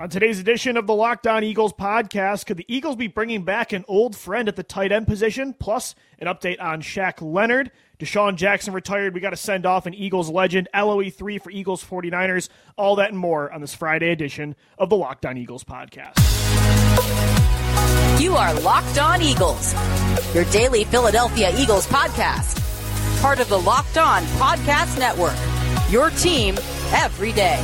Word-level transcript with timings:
On 0.00 0.08
today's 0.08 0.40
edition 0.40 0.76
of 0.76 0.88
the 0.88 0.94
Locked 0.94 1.24
On 1.28 1.44
Eagles 1.44 1.72
podcast, 1.72 2.46
could 2.46 2.56
the 2.56 2.64
Eagles 2.66 2.96
be 2.96 3.06
bringing 3.06 3.44
back 3.44 3.72
an 3.72 3.84
old 3.86 4.16
friend 4.16 4.48
at 4.48 4.56
the 4.56 4.64
tight 4.64 4.90
end 4.90 5.06
position? 5.06 5.54
Plus, 5.54 5.94
an 6.18 6.26
update 6.26 6.60
on 6.60 6.82
Shaq 6.82 7.22
Leonard. 7.22 7.70
DeSean 8.00 8.34
Jackson 8.34 8.74
retired. 8.74 9.14
We 9.14 9.20
got 9.20 9.30
to 9.30 9.36
send 9.36 9.64
off 9.66 9.86
an 9.86 9.94
Eagles 9.94 10.28
legend. 10.28 10.68
LOE3 10.74 11.40
for 11.40 11.50
Eagles 11.52 11.84
49ers. 11.84 12.48
All 12.76 12.96
that 12.96 13.10
and 13.10 13.18
more 13.18 13.52
on 13.52 13.60
this 13.60 13.72
Friday 13.72 14.10
edition 14.10 14.56
of 14.78 14.90
the 14.90 14.96
Locked 14.96 15.26
On 15.26 15.38
Eagles 15.38 15.62
podcast. 15.62 16.18
You 18.20 18.34
are 18.34 18.52
Locked 18.60 18.98
On 18.98 19.22
Eagles, 19.22 19.74
your 20.34 20.44
daily 20.46 20.82
Philadelphia 20.84 21.52
Eagles 21.56 21.86
podcast. 21.86 22.60
Part 23.22 23.38
of 23.38 23.48
the 23.48 23.60
Locked 23.60 23.96
On 23.96 24.24
Podcast 24.24 24.98
Network. 24.98 25.36
Your 25.88 26.10
team 26.10 26.56
every 26.92 27.30
day. 27.30 27.60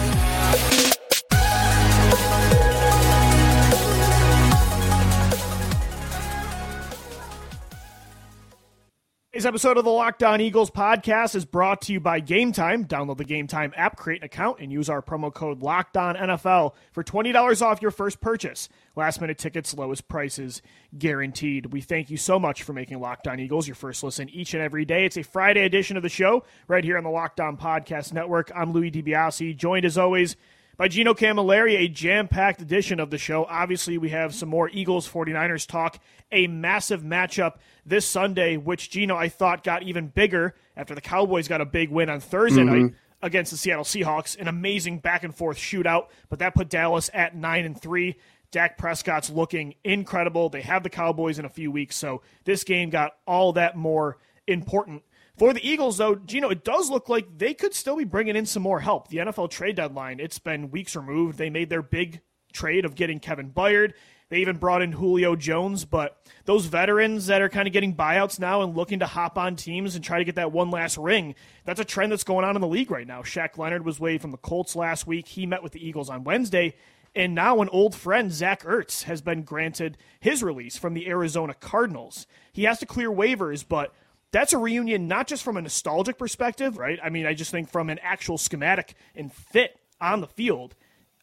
Today's 9.33 9.47
episode 9.47 9.79
of 9.79 9.84
the 9.84 9.93
Locked 9.93 10.25
On 10.25 10.41
Eagles 10.41 10.73
podcast 10.73 11.37
is 11.37 11.45
brought 11.45 11.83
to 11.83 11.93
you 11.93 12.01
by 12.01 12.20
Gametime. 12.20 12.84
Download 12.84 13.16
the 13.16 13.25
Gametime 13.25 13.73
app, 13.77 13.97
create 13.97 14.23
an 14.23 14.25
account, 14.25 14.59
and 14.59 14.73
use 14.73 14.91
our 14.91 15.01
promo 15.01 15.33
code 15.33 15.62
Locked 15.62 15.97
On 15.97 16.16
NFL 16.16 16.75
for 16.91 17.05
twenty 17.05 17.30
dollars 17.30 17.62
off 17.62 17.80
your 17.80 17.93
first 17.93 18.20
purchase. 18.20 18.69
Last 18.97 19.20
minute 19.20 19.39
tickets, 19.39 19.73
lowest 19.73 20.09
prices 20.09 20.62
guaranteed. 20.98 21.66
We 21.66 21.80
thank 21.80 22.11
you 22.11 22.16
so 22.16 22.41
much 22.41 22.65
for 22.65 22.73
making 22.73 22.98
Locked 22.98 23.29
On 23.29 23.39
Eagles 23.39 23.69
your 23.69 23.77
first 23.77 24.03
listen 24.03 24.29
each 24.30 24.53
and 24.53 24.65
every 24.65 24.84
day. 24.84 25.05
It's 25.05 25.16
a 25.16 25.23
Friday 25.23 25.65
edition 25.65 25.97
of 25.97 26.03
the 26.03 26.09
show 26.09 26.42
right 26.67 26.83
here 26.83 26.98
on 26.98 27.05
the 27.05 27.11
Locked 27.11 27.39
On 27.39 27.56
Podcast 27.56 28.12
Network. 28.12 28.51
I'm 28.53 28.73
Louie 28.73 28.91
DiBiase, 28.91 29.56
joined 29.56 29.84
as 29.84 29.97
always 29.97 30.34
by 30.77 30.88
Gino 30.88 31.15
Camilleri, 31.15 31.79
a 31.79 31.88
jam 31.88 32.29
packed 32.29 32.62
edition 32.62 33.01
of 33.01 33.11
the 33.11 33.19
show. 33.19 33.45
Obviously, 33.45 33.98
we 33.98 34.11
have 34.11 34.34
some 34.34 34.48
more 34.48 34.69
Eagles 34.70 35.09
49ers 35.09 35.67
talk, 35.67 35.98
a 36.33 36.47
massive 36.47 37.03
matchup 37.03 37.55
this 37.84 38.06
Sunday, 38.06 38.56
which 38.56 38.91
Gino, 38.91 39.17
I 39.17 39.28
thought, 39.28 39.64
got 39.64 39.83
even 39.83 40.09
bigger 40.09 40.55
after 40.77 40.94
the 40.94 41.00
Cowboys 41.00 41.48
got 41.48 41.61
a 41.61 41.67
big 41.67 41.91
win 41.91 42.09
on 42.09 42.20
Thursday 42.20 42.62
mm-hmm. 42.62 42.83
night 42.86 42.94
against 43.22 43.50
the 43.50 43.56
Seattle 43.56 43.84
Seahawks. 43.84 44.39
An 44.39 44.48
amazing 44.48 44.98
back 44.98 45.25
and 45.25 45.34
forth 45.34 45.59
shootout, 45.59 46.06
but 46.28 46.39
that 46.39 46.55
put 46.55 46.69
Dallas 46.69 47.11
at 47.12 47.37
9 47.37 47.64
and 47.64 47.81
3. 47.81 48.16
Dak 48.50 48.78
Prescott's 48.78 49.31
looking 49.31 49.75
incredible. 49.84 50.48
They 50.48 50.62
have 50.62 50.83
the 50.83 50.91
Cowboys 50.91 51.39
in 51.39 51.44
a 51.44 51.50
few 51.50 51.70
weeks, 51.70 51.97
so 51.97 52.22
this 52.44 52.64
game 52.64 52.91
got 52.91 53.12
all 53.27 53.53
that 53.53 53.77
more 53.77 54.19
important 54.47 55.03
for 55.41 55.55
the 55.55 55.66
Eagles, 55.66 55.96
though, 55.96 56.16
Gino, 56.16 56.50
it 56.50 56.64
does 56.64 56.91
look 56.91 57.08
like 57.08 57.38
they 57.38 57.55
could 57.55 57.72
still 57.72 57.96
be 57.96 58.05
bringing 58.05 58.36
in 58.36 58.44
some 58.44 58.62
more 58.62 58.78
help. 58.78 59.08
The 59.08 59.16
NFL 59.16 59.48
trade 59.48 59.74
deadline, 59.74 60.20
it's 60.20 60.38
been 60.38 60.70
weeks 60.70 60.94
removed. 60.94 61.38
They 61.38 61.48
made 61.48 61.70
their 61.70 61.80
big 61.80 62.20
trade 62.52 62.84
of 62.84 62.94
getting 62.94 63.20
Kevin 63.20 63.50
Byard. 63.50 63.94
They 64.28 64.41
even 64.41 64.58
brought 64.58 64.82
in 64.82 64.92
Julio 64.92 65.36
Jones, 65.36 65.86
but 65.86 66.19
those 66.44 66.66
veterans 66.66 67.28
that 67.28 67.41
are 67.41 67.48
kind 67.48 67.66
of 67.66 67.72
getting 67.72 67.97
buyouts 67.97 68.38
now 68.38 68.60
and 68.60 68.77
looking 68.77 68.98
to 68.98 69.06
hop 69.06 69.38
on 69.38 69.56
teams 69.56 69.94
and 69.94 70.05
try 70.05 70.19
to 70.19 70.27
get 70.27 70.34
that 70.34 70.52
one 70.52 70.70
last 70.70 70.98
ring, 70.98 71.34
that's 71.64 71.80
a 71.80 71.86
trend 71.86 72.12
that's 72.12 72.22
going 72.22 72.44
on 72.44 72.54
in 72.54 72.60
the 72.60 72.69
league 72.69 72.91
right 72.91 73.06
now. 73.06 73.22
Shaq 73.22 73.56
Leonard 73.56 73.86
was 73.86 73.98
waived 73.98 74.20
from 74.20 74.32
the 74.32 74.36
Colts 74.36 74.77
last 74.77 75.06
week. 75.06 75.27
He 75.27 75.47
met 75.47 75.62
with 75.62 75.72
the 75.72 75.82
Eagles 75.82 76.10
on 76.10 76.22
Wednesday. 76.22 76.75
And 77.14 77.34
now 77.34 77.62
an 77.62 77.70
old 77.70 77.94
friend, 77.94 78.30
Zach 78.30 78.62
Ertz, 78.64 79.04
has 79.04 79.22
been 79.22 79.42
granted 79.44 79.97
his 80.20 80.42
release 80.42 80.77
from 80.77 80.92
the 80.92 81.08
Arizona 81.08 81.54
Cardinals. 81.54 82.27
He 82.52 82.64
has 82.64 82.78
to 82.80 82.86
clear 82.86 83.10
waivers, 83.10 83.64
but 83.66 83.94
that's 84.33 84.53
a 84.53 84.59
reunion 84.59 85.09
not 85.09 85.27
just 85.27 85.42
from 85.42 85.56
a 85.56 85.62
nostalgic 85.62 86.19
perspective, 86.19 86.78
right? 86.78 86.98
I 87.03 87.11
mean, 87.11 87.27
I 87.27 87.34
just 87.34 87.50
think 87.50 87.70
from 87.70 87.91
an 87.91 87.98
actual 88.03 88.39
schematic 88.39 88.95
and 89.14 89.33
fit 89.33 89.78
on 90.00 90.20
the 90.20 90.27
field, 90.27 90.75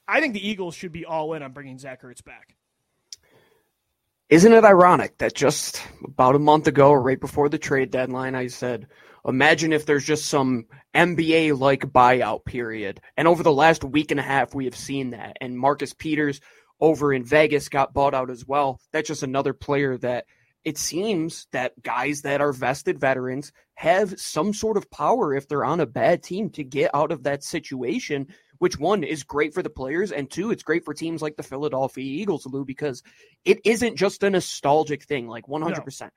I 0.08 0.22
think 0.22 0.34
the 0.34 0.48
Eagles 0.48 0.76
should 0.76 0.92
be 0.92 1.06
all 1.06 1.34
in 1.34 1.44
on 1.44 1.52
bringing 1.52 1.78
Zach 1.78 2.02
Ertz 2.04 2.24
back. 2.24 2.56
Isn't 4.30 4.54
it 4.54 4.66
ironic 4.66 5.18
that 5.20 5.34
just 5.34 5.82
about 6.04 6.36
a 6.36 6.40
month 6.40 6.68
ago, 6.68 6.92
right 6.92 7.20
before 7.20 7.48
the 7.48 7.58
trade 7.58 7.92
deadline, 7.92 8.36
I 8.36 8.48
said, 8.48 8.88
imagine 9.26 9.72
if 9.72 9.86
there's 9.86 10.06
just 10.06 10.26
some 10.26 10.66
NBA 10.94 11.58
like 11.58 11.86
buyout 11.94 12.44
period. 12.44 13.00
And 13.16 13.28
over 13.28 13.42
the 13.42 13.54
last 13.54 13.86
week 13.86 14.12
and 14.12 14.20
a 14.20 14.24
half, 14.24 14.54
we 14.54 14.66
have 14.66 14.76
seen 14.76 15.12
that. 15.12 15.38
And 15.40 15.58
Marcus 15.58 15.94
Peters 15.94 16.42
over 16.82 17.14
in 17.14 17.24
Vegas 17.24 17.70
got 17.70 17.94
bought 17.94 18.14
out 18.14 18.30
as 18.30 18.46
well. 18.46 18.82
That's 18.92 19.08
just 19.08 19.24
another 19.24 19.54
player 19.54 19.98
that 20.00 20.26
it 20.68 20.78
seems 20.78 21.48
that 21.54 21.82
guys 21.82 22.24
that 22.24 22.42
are 22.42 22.52
vested 22.52 23.00
veterans 23.00 23.54
have 23.76 24.20
some 24.20 24.52
sort 24.52 24.76
of 24.76 24.92
power 24.92 25.34
if 25.34 25.48
they're 25.48 25.64
on 25.64 25.80
a 25.80 25.86
bad 25.86 26.22
team 26.22 26.50
to 26.50 26.62
get 26.62 26.94
out 26.94 27.14
of 27.14 27.24
that 27.24 27.42
situation, 27.42 28.28
which 28.58 28.78
one 28.78 29.06
is 29.06 29.24
great 29.24 29.54
for 29.54 29.64
the 29.64 29.70
players, 29.70 30.12
and 30.12 30.30
two, 30.30 30.52
it's 30.52 30.64
great 30.64 30.84
for 30.84 30.94
teams 30.94 31.22
like 31.22 31.38
the 31.38 31.42
Philadelphia 31.42 32.04
Eagles, 32.04 32.46
Lou, 32.46 32.66
because 32.66 33.02
it 33.46 33.62
isn't 33.64 33.96
just 33.96 34.24
a 34.24 34.30
nostalgic 34.30 35.06
thing. 35.06 35.30
Like 35.30 35.46
100%. 35.48 36.02
No. 36.02 36.10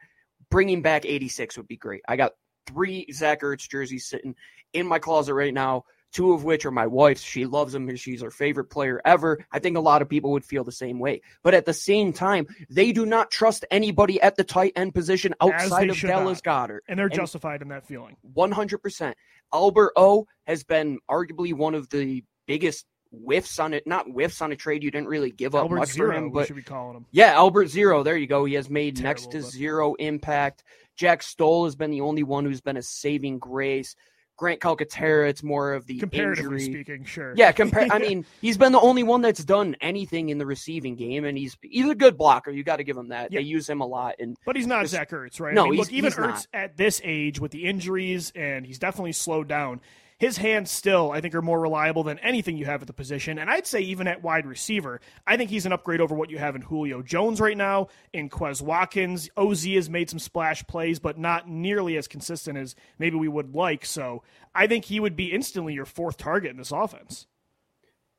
Bringing 0.51 0.83
back 0.83 1.07
86 1.07 1.57
would 1.57 1.69
be 1.69 1.77
great. 1.77 2.03
I 2.09 2.17
got 2.17 2.33
three 2.67 3.07
Zach 3.13 3.43
Ertz 3.43 3.69
jerseys 3.69 4.09
sitting 4.09 4.35
in 4.73 4.85
my 4.85 4.99
closet 4.99 5.35
right 5.35 5.55
now 5.55 5.85
two 6.13 6.33
of 6.33 6.45
which 6.45 6.65
are 6.65 6.71
my 6.71 6.87
wife's. 6.87 7.23
She 7.23 7.47
loves 7.47 7.75
him. 7.75 7.87
Because 7.87 8.01
she's 8.01 8.23
her 8.23 8.31
favorite 8.31 8.67
player 8.67 9.01
ever. 9.05 9.45
I 9.51 9.59
think 9.59 9.77
a 9.77 9.81
lot 9.81 10.03
of 10.03 10.09
people 10.09 10.33
would 10.33 10.45
feel 10.45 10.65
the 10.65 10.73
same 10.73 10.99
way. 10.99 11.23
But 11.43 11.55
at 11.55 11.67
the 11.67 11.75
same 11.75 12.13
time, 12.13 12.47
they 12.69 12.93
do 12.93 13.07
not 13.07 13.31
trust 13.31 13.65
anybody 13.71 14.21
at 14.21 14.37
the 14.37 14.45
tight 14.45 14.73
end 14.77 14.95
position 14.95 15.35
outside 15.41 15.91
of 15.91 15.99
Dallas 16.01 16.41
not. 16.45 16.69
Goedert. 16.69 16.81
And 16.89 16.99
they're 16.99 17.07
and 17.07 17.15
justified 17.15 17.63
in 17.63 17.69
that 17.69 17.87
feeling. 17.87 18.17
100%. 18.37 19.15
Albert 19.53 19.93
O 19.97 20.27
has 20.47 20.63
been 20.65 20.99
arguably 21.11 21.53
one 21.53 21.75
of 21.75 21.89
the 21.89 22.25
biggest 22.47 22.87
whiffs 23.13 23.59
on 23.59 23.75
it, 23.75 23.87
not 23.87 24.07
whiffs 24.07 24.41
on 24.41 24.53
a 24.53 24.57
trade. 24.57 24.83
You 24.83 24.91
didn't 24.91 25.09
really 25.09 25.31
give 25.31 25.55
up 25.55 25.63
Albert 25.63 25.77
much 25.77 25.91
Zero, 25.91 26.11
for 26.11 26.19
him, 26.19 26.31
but 26.31 26.47
should 26.47 26.57
be 26.57 26.63
calling 26.63 26.97
him. 26.97 27.07
Yeah, 27.11 27.33
Albert 27.33 27.67
Zero. 27.67 28.03
There 28.03 28.17
you 28.17 28.27
go. 28.27 28.45
He 28.45 28.55
has 28.55 28.71
made 28.71 28.97
Terrible, 28.97 29.09
next 29.09 29.33
to 29.33 29.41
but... 29.41 29.51
zero 29.51 29.95
impact. 29.95 30.63
Jack 30.97 31.23
Stoll 31.23 31.65
has 31.65 31.75
been 31.75 31.91
the 31.91 32.03
only 32.03 32.23
one 32.23 32.45
who's 32.45 32.61
been 32.61 32.77
a 32.77 32.83
saving 32.83 33.39
grace. 33.39 33.97
Grant 34.41 34.59
Calcaterra, 34.59 35.29
it's 35.29 35.43
more 35.43 35.75
of 35.75 35.85
the 35.85 35.99
comparatively 35.99 36.65
injury. 36.65 36.83
speaking, 36.83 37.05
sure. 37.05 37.35
Yeah, 37.37 37.53
compare. 37.53 37.87
I 37.91 37.99
mean, 38.01 38.25
he's 38.41 38.57
been 38.57 38.73
the 38.73 38.81
only 38.81 39.03
one 39.03 39.21
that's 39.21 39.45
done 39.45 39.77
anything 39.83 40.31
in 40.31 40.39
the 40.39 40.47
receiving 40.47 40.97
game, 40.97 41.27
and 41.27 41.37
he's 41.37 41.59
he's 41.61 41.87
a 41.87 41.95
good 41.95 42.17
blocker. 42.17 42.51
You 42.51 42.65
got 42.65 42.77
to 42.77 42.85
give 42.85 42.97
him 42.97 43.09
that. 43.09 43.31
Yeah. 43.31 43.41
They 43.41 43.45
use 43.45 43.69
him 43.69 43.83
a 43.83 43.87
lot, 43.87 44.15
and 44.19 44.39
but 44.47 44.57
he's 44.57 44.67
not 44.67 44.87
Zach 44.87 45.11
Ertz, 45.11 45.41
right? 45.41 45.53
No, 45.53 45.65
I 45.65 45.65
mean, 45.65 45.75
he's, 45.75 45.81
look, 45.81 45.93
even 45.93 46.11
he's 46.11 46.19
Ertz 46.19 46.27
not. 46.27 46.47
at 46.55 46.77
this 46.79 47.03
age 47.05 47.39
with 47.39 47.53
the 47.53 47.67
injuries, 47.67 48.33
and 48.35 48.65
he's 48.65 48.79
definitely 48.79 49.13
slowed 49.13 49.47
down 49.47 49.83
his 50.21 50.37
hands 50.37 50.71
still, 50.71 51.11
I 51.11 51.23
think, 51.23 51.35
are 51.35 51.41
more 51.41 51.59
reliable 51.59 52.03
than 52.03 52.19
anything 52.19 52.59
you 52.59 52.67
have 52.67 52.83
at 52.83 52.87
the 52.87 52.93
position. 52.93 53.39
And 53.39 53.49
I'd 53.49 53.67
say 53.67 53.81
even 53.81 54.07
at 54.07 54.23
wide 54.23 54.45
receiver, 54.45 55.01
I 55.27 55.39
think 55.39 55.49
he's 55.49 55.65
an 55.65 55.73
upgrade 55.73 56.03
over 56.03 56.15
what 56.15 56.29
you 56.29 56.37
have 56.37 56.55
in 56.55 56.61
Julio 56.61 57.01
Jones 57.01 57.41
right 57.41 57.57
now, 57.57 57.89
in 58.13 58.29
Quez 58.29 58.61
Watkins. 58.61 59.31
OZ 59.39 59.65
has 59.65 59.89
made 59.89 60.11
some 60.11 60.19
splash 60.19 60.63
plays, 60.67 60.99
but 60.99 61.19
not 61.19 61.49
nearly 61.49 61.97
as 61.97 62.07
consistent 62.07 62.59
as 62.59 62.77
maybe 62.99 63.17
we 63.17 63.29
would 63.29 63.55
like. 63.55 63.87
So 63.87 64.23
I 64.55 64.67
think 64.67 64.85
he 64.85 65.01
would 65.01 65.17
be 65.17 65.33
instantly 65.33 65.73
your 65.73 65.87
fourth 65.87 66.19
target 66.19 66.51
in 66.51 66.59
this 66.59 66.71
offense. 66.71 67.27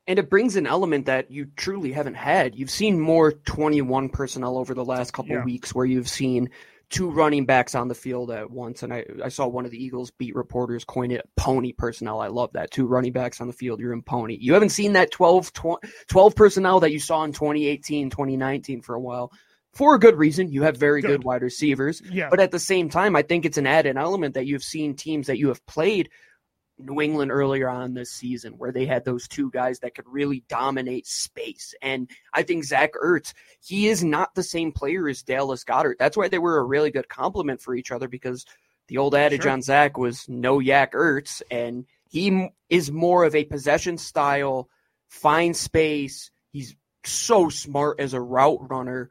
And 0.08 0.18
it 0.18 0.28
brings 0.28 0.56
an 0.56 0.66
element 0.66 1.06
that 1.06 1.30
you 1.30 1.46
truly 1.56 1.92
haven't 1.92 2.14
had. 2.14 2.56
You've 2.56 2.68
seen 2.68 2.98
more 2.98 3.30
21 3.30 4.08
personnel 4.08 4.58
over 4.58 4.74
the 4.74 4.84
last 4.84 5.12
couple 5.12 5.36
yeah. 5.36 5.44
weeks 5.44 5.72
where 5.72 5.86
you've 5.86 6.08
seen 6.08 6.50
two 6.92 7.10
running 7.10 7.46
backs 7.46 7.74
on 7.74 7.88
the 7.88 7.94
field 7.94 8.30
at 8.30 8.50
once. 8.50 8.82
And 8.82 8.92
I, 8.92 9.04
I 9.24 9.28
saw 9.30 9.46
one 9.48 9.64
of 9.64 9.70
the 9.70 9.82
Eagles 9.82 10.10
beat 10.12 10.36
reporters 10.36 10.84
coin 10.84 11.10
it 11.10 11.28
pony 11.36 11.72
personnel. 11.72 12.20
I 12.20 12.28
love 12.28 12.52
that. 12.52 12.70
Two 12.70 12.86
running 12.86 13.12
backs 13.12 13.40
on 13.40 13.46
the 13.46 13.52
field, 13.52 13.80
you're 13.80 13.94
in 13.94 14.02
pony. 14.02 14.36
You 14.38 14.52
haven't 14.52 14.68
seen 14.68 14.92
that 14.92 15.10
12, 15.10 15.52
12 16.08 16.36
personnel 16.36 16.80
that 16.80 16.92
you 16.92 17.00
saw 17.00 17.24
in 17.24 17.32
2018, 17.32 18.10
2019 18.10 18.82
for 18.82 18.94
a 18.94 19.00
while. 19.00 19.32
For 19.72 19.94
a 19.94 19.98
good 19.98 20.16
reason. 20.16 20.52
You 20.52 20.64
have 20.64 20.76
very 20.76 21.00
good, 21.00 21.08
good 21.08 21.24
wide 21.24 21.42
receivers. 21.42 22.02
Yeah. 22.04 22.28
But 22.28 22.40
at 22.40 22.50
the 22.50 22.58
same 22.58 22.90
time, 22.90 23.16
I 23.16 23.22
think 23.22 23.46
it's 23.46 23.56
an 23.56 23.66
added 23.66 23.96
element 23.96 24.34
that 24.34 24.44
you've 24.46 24.62
seen 24.62 24.94
teams 24.94 25.28
that 25.28 25.38
you 25.38 25.48
have 25.48 25.64
played 25.64 26.10
New 26.84 27.00
England 27.00 27.30
earlier 27.30 27.68
on 27.68 27.94
this 27.94 28.10
season, 28.10 28.54
where 28.54 28.72
they 28.72 28.86
had 28.86 29.04
those 29.04 29.28
two 29.28 29.50
guys 29.50 29.80
that 29.80 29.94
could 29.94 30.06
really 30.08 30.44
dominate 30.48 31.06
space. 31.06 31.74
And 31.82 32.10
I 32.32 32.42
think 32.42 32.64
Zach 32.64 32.92
Ertz, 33.02 33.32
he 33.60 33.88
is 33.88 34.02
not 34.02 34.34
the 34.34 34.42
same 34.42 34.72
player 34.72 35.08
as 35.08 35.22
Dallas 35.22 35.64
Goedert. 35.64 35.98
That's 35.98 36.16
why 36.16 36.28
they 36.28 36.38
were 36.38 36.58
a 36.58 36.64
really 36.64 36.90
good 36.90 37.08
complement 37.08 37.60
for 37.60 37.74
each 37.74 37.90
other 37.90 38.08
because 38.08 38.44
the 38.88 38.98
old 38.98 39.14
adage 39.14 39.42
sure. 39.42 39.52
on 39.52 39.62
Zach 39.62 39.96
was 39.96 40.28
no 40.28 40.58
YAC 40.58 40.92
Ertz, 40.92 41.42
and 41.50 41.86
he 42.08 42.48
is 42.68 42.90
more 42.90 43.24
of 43.24 43.34
a 43.34 43.44
possession 43.44 43.96
style, 43.98 44.68
find 45.08 45.56
space. 45.56 46.30
He's 46.50 46.74
so 47.04 47.48
smart 47.48 48.00
as 48.00 48.14
a 48.14 48.20
route 48.20 48.68
runner 48.70 49.10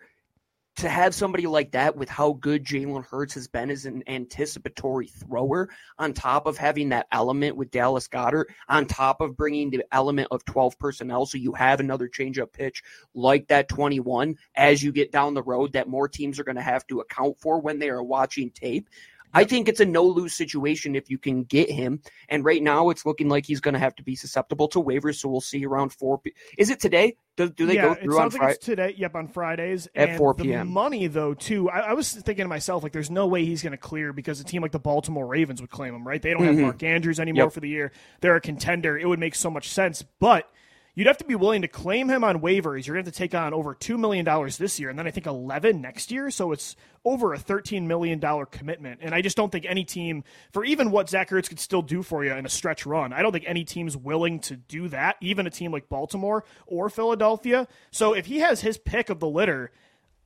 to 0.77 0.89
have 0.89 1.13
somebody 1.13 1.47
like 1.47 1.71
that 1.71 1.95
with 1.95 2.09
how 2.09 2.33
good 2.33 2.63
Jalen 2.63 3.05
Hurts 3.05 3.33
has 3.33 3.47
been 3.47 3.69
as 3.69 3.85
an 3.85 4.03
anticipatory 4.07 5.07
thrower, 5.07 5.69
on 5.99 6.13
top 6.13 6.47
of 6.47 6.57
having 6.57 6.89
that 6.89 7.07
element 7.11 7.57
with 7.57 7.71
Dallas 7.71 8.07
Goedert, 8.07 8.45
on 8.69 8.85
top 8.85 9.21
of 9.21 9.35
bringing 9.35 9.69
the 9.69 9.83
element 9.91 10.29
of 10.31 10.45
12 10.45 10.79
personnel, 10.79 11.25
so 11.25 11.37
you 11.37 11.53
have 11.53 11.79
another 11.79 12.07
changeup 12.07 12.53
pitch 12.53 12.83
like 13.13 13.47
that 13.47 13.67
21 13.67 14.35
as 14.55 14.81
you 14.81 14.91
get 14.91 15.11
down 15.11 15.33
the 15.33 15.43
road 15.43 15.73
that 15.73 15.89
more 15.89 16.07
teams 16.07 16.39
are 16.39 16.43
going 16.43 16.55
to 16.55 16.61
have 16.61 16.87
to 16.87 17.01
account 17.01 17.39
for 17.39 17.59
when 17.59 17.79
they 17.79 17.89
are 17.89 18.03
watching 18.03 18.49
tape. 18.49 18.89
I 19.33 19.43
think 19.43 19.67
it's 19.69 19.79
a 19.79 19.85
no 19.85 20.03
lose 20.03 20.33
situation 20.33 20.95
if 20.95 21.09
you 21.09 21.17
can 21.17 21.43
get 21.43 21.69
him. 21.69 22.01
And 22.29 22.43
right 22.45 22.61
now, 22.61 22.89
it's 22.89 23.05
looking 23.05 23.29
like 23.29 23.45
he's 23.45 23.59
going 23.61 23.73
to 23.73 23.79
have 23.79 23.95
to 23.95 24.03
be 24.03 24.15
susceptible 24.15 24.67
to 24.69 24.79
waivers. 24.81 25.15
So 25.15 25.29
we'll 25.29 25.41
see 25.41 25.65
around 25.65 25.93
four. 25.93 26.17
P- 26.19 26.33
Is 26.57 26.69
it 26.69 26.79
today? 26.79 27.15
Do, 27.37 27.49
do 27.49 27.65
they 27.65 27.75
yeah, 27.75 27.81
go 27.83 27.91
it 27.93 28.03
through 28.03 28.17
on 28.19 28.23
like 28.29 28.31
Friday? 28.33 28.53
it's 28.53 28.65
today. 28.65 28.93
Yep, 28.97 29.15
on 29.15 29.27
Fridays 29.29 29.87
At 29.95 30.09
And 30.09 30.17
4 30.17 30.33
The 30.33 30.43
p.m.. 30.43 30.67
money 30.67 31.07
though, 31.07 31.33
too. 31.33 31.69
I, 31.69 31.79
I 31.79 31.93
was 31.93 32.11
thinking 32.11 32.43
to 32.43 32.49
myself, 32.49 32.83
like, 32.83 32.91
there's 32.91 33.09
no 33.11 33.27
way 33.27 33.45
he's 33.45 33.63
going 33.63 33.71
to 33.71 33.77
clear 33.77 34.11
because 34.13 34.39
a 34.41 34.43
team 34.43 34.61
like 34.61 34.71
the 34.73 34.79
Baltimore 34.79 35.25
Ravens 35.25 35.61
would 35.61 35.69
claim 35.71 35.95
him, 35.95 36.05
right? 36.05 36.21
They 36.21 36.31
don't 36.33 36.43
have 36.43 36.57
Mark 36.57 36.83
Andrews 36.83 37.19
anymore 37.19 37.43
Mm-hmm. 37.43 37.47
Yep. 37.47 37.53
for 37.53 37.59
the 37.61 37.69
year. 37.69 37.91
They're 38.19 38.35
a 38.35 38.41
contender. 38.41 38.97
It 38.97 39.07
would 39.07 39.19
make 39.19 39.35
so 39.35 39.49
much 39.49 39.69
sense, 39.69 40.03
but. 40.19 40.49
You'd 40.93 41.07
have 41.07 41.17
to 41.19 41.25
be 41.25 41.35
willing 41.35 41.61
to 41.61 41.69
claim 41.69 42.09
him 42.09 42.23
on 42.23 42.41
waivers. 42.41 42.85
You're 42.85 42.95
going 42.95 43.05
to 43.05 43.09
have 43.09 43.13
to 43.13 43.17
take 43.17 43.33
on 43.33 43.53
over 43.53 43.73
$2 43.73 43.97
million 43.97 44.25
this 44.57 44.79
year, 44.79 44.89
and 44.89 44.99
then 44.99 45.07
I 45.07 45.11
think 45.11 45.25
11 45.25 45.79
next 45.79 46.11
year. 46.11 46.29
So 46.29 46.51
it's 46.51 46.75
over 47.05 47.33
a 47.33 47.37
$13 47.37 47.83
million 47.83 48.19
commitment. 48.51 48.99
And 49.01 49.15
I 49.15 49.21
just 49.21 49.37
don't 49.37 49.51
think 49.51 49.65
any 49.65 49.85
team, 49.85 50.23
for 50.51 50.65
even 50.65 50.91
what 50.91 51.09
Zach 51.09 51.29
Ertz 51.29 51.47
could 51.47 51.59
still 51.59 51.81
do 51.81 52.03
for 52.03 52.25
you 52.25 52.33
in 52.33 52.45
a 52.45 52.49
stretch 52.49 52.85
run, 52.85 53.13
I 53.13 53.21
don't 53.21 53.31
think 53.31 53.45
any 53.47 53.63
team's 53.63 53.95
willing 53.95 54.39
to 54.41 54.57
do 54.57 54.89
that, 54.89 55.15
even 55.21 55.47
a 55.47 55.49
team 55.49 55.71
like 55.71 55.87
Baltimore 55.87 56.43
or 56.67 56.89
Philadelphia. 56.89 57.67
So 57.91 58.13
if 58.13 58.25
he 58.25 58.39
has 58.39 58.61
his 58.61 58.77
pick 58.77 59.09
of 59.09 59.19
the 59.19 59.29
litter, 59.29 59.71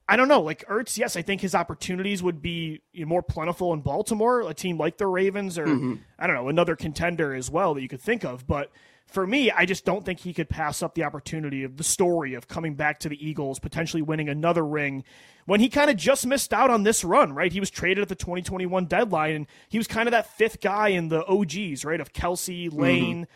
I 0.07 0.17
don't 0.17 0.27
know. 0.27 0.41
Like 0.41 0.67
Ertz, 0.67 0.97
yes, 0.97 1.15
I 1.15 1.21
think 1.21 1.41
his 1.41 1.55
opportunities 1.55 2.21
would 2.21 2.41
be 2.41 2.81
more 2.95 3.23
plentiful 3.23 3.71
in 3.73 3.81
Baltimore, 3.81 4.41
a 4.41 4.53
team 4.53 4.77
like 4.77 4.97
the 4.97 5.07
Ravens, 5.07 5.57
or 5.57 5.65
mm-hmm. 5.65 5.95
I 6.17 6.27
don't 6.27 6.35
know, 6.35 6.49
another 6.49 6.75
contender 6.75 7.33
as 7.33 7.49
well 7.49 7.73
that 7.75 7.81
you 7.81 7.87
could 7.87 8.01
think 8.01 8.23
of. 8.23 8.45
But 8.45 8.71
for 9.07 9.25
me, 9.25 9.51
I 9.51 9.65
just 9.65 9.85
don't 9.85 10.03
think 10.03 10.19
he 10.19 10.33
could 10.33 10.49
pass 10.49 10.81
up 10.81 10.95
the 10.95 11.03
opportunity 11.03 11.63
of 11.63 11.77
the 11.77 11.83
story 11.83 12.33
of 12.33 12.47
coming 12.47 12.75
back 12.75 12.99
to 12.99 13.09
the 13.09 13.27
Eagles, 13.27 13.59
potentially 13.59 14.01
winning 14.01 14.29
another 14.29 14.65
ring 14.65 15.03
when 15.45 15.59
he 15.59 15.69
kind 15.69 15.89
of 15.89 15.95
just 15.95 16.25
missed 16.25 16.53
out 16.53 16.69
on 16.69 16.83
this 16.83 17.03
run, 17.03 17.33
right? 17.33 17.51
He 17.51 17.59
was 17.59 17.69
traded 17.69 18.01
at 18.01 18.09
the 18.09 18.15
2021 18.15 18.85
deadline, 18.85 19.35
and 19.35 19.47
he 19.69 19.77
was 19.77 19.87
kind 19.87 20.07
of 20.07 20.11
that 20.11 20.35
fifth 20.35 20.59
guy 20.59 20.89
in 20.89 21.09
the 21.09 21.25
OGs, 21.25 21.85
right? 21.85 22.01
Of 22.01 22.13
Kelce, 22.13 22.67
mm-hmm. 22.67 22.79
Lane, 22.79 23.27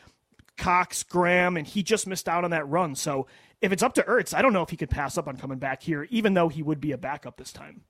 Cox, 0.58 1.04
Graham, 1.04 1.56
and 1.56 1.68
he 1.68 1.84
just 1.84 2.08
missed 2.08 2.28
out 2.28 2.44
on 2.44 2.52
that 2.52 2.68
run. 2.68 2.96
So 2.96 3.28
if 3.62 3.72
it's 3.72 3.84
up 3.84 3.94
to 3.96 4.04
Ertz, 4.04 4.34
I 4.34 4.42
don't 4.42 4.54
know 4.54 4.64
if 4.64 4.70
he 4.70 4.78
could 4.78 4.90
pass 4.90 5.18
up 5.18 5.28
on 5.28 5.38
coming 5.38 5.60
back 5.60 5.84
here, 5.84 6.08
even 6.10 6.34
though 6.34 6.50
he 6.50 6.64
would 6.64 6.82
be 6.82 6.92
a 6.92 6.98
backup 6.98 7.38
this 7.38 7.54
time. 7.54 7.82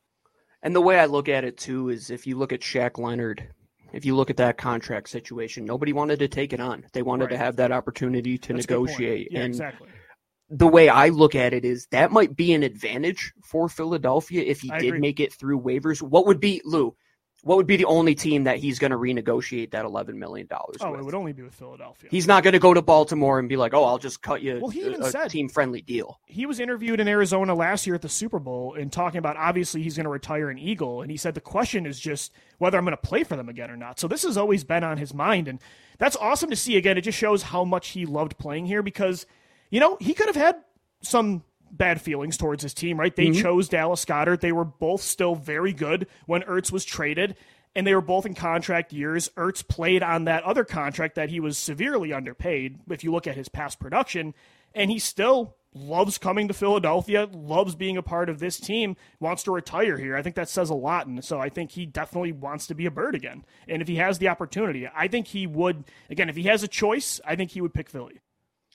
And 0.62 0.76
the 0.76 0.82
way 0.82 1.00
I 1.00 1.06
look 1.06 1.30
at 1.30 1.46
it 1.46 1.58
too 1.58 1.90
is 1.90 2.10
if 2.10 2.28
you 2.28 2.38
look 2.38 2.52
at 2.52 2.60
Shaq 2.60 2.98
Leonard, 2.98 3.48
if 3.94 4.06
you 4.06 4.16
look 4.16 4.30
at 4.30 4.38
that 4.38 4.58
contract 4.58 5.10
situation, 5.10 5.66
nobody 5.66 5.94
wanted 5.94 6.20
to 6.20 6.28
take 6.28 6.54
it 6.54 6.60
on. 6.60 6.86
They 6.94 7.02
wanted 7.02 7.30
to 7.30 7.38
have 7.38 7.56
that 7.58 7.72
opportunity 7.72 8.38
to 8.38 8.54
That's 8.54 8.66
a 8.66 8.68
good 8.68 8.76
point. 8.78 8.90
negotiate. 8.90 9.28
Yeah, 9.32 9.40
and 9.42 9.54
exactly. 9.54 9.90
the 10.50 10.68
way 10.68 10.90
I 10.90 11.10
look 11.10 11.36
at 11.36 11.54
it 11.54 11.66
is 11.66 11.88
that 11.92 12.12
might 12.12 12.36
be 12.36 12.54
an 12.54 12.64
advantage 12.64 13.34
for 13.44 13.70
Philadelphia 13.70 14.42
if 14.42 14.62
he 14.62 14.72
I 14.72 14.80
did 14.80 14.88
agree. 14.90 15.00
make 15.00 15.20
it 15.20 15.34
through 15.34 15.62
waivers. 15.62 16.02
What 16.02 16.26
would 16.28 16.40
be 16.40 16.62
Lou? 16.66 16.96
What 17.44 17.56
would 17.56 17.68
be 17.68 17.78
the 17.78 17.86
only 17.86 18.16
team 18.16 18.44
that 18.44 18.58
he's 18.58 18.80
going 18.80 18.92
to 18.92 18.98
renegotiate 18.98 19.72
that 19.72 19.86
eleven 19.86 20.20
million 20.20 20.46
dollars 20.48 20.78
Oh, 20.82 20.92
with? 20.92 21.00
it 21.00 21.04
would 21.06 21.16
only 21.16 21.32
be 21.32 21.44
with 21.44 21.56
Philadelphia. 21.56 22.10
He's 22.12 22.28
not 22.28 22.44
going 22.44 22.52
to 22.54 22.60
go 22.60 22.74
to 22.74 22.82
Baltimore 22.82 23.40
and 23.40 23.48
be 23.48 23.56
like, 23.56 23.74
"Oh, 23.74 23.86
I'll 23.86 23.98
just 23.98 24.22
cut 24.22 24.42
you 24.42 24.60
Well, 24.62 24.70
he 24.70 24.82
even 24.82 25.02
a, 25.02 25.10
said- 25.10 25.30
team 25.30 25.48
friendly 25.48 25.82
deal." 25.82 26.20
he 26.26 26.46
was 26.46 26.60
interviewed 26.60 27.00
in 27.00 27.08
Arizona 27.08 27.56
last 27.56 27.86
year 27.88 27.96
at 27.96 28.02
the 28.02 28.10
Super 28.10 28.40
Bowl 28.40 28.74
and 28.76 28.92
talking 28.92 29.20
about 29.20 29.38
obviously 29.38 29.82
he's 29.82 29.96
going 29.96 30.04
to 30.04 30.10
retire 30.10 30.50
an 30.50 30.58
Eagle. 30.60 31.02
And 31.02 31.10
he 31.10 31.18
said 31.18 31.34
the 31.34 31.42
question 31.42 31.86
is 31.86 32.00
just 32.00 32.32
whether 32.58 32.78
I'm 32.78 32.84
going 32.86 32.92
to 32.96 33.02
play 33.02 33.24
for 33.24 33.36
them 33.38 33.48
again 33.50 33.72
or 33.72 33.78
not. 33.78 34.00
So 34.00 34.08
this 34.08 34.24
has 34.24 34.36
always 34.38 34.64
been 34.64 34.84
on 34.84 34.98
his 34.98 35.14
mind. 35.14 35.48
And 35.48 35.60
that's 35.98 36.18
awesome 36.18 36.50
to 36.50 36.56
see. 36.56 36.76
Again, 36.78 36.98
it 36.98 37.02
just 37.02 37.18
shows 37.18 37.44
how 37.44 37.64
much 37.64 37.90
he 37.90 38.06
loved 38.06 38.38
playing 38.38 38.66
here 38.66 38.82
because, 38.84 39.26
you 39.70 39.80
know, 39.80 39.98
he 40.02 40.14
could 40.14 40.28
have 40.28 40.36
had 40.36 40.58
some 41.02 41.44
bad 41.72 42.02
feelings 42.02 42.38
towards 42.38 42.64
his 42.64 42.74
team, 42.74 43.00
right? 43.00 43.16
They 43.16 43.28
mm-hmm. 43.28 43.42
chose 43.42 43.70
Dallas 43.70 44.06
Goedert. 44.06 44.42
They 44.42 44.52
were 44.52 44.66
both 44.66 45.02
still 45.02 45.36
very 45.36 45.74
good 45.74 46.08
when 46.26 46.42
Ertz 46.44 46.72
was 46.72 46.86
traded. 46.86 47.36
And 47.76 47.86
they 47.86 47.94
were 47.94 48.02
both 48.02 48.26
in 48.26 48.34
contract 48.34 48.92
years. 48.92 49.30
Ertz 49.38 49.66
played 49.66 50.02
on 50.02 50.26
that 50.26 50.44
other 50.44 50.66
contract 50.66 51.16
that 51.16 51.30
he 51.30 51.40
was 51.40 51.58
severely 51.58 52.12
underpaid, 52.12 52.80
if 52.90 53.04
you 53.04 53.12
look 53.12 53.28
at 53.28 53.36
his 53.36 53.48
past 53.48 53.80
production. 53.80 54.34
And 54.74 54.90
he 54.90 54.98
still 54.98 55.56
loves 55.74 56.18
coming 56.18 56.48
to 56.48 56.54
Philadelphia, 56.54 57.30
loves 57.32 57.76
being 57.76 57.96
a 57.96 58.02
part 58.02 58.28
of 58.28 58.40
this 58.40 58.60
team, 58.60 58.96
wants 59.20 59.44
to 59.44 59.52
retire 59.52 59.98
here. 59.98 60.16
I 60.16 60.24
think 60.24 60.36
that 60.36 60.50
says 60.50 60.72
a 60.72 60.76
lot. 60.76 61.06
And 61.06 61.24
so 61.24 61.40
I 61.40 61.50
think 61.50 61.72
he 61.72 61.86
definitely 61.86 62.32
wants 62.32 62.66
to 62.68 62.74
be 62.74 62.88
a 62.88 62.92
bird 62.92 63.14
again. 63.14 63.46
And 63.68 63.82
if 63.82 63.88
he 63.88 63.98
has 63.98 64.18
the 64.18 64.30
opportunity, 64.30 64.88
I 64.94 65.08
think 65.08 65.28
he 65.28 65.46
would, 65.46 65.84
again, 66.10 66.28
if 66.28 66.36
he 66.36 66.44
has 66.44 66.64
a 66.64 66.68
choice, 66.68 67.22
I 67.24 67.36
think 67.36 67.52
he 67.52 67.62
would 67.62 67.74
pick 67.74 67.90
Philly. 67.90 68.20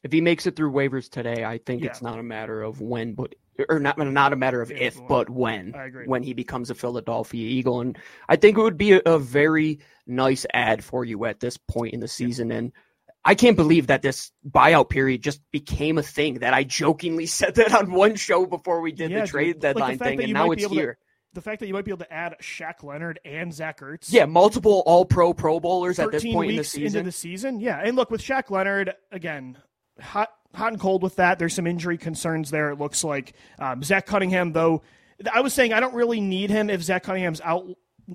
If 0.05 0.13
he 0.13 0.21
makes 0.21 0.47
it 0.47 0.55
through 0.55 0.71
waivers 0.73 1.11
today, 1.11 1.45
I 1.45 1.59
think 1.59 1.83
Yeah. 1.83 1.89
it's 1.91 2.03
not 2.03 2.19
a 2.19 2.23
matter 2.23 2.63
of 2.63 2.81
when, 2.81 3.15
but 3.15 3.35
or 3.69 3.79
not 3.81 3.99
not 3.99 4.33
a 4.33 4.37
matter 4.37 4.61
of 4.63 4.71
Yeah, 4.71 4.77
if, 4.79 4.99
but 5.09 5.29
when. 5.31 5.75
I 5.75 5.87
agree. 5.87 6.07
When 6.07 6.23
he 6.23 6.35
becomes 6.35 6.71
a 6.71 6.75
Philadelphia 6.75 7.49
Eagle, 7.49 7.81
and 7.81 7.99
I 8.29 8.37
think 8.37 8.57
it 8.59 8.61
would 8.63 8.77
be 8.77 8.93
a, 8.93 9.01
a 9.07 9.19
very 9.19 9.81
nice 10.07 10.45
ad 10.53 10.85
for 10.85 11.05
you 11.05 11.25
at 11.25 11.41
this 11.41 11.57
point 11.57 11.95
in 11.95 12.01
the 12.01 12.09
season. 12.09 12.53
And 12.53 12.73
I 13.25 13.35
can't 13.35 13.57
believe 13.57 13.87
that 13.87 14.03
this 14.03 14.31
buyout 14.49 14.91
period 14.91 15.23
just 15.23 15.41
became 15.51 15.97
a 15.97 16.03
thing. 16.03 16.41
That 16.41 16.53
I 16.53 16.65
jokingly 16.65 17.25
said 17.41 17.55
that 17.55 17.75
on 17.75 17.91
one 17.93 18.17
show 18.17 18.45
before 18.45 18.81
we 18.83 18.93
did 18.93 19.11
Yeah, 19.11 19.21
the 19.21 19.23
dude. 19.23 19.31
trade 19.31 19.47
Like, 19.47 19.61
the 19.61 19.67
deadline 19.69 19.99
thing, 19.99 20.23
and 20.23 20.33
now 20.35 20.51
it's 20.51 20.63
able 20.65 20.75
to- 20.75 20.81
here. 20.81 20.99
The 21.33 21.41
fact 21.41 21.59
that 21.61 21.67
you 21.67 21.73
might 21.75 21.85
be 21.85 21.91
able 21.91 22.05
to 22.05 22.13
add 22.13 22.37
Shaq 22.41 22.85
Leonard 22.85 23.19
and 23.25 23.53
Zach 23.53 23.81
Ertz. 23.81 24.13
Yeah, 24.13 24.25
multiple 24.27 24.85
All 24.87 25.05
Pro 25.05 25.35
Pro 25.35 25.59
Bowlers 25.59 25.99
at 25.99 26.13
this 26.13 26.23
13 26.23 26.33
point 26.33 26.51
in 26.53 26.57
the 26.59 26.63
season. 26.65 26.99
into 27.01 27.09
the 27.09 27.13
season. 27.13 27.59
Yeah, 27.59 27.81
and 27.83 27.97
look 27.97 28.09
with 28.09 28.21
Shaq 28.23 28.51
Leonard 28.51 28.93
again, 29.11 29.59
hot 30.01 30.33
hot 30.55 30.73
and 30.73 30.81
cold 30.81 31.03
with 31.03 31.17
that. 31.17 31.39
There's 31.39 31.55
some 31.55 31.67
injury 31.67 31.99
concerns 31.99 32.51
there. 32.51 32.71
It 32.71 32.79
looks 32.79 33.03
like 33.05 33.33
um, 33.59 33.83
Zach 33.83 34.07
Cunningham, 34.07 34.53
though. 34.53 34.83
I 35.33 35.41
was 35.41 35.53
saying 35.53 35.73
I 35.73 35.81
don't 35.81 35.95
really 35.95 36.21
need 36.21 36.51
him 36.51 36.71
if 36.71 36.83
Zach 36.83 37.03
Cunningham's 37.03 37.41
out 37.41 37.67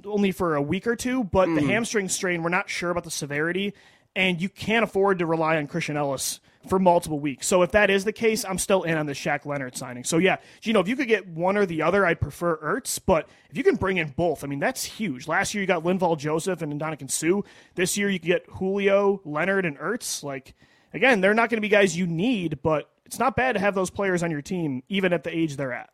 only 0.06 0.32
for 0.32 0.56
a 0.56 0.62
week 0.62 0.88
or 0.88 0.96
two, 0.96 1.24
but 1.24 1.46
the 1.48 1.52
Mm-hmm. 1.62 1.70
hamstring 1.70 2.10
strain, 2.10 2.44
we're 2.44 2.50
not 2.50 2.70
sure 2.70 2.92
about 2.92 3.04
the 3.04 3.12
severity, 3.12 3.74
and 4.16 4.42
you 4.42 4.48
can't 4.50 4.84
afford 4.84 5.20
to 5.20 5.26
rely 5.26 5.58
on 5.58 5.68
Christian 5.68 5.98
Elliss 5.98 6.40
for 6.68 6.78
multiple 6.78 7.20
weeks. 7.20 7.48
So 7.48 7.62
if 7.62 7.72
that 7.72 7.90
is 7.90 8.04
the 8.06 8.12
case, 8.14 8.44
I'm 8.46 8.58
still 8.58 8.84
in 8.84 8.98
on 8.98 9.06
the 9.06 9.14
Shaq 9.14 9.46
Leonard 9.46 9.76
signing. 9.78 10.04
So 10.04 10.18
yeah, 10.18 10.38
Gino, 10.62 10.82
if 10.82 10.88
you 10.90 10.96
could 10.98 11.08
get 11.08 11.26
one 11.28 11.56
or 11.58 11.66
the 11.66 11.82
other, 11.82 12.06
I'd 12.06 12.20
prefer 12.22 12.58
Ertz, 12.58 13.00
but 13.04 13.28
if 13.50 13.58
you 13.58 13.64
can 13.64 13.76
bring 13.76 13.98
in 13.98 14.10
both, 14.10 14.44
I 14.44 14.48
mean 14.48 14.60
that's 14.60 14.84
huge. 14.84 15.28
Last 15.28 15.54
year 15.54 15.62
you 15.62 15.68
got 15.68 15.84
Linval 15.84 16.18
Joseph 16.18 16.62
and 16.62 16.80
Ndamukong 16.80 17.10
Suh. 17.10 17.42
This 17.76 17.98
year 17.98 18.10
you 18.10 18.20
get 18.20 18.46
Julio, 18.50 19.22
Leonard, 19.26 19.66
and 19.66 19.78
Ertz. 19.80 20.22
Like 20.22 20.54
again, 20.94 21.22
they're 21.22 21.34
not 21.34 21.50
going 21.50 21.58
to 21.58 21.62
be 21.62 21.70
guys 21.70 21.98
you 21.98 22.08
need, 22.08 22.62
but 22.62 22.90
it's 23.06 23.20
not 23.20 23.36
bad 23.36 23.54
to 23.54 23.60
have 23.60 23.76
those 23.76 23.90
players 23.90 24.24
on 24.24 24.32
your 24.32 24.42
team, 24.42 24.84
even 24.90 25.14
at 25.14 25.24
the 25.24 25.36
age 25.36 25.56
they're 25.58 25.74
at. 25.74 25.90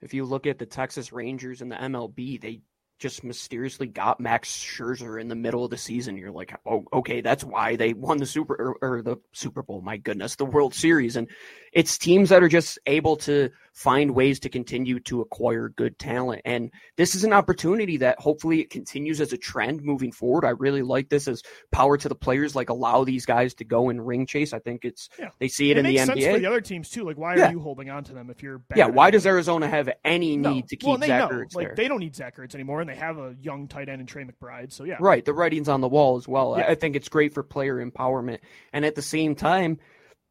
if 0.00 0.14
you 0.14 0.24
look 0.24 0.46
at 0.46 0.58
the 0.58 0.66
Texas 0.66 1.12
Rangers 1.12 1.60
and 1.60 1.70
the 1.70 1.76
MLB, 1.76 2.40
they 2.40 2.60
just 2.98 3.22
mysteriously 3.22 3.86
got 3.86 4.18
Max 4.20 4.50
Scherzer 4.50 5.20
in 5.20 5.28
the 5.28 5.34
middle 5.36 5.64
of 5.64 5.70
the 5.70 5.76
season. 5.76 6.16
You're 6.16 6.32
like, 6.32 6.52
oh, 6.66 6.84
okay, 6.92 7.20
that's 7.20 7.44
why 7.44 7.76
they 7.76 7.92
won 7.94 8.18
the 8.18 8.26
Super 8.26 8.54
or, 8.54 8.76
or 8.96 9.02
the 9.02 9.16
Super 9.32 9.62
Bowl. 9.62 9.80
My 9.80 9.96
goodness, 9.96 10.36
the 10.36 10.44
World 10.44 10.74
Series, 10.74 11.16
and 11.16 11.28
it's 11.72 11.98
teams 11.98 12.30
that 12.30 12.42
are 12.42 12.48
just 12.48 12.78
able 12.86 13.16
to 13.18 13.50
find 13.74 14.10
ways 14.12 14.40
to 14.40 14.48
continue 14.48 14.98
to 14.98 15.20
acquire 15.20 15.68
good 15.68 15.96
talent. 15.98 16.42
And 16.44 16.72
this 16.96 17.14
is 17.14 17.22
an 17.22 17.32
opportunity 17.32 17.98
that 17.98 18.18
hopefully 18.18 18.60
it 18.60 18.70
continues 18.70 19.20
as 19.20 19.32
a 19.32 19.36
trend 19.36 19.82
moving 19.82 20.10
forward. 20.10 20.44
I 20.44 20.50
really 20.50 20.82
like 20.82 21.08
this 21.08 21.28
as 21.28 21.42
power 21.70 21.96
to 21.98 22.08
the 22.08 22.14
players, 22.16 22.56
like 22.56 22.70
allow 22.70 23.04
these 23.04 23.24
guys 23.24 23.54
to 23.54 23.64
go 23.64 23.90
and 23.90 24.04
ring 24.04 24.26
chase. 24.26 24.52
I 24.52 24.58
think 24.58 24.84
it's 24.84 25.08
Yeah. 25.18 25.28
they 25.38 25.46
see 25.46 25.70
it, 25.70 25.76
It 25.76 25.80
in 25.80 25.86
the 25.86 25.98
sense 25.98 26.10
for 26.10 26.16
NBA. 26.16 26.38
the 26.40 26.46
other 26.46 26.60
teams 26.60 26.90
too. 26.90 27.04
Like, 27.04 27.18
why 27.18 27.36
Yeah. 27.36 27.48
are 27.48 27.52
you 27.52 27.60
holding 27.60 27.90
on 27.90 28.02
to 28.04 28.12
them 28.14 28.30
if 28.30 28.42
you're 28.42 28.58
bad? 28.58 28.78
yeah, 28.78 28.86
why 28.86 29.10
does 29.12 29.24
Arizona 29.26 29.68
have 29.68 29.88
any 30.04 30.36
No. 30.36 30.54
need 30.54 30.66
to 30.68 30.76
keep 30.76 30.88
well, 30.88 30.98
Zach 30.98 31.30
know. 31.30 31.36
Ertz 31.36 31.54
like 31.54 31.66
there? 31.68 31.74
they 31.76 31.86
don't 31.86 32.00
need 32.00 32.16
Zach 32.16 32.36
Ertz 32.38 32.54
anymore, 32.54 32.80
and 32.88 32.96
they 32.96 33.00
have 33.00 33.18
a 33.18 33.34
young 33.40 33.68
tight 33.68 33.88
end 33.88 34.00
in 34.00 34.06
Trey 34.06 34.24
McBride. 34.24 34.72
So 34.72 34.84
yeah, 34.84 34.96
Right, 35.00 35.24
the 35.24 35.32
writing's 35.34 35.68
on 35.68 35.80
the 35.80 35.88
wall 35.88 36.16
as 36.16 36.26
well. 36.26 36.54
I- 36.54 36.60
Yeah. 36.60 36.66
I 36.70 36.74
think 36.74 36.96
it's 36.96 37.08
great 37.08 37.34
for 37.34 37.42
player 37.42 37.84
empowerment, 37.84 38.38
and 38.72 38.84
at 38.84 38.94
the 38.94 39.02
same 39.02 39.34
time, 39.34 39.78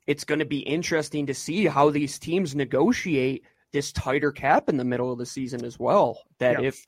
it's 0.06 0.24
going 0.24 0.40
to 0.40 0.46
be 0.46 0.60
interesting 0.60 1.26
to 1.28 1.34
see 1.34 1.66
how 1.66 1.90
these 1.90 2.18
teams 2.20 2.56
negotiate 2.56 3.44
this 3.74 3.92
tighter 3.92 4.32
cap 4.32 4.70
in 4.70 4.78
the 4.78 4.86
middle 4.86 5.12
of 5.12 5.18
the 5.20 5.26
season 5.26 5.66
as 5.66 5.78
well. 5.78 6.22
That 6.40 6.62
Yeah. 6.62 6.70
if 6.70 6.86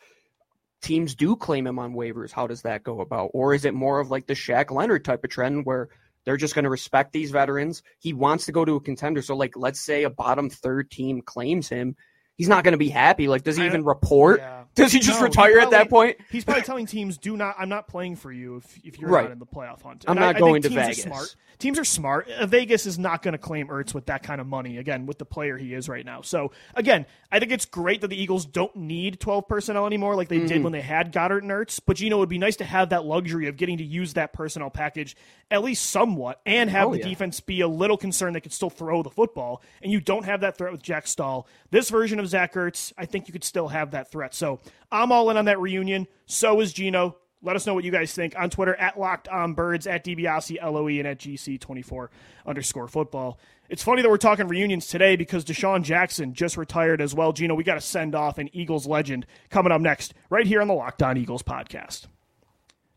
teams 0.81 1.15
do 1.15 1.35
claim 1.35 1.67
him 1.67 1.77
on 1.79 1.93
waivers, 1.93 2.31
how 2.31 2.47
does 2.47 2.61
that 2.61 2.83
go 2.83 3.01
about? 3.01 3.31
Or 3.33 3.53
is 3.53 3.65
it 3.65 3.73
more 3.73 3.99
of 3.99 4.09
like 4.09 4.27
the 4.27 4.33
Shaq 4.33 4.71
Leonard 4.71 5.03
type 5.03 5.23
of 5.25 5.29
trend 5.29 5.65
where 5.65 5.89
they're 6.25 6.37
just 6.37 6.55
going 6.55 6.63
to 6.63 6.69
respect 6.69 7.11
these 7.11 7.31
veterans? 7.31 7.83
He 7.99 8.13
wants 8.13 8.45
to 8.45 8.53
go 8.53 8.63
to 8.63 8.75
a 8.75 8.79
contender, 8.81 9.21
so 9.21 9.35
like 9.35 9.57
let's 9.57 9.81
say 9.81 10.03
a 10.03 10.09
bottom 10.09 10.49
third 10.49 10.89
team 10.89 11.21
claims 11.21 11.67
him, 11.67 11.97
he's 12.37 12.47
not 12.47 12.63
going 12.63 12.71
to 12.71 12.77
be 12.77 12.87
happy. 12.89 13.27
Like, 13.27 13.43
does 13.43 13.57
he 13.57 13.65
even 13.65 13.83
report? 13.83 14.39
Yeah. 14.39 14.58
Does 14.75 14.93
he 14.93 14.99
just 14.99 15.19
No, 15.19 15.25
retire 15.25 15.59
at 15.59 15.71
that 15.71 15.89
point? 15.89 16.17
He's 16.31 16.45
probably 16.45 16.63
telling 16.63 16.85
teams, 16.85 17.17
"Do 17.17 17.35
not. 17.35 17.55
I'm 17.59 17.67
not 17.69 17.87
playing 17.87 18.15
for 18.15 18.31
you 18.31 18.57
if, 18.57 18.79
if 18.85 18.99
you're 18.99 19.09
Right. 19.09 19.23
not 19.23 19.31
in 19.33 19.39
the 19.39 19.45
playoff 19.45 19.81
hunt." 19.81 20.05
I'm 20.07 20.15
And 20.15 20.19
I- 20.23 20.27
not 20.27 20.35
I 20.37 20.39
going 20.39 20.53
think 20.61 20.63
to 20.63 20.69
teams 20.69 20.81
Vegas. 20.97 20.99
Are 20.99 21.09
smart. 21.09 21.35
Teams 21.57 21.79
are 21.79 21.83
smart. 21.83 22.29
Uh, 22.29 22.45
Vegas 22.45 22.85
is 22.85 22.97
not 22.97 23.21
going 23.21 23.33
to 23.33 23.37
claim 23.37 23.67
Ertz 23.67 23.93
with 23.93 24.05
that 24.05 24.23
kind 24.23 24.39
of 24.39 24.47
money. 24.47 24.77
Again, 24.77 25.05
with 25.05 25.17
the 25.17 25.25
player 25.25 25.57
he 25.57 25.73
is 25.73 25.89
right 25.89 26.05
now. 26.05 26.21
So 26.21 26.51
again, 26.75 27.05
I 27.31 27.39
think 27.39 27.51
it's 27.51 27.65
great 27.65 27.99
that 28.01 28.07
the 28.07 28.21
Eagles 28.21 28.45
don't 28.45 28.73
need 28.77 29.19
12 29.19 29.47
personnel 29.49 29.85
anymore 29.85 30.15
like 30.15 30.29
they 30.29 30.37
Mm-hmm. 30.37 30.47
did 30.47 30.63
when 30.63 30.71
they 30.71 30.79
had 30.81 31.11
Goedert 31.11 31.41
and 31.41 31.51
Ertz. 31.51 31.81
But 31.85 31.99
you 31.99 32.09
know, 32.09 32.15
it 32.17 32.19
would 32.21 32.29
be 32.29 32.37
nice 32.37 32.55
to 32.57 32.63
have 32.65 32.89
that 32.91 33.03
luxury 33.03 33.47
of 33.47 33.57
getting 33.57 33.77
to 33.79 33.83
use 33.83 34.13
that 34.13 34.31
personnel 34.31 34.69
package 34.69 35.17
at 35.51 35.63
least 35.63 35.87
somewhat, 35.89 36.39
and 36.45 36.69
have 36.69 36.89
Oh, 36.89 36.91
the 36.91 36.99
yeah. 36.99 37.05
defense 37.09 37.39
be 37.39 37.59
a 37.61 37.67
little 37.67 37.97
concerned 37.97 38.35
they 38.35 38.39
could 38.39 38.53
still 38.53 38.69
throw 38.69 39.01
the 39.01 39.09
football. 39.09 39.63
And 39.81 39.91
you 39.91 39.99
don't 39.99 40.23
have 40.25 40.41
that 40.41 40.55
threat 40.57 40.71
with 40.71 40.83
Jack 40.83 41.07
Stoll. 41.07 41.47
This 41.71 41.89
version 41.89 42.19
of 42.19 42.27
Zach 42.27 42.53
Ertz, 42.53 42.93
I 42.99 43.05
think 43.05 43.27
you 43.27 43.31
could 43.33 43.43
still 43.43 43.67
have 43.69 43.89
that 43.91 44.11
threat. 44.11 44.35
So 44.35 44.58
I'm 44.91 45.11
all 45.11 45.29
in 45.29 45.37
on 45.37 45.45
that 45.45 45.59
reunion. 45.59 46.07
So 46.25 46.59
is 46.61 46.73
Gino. 46.73 47.17
Let 47.41 47.55
us 47.55 47.65
know 47.65 47.73
what 47.73 47.85
you 47.85 47.91
guys 47.91 48.11
think 48.13 48.37
on 48.37 48.49
Twitter 48.49 48.75
at 48.75 48.99
Locked 48.99 49.29
On 49.29 49.53
Birds, 49.53 49.87
at 49.87 50.03
DiBiase 50.03 50.61
LOE, 50.61 50.87
and 50.87 51.07
at 51.07 51.19
GC24 51.19 52.09
underscore 52.45 52.87
football. 52.87 53.39
It's 53.69 53.83
funny 53.83 54.01
that 54.01 54.09
we're 54.09 54.17
talking 54.17 54.47
reunions 54.47 54.87
today 54.87 55.15
because 55.15 55.45
DeSean 55.45 55.83
Jackson 55.83 56.33
just 56.33 56.57
retired 56.57 57.01
as 57.01 57.15
well. 57.15 57.31
Gino, 57.31 57.55
we 57.55 57.63
got 57.63 57.75
to 57.75 57.81
send 57.81 58.13
off 58.13 58.39
an 58.39 58.49
Eagles 58.51 58.87
legend 58.87 59.25
coming 59.49 59.71
up 59.71 59.79
next, 59.79 60.13
right 60.29 60.45
here 60.45 60.59
on 60.59 60.67
the 60.67 60.73
Locked 60.73 61.01
On 61.01 61.15
Eagles 61.17 61.43
podcast. 61.43 62.07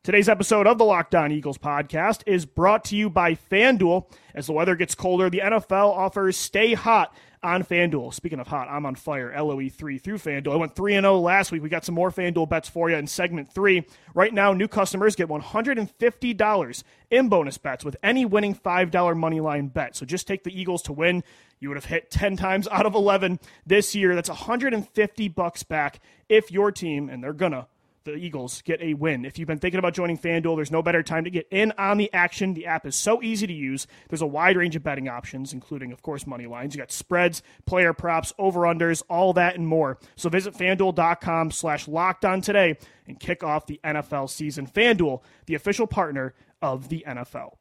Today's 0.02 0.28
episode 0.28 0.66
of 0.66 0.78
the 0.78 0.84
Locked 0.84 1.14
On 1.14 1.30
Eagles 1.30 1.58
podcast 1.58 2.22
is 2.26 2.44
brought 2.44 2.84
to 2.86 2.96
you 2.96 3.08
by 3.08 3.36
FanDuel. 3.36 4.10
As 4.34 4.46
the 4.46 4.52
weather 4.52 4.74
gets 4.74 4.96
colder, 4.96 5.30
the 5.30 5.38
NFL 5.38 5.96
offers 5.96 6.36
stay 6.36 6.74
hot 6.74 7.14
on 7.42 7.64
FanDuel. 7.64 8.14
Speaking 8.14 8.40
of 8.40 8.46
hot, 8.46 8.68
I'm 8.68 8.86
on 8.86 8.94
fire. 8.94 9.32
LOE 9.36 9.68
3 9.68 9.98
through 9.98 10.18
FanDuel. 10.18 10.52
I 10.52 10.56
went 10.56 10.76
3 10.76 10.92
0 10.92 11.18
last 11.18 11.52
week. 11.52 11.62
We 11.62 11.68
got 11.68 11.84
some 11.84 11.94
more 11.94 12.10
FanDuel 12.10 12.48
bets 12.48 12.68
for 12.68 12.90
you 12.90 12.96
in 12.96 13.06
segment 13.06 13.52
3. 13.52 13.84
Right 14.14 14.32
now, 14.32 14.52
new 14.52 14.68
customers 14.68 15.16
get 15.16 15.28
$150 15.28 16.82
in 17.10 17.28
bonus 17.28 17.58
bets 17.58 17.84
with 17.84 17.96
any 18.02 18.24
winning 18.24 18.54
$5 18.54 19.16
money 19.16 19.40
line 19.40 19.68
bet. 19.68 19.96
So 19.96 20.06
just 20.06 20.26
take 20.26 20.44
the 20.44 20.58
Eagles 20.58 20.82
to 20.82 20.92
win. 20.92 21.24
You 21.58 21.68
would 21.68 21.76
have 21.76 21.84
hit 21.84 22.10
10 22.10 22.36
times 22.36 22.68
out 22.68 22.86
of 22.86 22.94
11 22.94 23.38
this 23.66 23.94
year. 23.94 24.14
That's 24.14 24.28
150 24.28 25.28
bucks 25.28 25.62
back 25.62 26.00
if 26.28 26.50
your 26.50 26.72
team, 26.72 27.08
and 27.08 27.22
they're 27.22 27.32
going 27.32 27.52
to, 27.52 27.66
the 28.04 28.14
Eagles 28.14 28.62
get 28.62 28.80
a 28.80 28.94
win. 28.94 29.24
If 29.24 29.38
you've 29.38 29.48
been 29.48 29.58
thinking 29.58 29.78
about 29.78 29.94
joining 29.94 30.18
FanDuel, 30.18 30.56
there's 30.56 30.70
no 30.70 30.82
better 30.82 31.02
time 31.02 31.24
to 31.24 31.30
get 31.30 31.46
in 31.50 31.72
on 31.78 31.98
the 31.98 32.12
action. 32.12 32.54
The 32.54 32.66
app 32.66 32.86
is 32.86 32.96
so 32.96 33.22
easy 33.22 33.46
to 33.46 33.52
use. 33.52 33.86
There's 34.08 34.22
a 34.22 34.26
wide 34.26 34.56
range 34.56 34.76
of 34.76 34.82
betting 34.82 35.08
options, 35.08 35.52
including, 35.52 35.92
of 35.92 36.02
course, 36.02 36.26
money 36.26 36.46
lines. 36.46 36.74
You 36.74 36.80
got 36.80 36.92
spreads, 36.92 37.42
player 37.66 37.92
props, 37.92 38.32
over-unders, 38.38 39.02
all 39.08 39.32
that 39.34 39.56
and 39.56 39.66
more. 39.66 39.98
So 40.16 40.28
visit 40.28 40.54
FanDuel.com 40.54 41.50
slash 41.50 41.88
locked 41.88 42.24
on 42.24 42.40
today 42.40 42.76
and 43.06 43.18
kick 43.18 43.42
off 43.42 43.66
the 43.66 43.80
NFL 43.84 44.30
season. 44.30 44.66
FanDuel, 44.66 45.22
the 45.46 45.54
official 45.54 45.86
partner 45.86 46.34
of 46.60 46.88
the 46.88 47.04
NFL. 47.06 47.54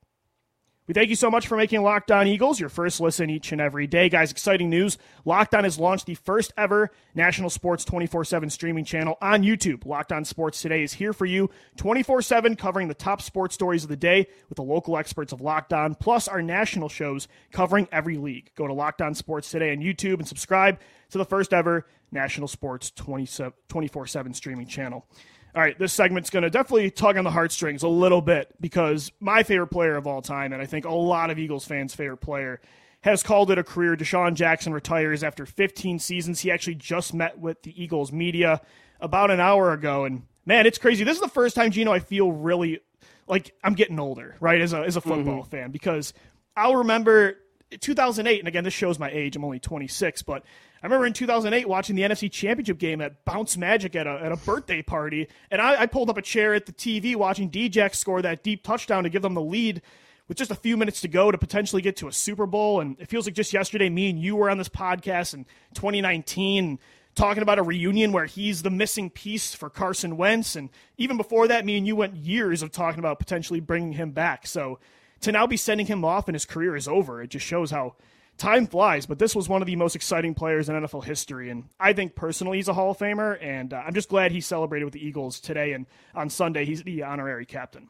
We 0.88 0.96
thank 0.96 1.10
you 1.10 1.16
so 1.16 1.30
much 1.30 1.48
for 1.48 1.56
making 1.56 1.84
Locked 1.84 2.10
On 2.10 2.26
Eagles 2.26 2.60
your 2.60 2.68
first 2.68 3.00
listen 3.00 3.30
each 3.30 3.52
and 3.52 3.62
every 3.62 3.86
day. 3.86 4.10
Guys, 4.10 4.32
exciting 4.32 4.68
news. 4.68 4.98
Locked 5.26 5.54
On 5.54 5.64
has 5.64 5.78
launched 5.78 6.08
the 6.08 6.16
first 6.16 6.52
ever 6.58 6.90
national 7.14 7.52
sports 7.52 7.86
24 7.86 8.26
7 8.26 8.50
streaming 8.50 8.84
channel 8.84 9.16
on 9.22 9.44
YouTube. 9.44 9.86
Locked 9.86 10.12
On 10.12 10.26
Sports 10.26 10.60
Today 10.60 10.82
is 10.82 10.94
here 10.94 11.14
for 11.14 11.28
you 11.28 11.52
24 11.78 12.24
7, 12.24 12.56
covering 12.56 12.88
the 12.88 12.96
top 12.96 13.22
sports 13.22 13.54
stories 13.54 13.84
of 13.84 13.90
the 13.90 13.96
day 13.96 14.28
with 14.50 14.56
the 14.56 14.64
local 14.64 14.98
experts 14.98 15.32
of 15.32 15.40
Locked 15.40 15.72
On, 15.72 15.94
plus 15.94 16.28
our 16.28 16.42
national 16.42 16.90
shows 16.90 17.28
covering 17.52 17.88
every 17.92 18.18
league. 18.18 18.50
Go 18.56 18.66
to 18.66 18.74
Locked 18.74 19.04
On 19.04 19.14
Sports 19.14 19.52
Today 19.52 19.72
on 19.72 19.78
YouTube 19.78 20.18
and 20.18 20.28
subscribe 20.28 20.80
to 21.12 21.20
the 21.20 21.26
first 21.26 21.54
ever 21.54 21.86
national 22.12 22.48
sports 22.48 22.90
24 22.90 24.08
7 24.08 24.34
streaming 24.34 24.68
channel. 24.68 25.06
All 25.54 25.62
right, 25.62 25.78
this 25.78 25.92
segment's 25.92 26.30
going 26.30 26.44
to 26.44 26.50
definitely 26.50 26.92
tug 26.92 27.18
on 27.18 27.26
the 27.26 27.32
heartstrings 27.32 27.84
a 27.84 27.88
little 27.88 28.22
bit 28.22 28.54
because 28.62 29.12
my 29.20 29.44
favorite 29.44 29.68
player 29.68 29.98
of 29.98 30.08
all 30.08 30.22
time, 30.22 30.54
and 30.54 30.62
I 30.62 30.66
think 30.66 30.86
a 30.86 30.94
lot 30.94 31.30
of 31.30 31.38
Eagles 31.38 31.66
fans' 31.66 31.94
favorite 31.94 32.18
player, 32.18 32.62
has 33.02 33.22
called 33.22 33.52
it 33.52 33.58
a 33.58 33.64
career. 33.64 33.98
DeSean 33.98 34.36
Jackson 34.36 34.74
retires 34.74 35.24
after 35.24 35.46
15 35.46 36.00
seasons. 36.00 36.40
He 36.40 36.52
actually 36.52 36.76
just 36.76 37.14
met 37.14 37.38
with 37.38 37.64
the 37.64 37.84
Eagles 37.84 38.12
media 38.12 38.62
about 39.02 39.32
an 39.32 39.40
hour 39.40 39.74
ago, 39.74 40.06
and 40.06 40.24
man, 40.46 40.66
it's 40.66 40.78
crazy. 40.78 41.04
This 41.04 41.16
is 41.16 41.22
the 41.22 41.28
first 41.28 41.56
time, 41.56 41.72
Gino, 41.72 41.92
I 41.92 42.00
feel 42.00 42.32
really 42.32 42.80
like 43.28 43.54
I'm 43.64 43.74
getting 43.74 44.00
older, 44.00 44.38
right, 44.40 44.62
as 44.62 44.72
a, 44.74 44.80
as 44.80 44.96
a 44.96 45.02
football 45.02 45.42
mm-hmm. 45.42 45.50
fan, 45.50 45.72
because 45.72 46.14
I'll 46.56 46.78
remember 46.78 47.38
2008, 47.80 48.40
and 48.40 48.48
again, 48.48 48.64
this 48.64 48.74
shows 48.74 49.00
my 49.00 49.10
age. 49.10 49.36
I'm 49.36 49.44
only 49.44 49.60
26, 49.60 50.22
but 50.22 50.44
I 50.82 50.88
remember 50.88 51.06
in 51.06 51.14
2008 51.14 51.68
watching 51.68 51.96
the 51.96 52.02
NFC 52.02 52.32
Championship 52.32 52.80
game 52.80 53.02
at 53.02 53.24
Bounce 53.24 53.56
Magic 53.56 53.96
at 53.96 54.08
a, 54.08 54.20
at 54.24 54.32
a 54.32 54.38
birthday 54.38 54.82
party, 54.82 55.28
and 55.52 55.62
I, 55.62 55.82
I 55.82 55.86
pulled 55.86 56.10
up 56.10 56.18
a 56.18 56.24
chair 56.24 56.56
at 56.56 56.66
the 56.66 56.74
TV 56.74 57.16
watching 57.16 57.52
Djax 57.52 57.96
score 57.96 58.22
that 58.24 58.44
deep 58.44 58.64
touchdown 58.64 59.04
to 59.04 59.10
give 59.10 59.22
them 59.22 59.36
the 59.36 59.42
lead 59.42 59.84
with 60.28 60.38
just 60.38 60.50
a 60.50 60.56
few 60.56 60.78
minutes 60.78 61.02
to 61.02 61.08
go 61.08 61.30
to 61.30 61.38
potentially 61.38 61.82
get 61.82 61.98
to 61.98 62.08
a 62.08 62.12
Super 62.12 62.46
Bowl. 62.48 62.80
And 62.80 63.00
it 63.00 63.10
feels 63.10 63.28
like 63.28 63.36
just 63.36 63.54
yesterday, 63.54 63.90
me 63.90 64.10
and 64.10 64.20
you 64.20 64.36
were 64.36 64.50
on 64.50 64.58
this 64.58 64.70
podcast 64.70 65.34
in 65.34 65.46
2019 65.76 66.80
talking 67.14 67.44
about 67.44 67.60
a 67.60 67.64
reunion 67.64 68.12
where 68.12 68.26
he's 68.26 68.64
the 68.64 68.70
missing 68.70 69.10
piece 69.10 69.54
for 69.54 69.70
Carson 69.70 70.18
Wentz. 70.18 70.56
And 70.56 70.70
even 70.98 71.18
before 71.18 71.48
that, 71.50 71.66
me 71.66 71.78
and 71.78 71.86
you 71.86 71.96
went 71.96 72.16
years 72.16 72.64
of 72.64 72.72
talking 72.72 73.00
about 73.00 73.20
potentially 73.20 73.60
bringing 73.60 73.94
him 73.94 74.12
back. 74.12 74.48
So 74.48 74.80
to 75.20 75.32
now 75.32 75.46
be 75.46 75.58
sending 75.58 75.88
him 75.88 76.06
off 76.06 76.28
and 76.28 76.36
his 76.36 76.46
career 76.46 76.76
is 76.76 76.88
over, 76.88 77.22
it 77.22 77.30
just 77.30 77.46
shows 77.46 77.70
how 77.70 77.96
time 78.42 78.68
flies. 78.68 79.06
But 79.06 79.20
this 79.20 79.36
was 79.36 79.48
one 79.48 79.62
of 79.62 79.68
the 79.68 79.76
most 79.76 79.96
exciting 79.96 80.34
players 80.34 80.68
in 80.68 80.76
NFL 80.76 81.06
history, 81.06 81.50
and 81.50 81.66
I 81.80 81.94
think 81.94 82.16
personally 82.16 82.58
he's 82.58 82.68
a 82.68 82.74
Hall 82.74 82.92
of 82.92 82.98
Famer. 82.98 83.38
And 83.42 83.74
uh, 83.74 83.84
I'm 83.86 83.94
just 83.94 84.10
glad 84.10 84.32
he 84.32 84.42
celebrated 84.42 84.86
with 84.86 84.94
the 84.94 85.06
Eagles 85.06 85.40
today 85.40 85.74
and 85.74 85.86
on 86.16 86.30
Sunday 86.30 86.66
he's 86.66 86.84
the 86.84 87.04
honorary 87.04 87.46
captain. 87.46 87.90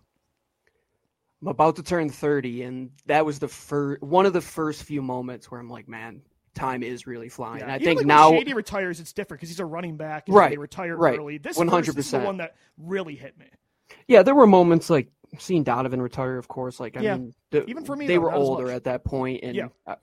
I'm 1.41 1.48
about 1.48 1.77
to 1.77 1.84
turn 1.84 2.10
30, 2.10 2.63
and 2.63 2.91
that 3.08 3.25
was 3.25 3.39
the 3.39 3.48
first 3.48 4.03
one 4.03 4.27
of 4.27 4.34
the 4.34 4.41
first 4.41 4.84
few 4.84 5.01
moments 5.01 5.50
where 5.50 5.60
I'm 5.60 5.70
like, 5.70 5.88
man, 5.88 6.22
time 6.53 6.84
is 6.84 7.08
really 7.08 7.29
flying. 7.29 7.62
Yeah. 7.62 7.74
I 7.74 7.79
think 7.79 8.01
like 8.01 8.05
now 8.05 8.29
Shady 8.31 8.53
retires, 8.53 9.00
it's 9.00 9.13
different 9.13 9.39
because 9.39 9.50
he's 9.50 9.60
a 9.60 9.65
running 9.65 9.98
back. 9.98 10.25
right, 10.27 10.51
they 10.51 10.58
retire 10.58 10.96
right. 10.96 11.17
early. 11.17 11.39
This 11.39 11.58
100 11.58 11.98
is 11.98 12.12
the 12.12 12.20
one 12.20 12.38
that 12.38 12.55
really 12.77 13.15
hit 13.15 13.39
me. 13.39 13.48
Yeah, 14.08 14.22
there 14.22 14.36
were 14.36 14.46
moments 14.46 14.89
like 14.89 15.08
seeing 15.39 15.63
Donovan 15.63 16.01
retire, 16.01 16.38
of 16.38 16.48
course. 16.48 16.79
Like, 16.79 16.96
I 16.96 17.01
yeah. 17.01 17.15
mean, 17.15 17.34
the, 17.50 17.65
even 17.65 17.86
for 17.86 17.96
me, 17.96 18.05
they 18.05 18.20
were 18.20 18.31
older 18.31 18.70
at 18.70 18.84
that 18.84 19.03
point, 19.03 19.43
and 19.43 19.55
yeah. 19.55 19.96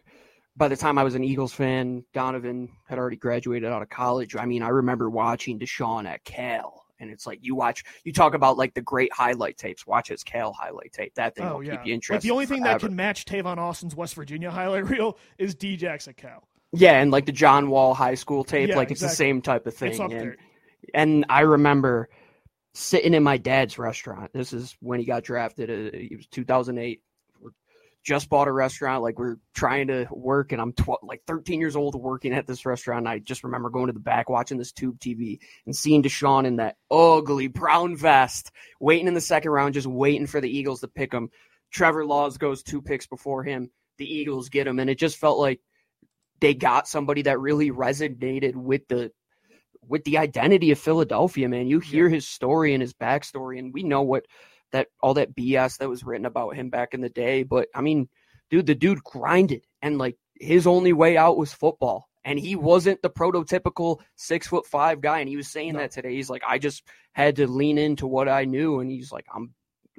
By 0.58 0.68
the 0.68 0.76
time 0.76 0.98
I 0.98 1.04
was 1.04 1.14
an 1.14 1.22
Eagles 1.22 1.52
fan, 1.52 2.04
Donovan 2.12 2.68
had 2.86 2.98
already 2.98 3.16
graduated 3.16 3.70
out 3.70 3.80
of 3.80 3.88
college. 3.88 4.34
I 4.34 4.44
mean, 4.44 4.62
I 4.62 4.68
remember 4.68 5.08
watching 5.08 5.58
DeSean 5.58 6.06
at 6.06 6.24
Cal, 6.24 6.84
and 6.98 7.10
it's 7.10 7.26
like 7.28 7.38
you 7.42 7.54
watch, 7.54 7.84
you 8.02 8.12
talk 8.12 8.34
about 8.34 8.58
like 8.58 8.74
the 8.74 8.82
great 8.82 9.12
highlight 9.12 9.56
tapes. 9.56 9.86
Watch 9.86 10.08
his 10.08 10.24
Cal 10.24 10.52
highlight 10.52 10.92
tape. 10.92 11.14
That 11.14 11.36
thing 11.36 11.46
oh, 11.46 11.58
will 11.58 11.64
yeah. 11.64 11.76
keep 11.76 11.86
you 11.86 11.94
interested. 11.94 12.14
Like 12.14 12.22
the 12.22 12.30
only 12.32 12.46
forever. 12.46 12.56
thing 12.56 12.72
that 12.72 12.80
can 12.80 12.96
match 12.96 13.24
Tavon 13.24 13.58
Austin's 13.58 13.94
West 13.94 14.16
Virginia 14.16 14.50
highlight 14.50 14.86
reel 14.90 15.16
is 15.38 15.54
Djax 15.54 16.08
at 16.08 16.16
Cal. 16.16 16.48
Yeah, 16.72 17.00
and 17.00 17.10
like 17.12 17.26
the 17.26 17.32
John 17.32 17.70
Wall 17.70 17.94
high 17.94 18.16
school 18.16 18.42
tape, 18.42 18.70
yeah, 18.70 18.76
like 18.76 18.90
exactly. 18.90 19.06
it's 19.06 19.12
the 19.12 19.16
same 19.16 19.40
type 19.40 19.66
of 19.66 19.74
thing. 19.74 20.00
and, 20.00 20.10
there. 20.10 20.36
and 20.92 21.24
I 21.28 21.40
remember 21.40 22.08
sitting 22.74 23.14
in 23.14 23.22
my 23.22 23.36
dad's 23.36 23.78
restaurant. 23.78 24.32
This 24.32 24.52
is 24.52 24.76
when 24.80 25.00
he 25.00 25.06
got 25.06 25.24
drafted. 25.24 25.70
Uh, 25.70 25.96
it 25.96 26.16
was 26.16 26.26
2008. 26.26 27.02
Just 28.08 28.30
bought 28.30 28.48
a 28.48 28.52
restaurant. 28.52 29.02
Like 29.02 29.18
we're 29.18 29.36
trying 29.54 29.88
to 29.88 30.06
work, 30.10 30.52
and 30.52 30.62
I'm 30.62 30.72
12, 30.72 31.00
like 31.02 31.24
13 31.26 31.60
years 31.60 31.76
old 31.76 31.94
working 31.94 32.32
at 32.32 32.46
this 32.46 32.64
restaurant. 32.64 33.00
And 33.00 33.08
I 33.08 33.18
just 33.18 33.44
remember 33.44 33.68
going 33.68 33.88
to 33.88 33.92
the 33.92 34.00
back, 34.00 34.30
watching 34.30 34.56
this 34.56 34.72
tube 34.72 34.98
TV, 34.98 35.40
and 35.66 35.76
seeing 35.76 36.02
DeSean 36.02 36.46
in 36.46 36.56
that 36.56 36.78
ugly 36.90 37.48
brown 37.48 37.98
vest, 37.98 38.50
waiting 38.80 39.08
in 39.08 39.14
the 39.14 39.20
second 39.20 39.50
round, 39.50 39.74
just 39.74 39.86
waiting 39.86 40.26
for 40.26 40.40
the 40.40 40.48
Eagles 40.48 40.80
to 40.80 40.88
pick 40.88 41.12
him. 41.12 41.28
Trevor 41.70 42.06
Laws 42.06 42.38
goes 42.38 42.62
two 42.62 42.80
picks 42.80 43.06
before 43.06 43.44
him. 43.44 43.70
The 43.98 44.10
Eagles 44.10 44.48
get 44.48 44.66
him, 44.66 44.78
and 44.78 44.88
it 44.88 44.98
just 44.98 45.18
felt 45.18 45.38
like 45.38 45.60
they 46.40 46.54
got 46.54 46.88
somebody 46.88 47.22
that 47.22 47.38
really 47.38 47.70
resonated 47.70 48.56
with 48.56 48.88
the 48.88 49.12
with 49.86 50.04
the 50.04 50.16
identity 50.16 50.70
of 50.70 50.78
Philadelphia, 50.78 51.46
man. 51.46 51.66
You 51.66 51.80
hear 51.80 52.08
his 52.08 52.26
story 52.26 52.72
and 52.72 52.80
his 52.80 52.94
backstory, 52.94 53.58
and 53.58 53.74
we 53.74 53.82
know 53.82 54.00
what 54.00 54.24
that 54.72 54.88
all 55.00 55.14
that 55.14 55.34
BS 55.34 55.78
that 55.78 55.88
was 55.88 56.04
written 56.04 56.26
about 56.26 56.56
him 56.56 56.70
back 56.70 56.94
in 56.94 57.00
the 57.00 57.08
day. 57.08 57.42
But 57.42 57.68
I 57.74 57.80
mean, 57.80 58.08
dude, 58.50 58.66
the 58.66 58.74
dude 58.74 59.02
grinded, 59.02 59.64
and 59.82 59.98
like 59.98 60.16
his 60.34 60.66
only 60.66 60.92
way 60.92 61.16
out 61.16 61.36
was 61.36 61.52
football. 61.52 62.08
And 62.24 62.38
he 62.38 62.56
wasn't 62.56 63.00
the 63.00 63.08
prototypical 63.08 64.00
six 64.16 64.46
foot 64.46 64.66
five 64.66 65.00
guy. 65.00 65.20
And 65.20 65.28
he 65.28 65.36
was 65.36 65.48
saying 65.48 65.74
no. 65.74 65.78
that 65.78 65.92
today. 65.92 66.14
He's 66.14 66.28
like, 66.28 66.42
I 66.46 66.58
just 66.58 66.82
had 67.12 67.36
to 67.36 67.46
lean 67.46 67.78
into 67.78 68.06
what 68.06 68.28
I 68.28 68.44
knew. 68.44 68.80
And 68.80 68.90
he's 68.90 69.10
like, 69.10 69.24
I'm 69.34 69.54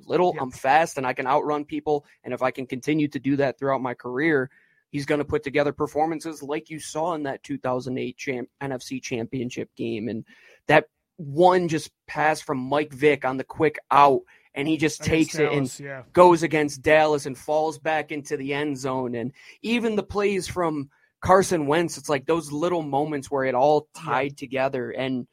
little, 0.05 0.33
yeah. 0.35 0.41
I'm 0.41 0.51
fast, 0.51 0.97
and 0.97 1.07
I 1.07 1.13
can 1.13 1.25
outrun 1.25 1.65
people. 1.65 2.05
And 2.23 2.33
if 2.33 2.43
I 2.43 2.51
can 2.51 2.67
continue 2.67 3.07
to 3.09 3.19
do 3.19 3.37
that 3.37 3.57
throughout 3.57 3.81
my 3.81 3.95
career, 3.95 4.51
He's 4.91 5.05
going 5.05 5.19
to 5.19 5.25
put 5.25 5.43
together 5.43 5.71
performances 5.71 6.41
like 6.41 6.69
you 6.69 6.79
saw 6.79 7.13
in 7.13 7.23
that 7.23 7.43
2008 7.43 8.17
champ, 8.17 8.49
NFC 8.61 9.01
championship 9.01 9.69
game. 9.75 10.09
And 10.09 10.25
that 10.67 10.85
one 11.17 11.67
just 11.67 11.91
pass 12.07 12.41
from 12.41 12.57
Mike 12.57 12.91
Vick 12.91 13.23
on 13.23 13.37
the 13.37 13.43
quick 13.43 13.77
out, 13.91 14.21
and 14.55 14.67
he 14.67 14.77
just 14.77 15.03
takes 15.03 15.35
Dallas, 15.35 15.79
it 15.79 15.83
and 15.83 15.87
yeah. 15.87 16.03
goes 16.13 16.43
against 16.43 16.81
Dallas 16.81 17.25
and 17.25 17.37
falls 17.37 17.77
back 17.79 18.11
into 18.11 18.37
the 18.37 18.53
end 18.53 18.77
zone. 18.77 19.15
And 19.15 19.31
even 19.61 19.95
the 19.95 20.03
plays 20.03 20.47
from 20.47 20.89
Carson 21.21 21.67
Wentz, 21.67 21.97
it's 21.97 22.09
like 22.09 22.25
those 22.25 22.51
little 22.51 22.81
moments 22.81 23.29
where 23.29 23.45
it 23.45 23.55
all 23.55 23.87
tied 23.95 24.31
yeah. 24.31 24.37
together. 24.37 24.91
And 24.91 25.27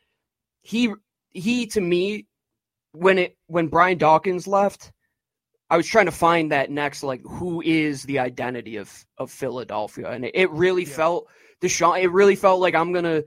he, 0.63 0.93
he 1.31 1.67
to 1.69 1.81
me, 1.81 2.27
when 2.93 3.19
it 3.19 3.37
when 3.47 3.69
Brian 3.69 3.99
Dawkins 3.99 4.47
left, 4.47 4.91
I 5.69 5.77
was 5.77 5.87
trying 5.87 6.07
to 6.07 6.13
find 6.13 6.53
that 6.53 6.71
next, 6.71 7.03
like, 7.03 7.21
who 7.23 7.61
is 7.61 8.05
the 8.05 8.21
identity 8.21 8.77
of 8.77 9.05
of 9.19 9.31
Philadelphia, 9.31 10.09
and 10.11 10.25
it, 10.25 10.33
it 10.35 10.51
really 10.51 10.85
yeah. 10.85 10.95
felt 10.95 11.29
DeSean. 11.61 12.03
It 12.03 12.11
really 12.13 12.37
felt 12.37 12.61
like 12.61 12.75
I'm 12.75 12.93
gonna 12.93 13.25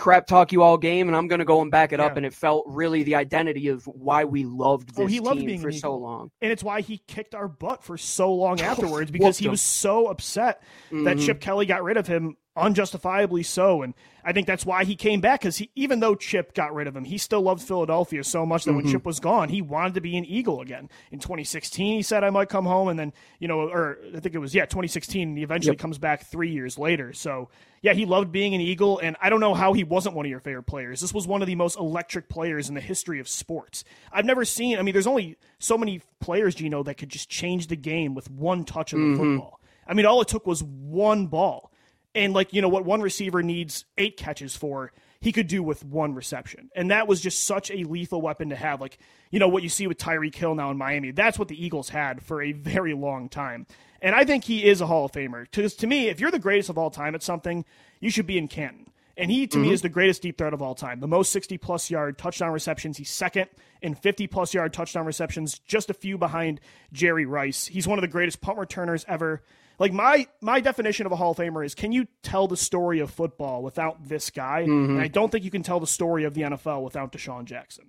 crap 0.00 0.26
talk 0.26 0.50
you 0.50 0.62
all 0.62 0.78
game, 0.78 1.08
and 1.08 1.16
I'm 1.16 1.28
gonna 1.28 1.44
go 1.44 1.60
and 1.60 1.70
back 1.70 1.92
it 1.92 2.00
yeah. 2.00 2.06
up, 2.06 2.16
and 2.16 2.24
it 2.24 2.32
felt 2.32 2.64
really 2.66 3.02
the 3.02 3.14
identity 3.16 3.68
of 3.68 3.84
why 3.84 4.24
we 4.24 4.44
loved 4.44 4.96
this 4.96 5.04
oh, 5.04 5.06
he 5.06 5.20
loved 5.20 5.44
being 5.44 5.60
for 5.60 5.70
so 5.70 5.94
long, 5.94 6.30
and 6.40 6.50
it's 6.50 6.64
why 6.64 6.80
he 6.80 6.98
kicked 7.06 7.34
our 7.34 7.46
butt 7.46 7.84
for 7.84 7.98
so 7.98 8.32
long 8.34 8.60
afterwards 8.62 9.10
because 9.10 9.36
he 9.36 9.48
was 9.48 9.60
so 9.60 10.06
upset 10.06 10.62
mm-hmm. 10.86 11.04
that 11.04 11.18
Chip 11.18 11.40
Kelly 11.40 11.66
got 11.66 11.82
rid 11.82 11.98
of 11.98 12.06
him 12.06 12.36
unjustifiably 12.56 13.42
so. 13.42 13.82
And 13.82 13.94
I 14.24 14.32
think 14.32 14.46
that's 14.46 14.66
why 14.66 14.84
he 14.84 14.96
came 14.96 15.20
back 15.20 15.40
because 15.40 15.62
even 15.74 16.00
though 16.00 16.14
Chip 16.14 16.52
got 16.52 16.74
rid 16.74 16.86
of 16.86 16.96
him, 16.96 17.04
he 17.04 17.16
still 17.16 17.40
loved 17.40 17.62
Philadelphia 17.62 18.22
so 18.24 18.44
much 18.44 18.64
that 18.64 18.72
mm-hmm. 18.72 18.82
when 18.82 18.92
Chip 18.92 19.06
was 19.06 19.20
gone, 19.20 19.48
he 19.48 19.62
wanted 19.62 19.94
to 19.94 20.00
be 20.00 20.16
an 20.16 20.24
Eagle 20.24 20.60
again. 20.60 20.90
In 21.10 21.20
2016, 21.20 21.96
he 21.96 22.02
said, 22.02 22.24
I 22.24 22.30
might 22.30 22.48
come 22.48 22.66
home. 22.66 22.88
And 22.88 22.98
then, 22.98 23.12
you 23.38 23.48
know, 23.48 23.60
or 23.60 23.98
I 24.14 24.20
think 24.20 24.34
it 24.34 24.38
was, 24.38 24.54
yeah, 24.54 24.66
2016, 24.66 25.28
and 25.28 25.38
he 25.38 25.44
eventually 25.44 25.74
yep. 25.74 25.80
comes 25.80 25.98
back 25.98 26.26
three 26.26 26.50
years 26.50 26.76
later. 26.76 27.12
So, 27.12 27.48
yeah, 27.82 27.94
he 27.94 28.04
loved 28.04 28.32
being 28.32 28.54
an 28.54 28.60
Eagle. 28.60 28.98
And 28.98 29.16
I 29.22 29.30
don't 29.30 29.40
know 29.40 29.54
how 29.54 29.72
he 29.72 29.84
wasn't 29.84 30.14
one 30.14 30.26
of 30.26 30.30
your 30.30 30.40
favorite 30.40 30.64
players. 30.64 31.00
This 31.00 31.14
was 31.14 31.26
one 31.26 31.42
of 31.42 31.46
the 31.46 31.54
most 31.54 31.78
electric 31.78 32.28
players 32.28 32.68
in 32.68 32.74
the 32.74 32.80
history 32.80 33.20
of 33.20 33.28
sports. 33.28 33.84
I've 34.12 34.26
never 34.26 34.44
seen, 34.44 34.78
I 34.78 34.82
mean, 34.82 34.92
there's 34.92 35.06
only 35.06 35.36
so 35.58 35.78
many 35.78 36.02
players, 36.20 36.56
Gino, 36.56 36.82
that 36.82 36.96
could 36.96 37.08
just 37.08 37.30
change 37.30 37.68
the 37.68 37.76
game 37.76 38.14
with 38.14 38.30
one 38.30 38.64
touch 38.64 38.92
of 38.92 38.98
the 38.98 39.04
mm-hmm. 39.06 39.36
football. 39.36 39.60
I 39.86 39.94
mean, 39.94 40.06
all 40.06 40.20
it 40.20 40.28
took 40.28 40.46
was 40.46 40.62
one 40.62 41.26
ball 41.26 41.69
and 42.14 42.32
like, 42.32 42.52
you 42.52 42.62
know, 42.62 42.68
what 42.68 42.84
one 42.84 43.00
receiver 43.00 43.42
needs 43.42 43.84
eight 43.98 44.16
catches 44.16 44.56
for, 44.56 44.92
he 45.20 45.32
could 45.32 45.46
do 45.46 45.62
with 45.62 45.84
one 45.84 46.14
reception. 46.14 46.70
And 46.74 46.90
that 46.90 47.06
was 47.06 47.20
just 47.20 47.44
such 47.44 47.70
a 47.70 47.84
lethal 47.84 48.22
weapon 48.22 48.50
to 48.50 48.56
have. 48.56 48.80
Like, 48.80 48.98
you 49.30 49.38
know, 49.38 49.48
what 49.48 49.62
you 49.62 49.68
see 49.68 49.86
with 49.86 49.98
Tyreek 49.98 50.34
Hill 50.34 50.54
now 50.54 50.70
in 50.70 50.78
Miami, 50.78 51.10
that's 51.10 51.38
what 51.38 51.48
the 51.48 51.62
Eagles 51.62 51.90
had 51.90 52.22
for 52.22 52.42
a 52.42 52.52
very 52.52 52.94
long 52.94 53.28
time. 53.28 53.66
And 54.02 54.14
I 54.14 54.24
think 54.24 54.44
he 54.44 54.64
is 54.64 54.80
a 54.80 54.86
Hall 54.86 55.04
of 55.04 55.12
Famer. 55.12 55.44
Because 55.44 55.74
to 55.76 55.86
me, 55.86 56.08
if 56.08 56.20
you're 56.20 56.30
the 56.30 56.38
greatest 56.38 56.70
of 56.70 56.78
all 56.78 56.90
time 56.90 57.14
at 57.14 57.22
something, 57.22 57.64
you 58.00 58.10
should 58.10 58.26
be 58.26 58.38
in 58.38 58.48
Canton. 58.48 58.86
And 59.16 59.30
he, 59.30 59.46
to 59.46 59.58
mm-hmm. 59.58 59.66
me, 59.66 59.72
is 59.74 59.82
the 59.82 59.90
greatest 59.90 60.22
deep 60.22 60.38
threat 60.38 60.54
of 60.54 60.62
all 60.62 60.74
time. 60.74 61.00
The 61.00 61.06
most 61.06 61.30
60 61.32 61.58
plus 61.58 61.90
yard 61.90 62.16
touchdown 62.16 62.52
receptions. 62.52 62.96
He's 62.96 63.10
second 63.10 63.50
in 63.82 63.94
50 63.94 64.26
plus 64.28 64.54
yard 64.54 64.72
touchdown 64.72 65.04
receptions, 65.04 65.58
just 65.58 65.90
a 65.90 65.94
few 65.94 66.16
behind 66.16 66.60
Jerry 66.94 67.26
Rice. 67.26 67.66
He's 67.66 67.86
one 67.86 67.98
of 67.98 68.02
the 68.02 68.08
greatest 68.08 68.40
punt 68.40 68.56
returners 68.56 69.04
ever. 69.06 69.42
Like 69.80 69.94
my 69.94 70.26
my 70.42 70.60
definition 70.60 71.06
of 71.06 71.12
a 71.12 71.16
Hall 71.16 71.30
of 71.30 71.38
Famer 71.38 71.64
is 71.64 71.74
can 71.74 71.90
you 71.90 72.06
tell 72.22 72.46
the 72.46 72.56
story 72.56 73.00
of 73.00 73.10
football 73.10 73.62
without 73.62 74.06
this 74.06 74.28
guy? 74.28 74.66
Mm-hmm. 74.68 74.90
And 74.90 75.00
I 75.00 75.08
don't 75.08 75.32
think 75.32 75.42
you 75.42 75.50
can 75.50 75.62
tell 75.62 75.80
the 75.80 75.86
story 75.86 76.24
of 76.24 76.34
the 76.34 76.42
NFL 76.42 76.84
without 76.84 77.12
DeSean 77.12 77.46
Jackson. 77.46 77.86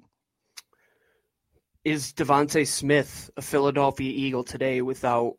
Is 1.84 2.14
DeVonta 2.14 2.66
Smith 2.66 3.30
a 3.36 3.42
Philadelphia 3.42 4.10
Eagle 4.10 4.46
today 4.46 4.82
without 4.82 5.36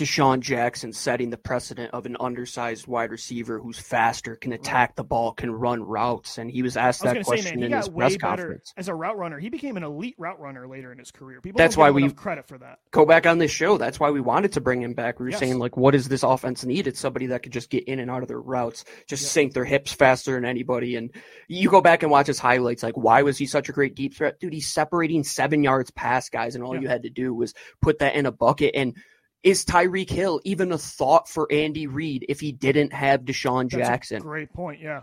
DeSean 0.00 0.40
Jackson 0.40 0.92
setting 0.94 1.28
the 1.28 1.36
precedent 1.36 1.92
of 1.92 2.06
an 2.06 2.16
undersized 2.18 2.86
wide 2.86 3.10
receiver 3.10 3.58
who's 3.58 3.78
faster, 3.78 4.34
can 4.34 4.52
attack 4.52 4.96
the 4.96 5.04
ball, 5.04 5.32
can 5.32 5.50
run 5.50 5.82
routes. 5.82 6.38
And 6.38 6.50
he 6.50 6.62
was 6.62 6.76
asked 6.76 7.04
was 7.04 7.12
that 7.12 7.24
question 7.24 7.46
say, 7.46 7.56
man, 7.56 7.72
in 7.72 7.76
his 7.76 7.88
press 7.90 8.16
conference. 8.16 8.72
As 8.78 8.88
a 8.88 8.94
route 8.94 9.18
runner, 9.18 9.38
he 9.38 9.50
became 9.50 9.76
an 9.76 9.82
elite 9.82 10.14
route 10.16 10.40
runner 10.40 10.66
later 10.66 10.90
in 10.90 10.98
his 10.98 11.10
career. 11.10 11.42
People 11.42 11.58
that's 11.58 11.76
why 11.76 11.90
we 11.90 12.10
credit 12.10 12.48
for 12.48 12.56
that. 12.58 12.78
Go 12.90 13.04
back 13.04 13.26
on 13.26 13.38
this 13.38 13.50
show. 13.50 13.76
That's 13.76 14.00
why 14.00 14.10
we 14.10 14.20
wanted 14.20 14.52
to 14.52 14.60
bring 14.62 14.80
him 14.80 14.94
back. 14.94 15.20
We 15.20 15.24
were 15.24 15.30
yes. 15.30 15.40
saying 15.40 15.58
like, 15.58 15.76
what 15.76 15.90
does 15.90 16.08
this 16.08 16.22
offense 16.22 16.64
need? 16.64 16.86
It's 16.86 16.98
somebody 16.98 17.26
that 17.26 17.42
could 17.42 17.52
just 17.52 17.68
get 17.68 17.84
in 17.84 18.00
and 18.00 18.10
out 18.10 18.22
of 18.22 18.28
their 18.28 18.40
routes, 18.40 18.86
just 19.06 19.22
yep. 19.22 19.30
sink 19.30 19.52
their 19.52 19.66
hips 19.66 19.92
faster 19.92 20.34
than 20.34 20.46
anybody. 20.46 20.96
And 20.96 21.10
you 21.46 21.68
go 21.68 21.82
back 21.82 22.02
and 22.02 22.10
watch 22.10 22.26
his 22.26 22.38
highlights. 22.38 22.82
Like, 22.82 22.96
why 22.96 23.22
was 23.22 23.36
he 23.36 23.44
such 23.44 23.68
a 23.68 23.72
great 23.72 23.94
deep 23.94 24.16
threat, 24.16 24.40
dude? 24.40 24.54
He's 24.54 24.72
separating 24.72 25.24
seven 25.24 25.62
yards 25.62 25.90
past 25.90 26.32
guys, 26.32 26.54
and 26.54 26.64
all 26.64 26.72
yep. 26.72 26.82
you 26.82 26.88
had 26.88 27.02
to 27.02 27.10
do 27.10 27.34
was 27.34 27.52
put 27.82 27.98
that 27.98 28.14
in 28.14 28.24
a 28.24 28.32
bucket 28.32 28.74
and 28.74 28.96
is 29.42 29.64
Tyreek 29.64 30.10
Hill 30.10 30.40
even 30.44 30.72
a 30.72 30.78
thought 30.78 31.28
for 31.28 31.50
Andy 31.50 31.86
Reid 31.86 32.26
if 32.28 32.40
he 32.40 32.52
didn't 32.52 32.92
have 32.92 33.22
DeSean 33.22 33.68
Jackson? 33.68 34.20
great 34.22 34.52
point. 34.52 34.80
Yeah. 34.80 35.02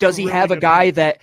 Does 0.00 0.16
he 0.16 0.24
really 0.24 0.36
have 0.36 0.50
a 0.50 0.56
guy 0.56 0.86
point. 0.86 0.96
that 0.96 1.18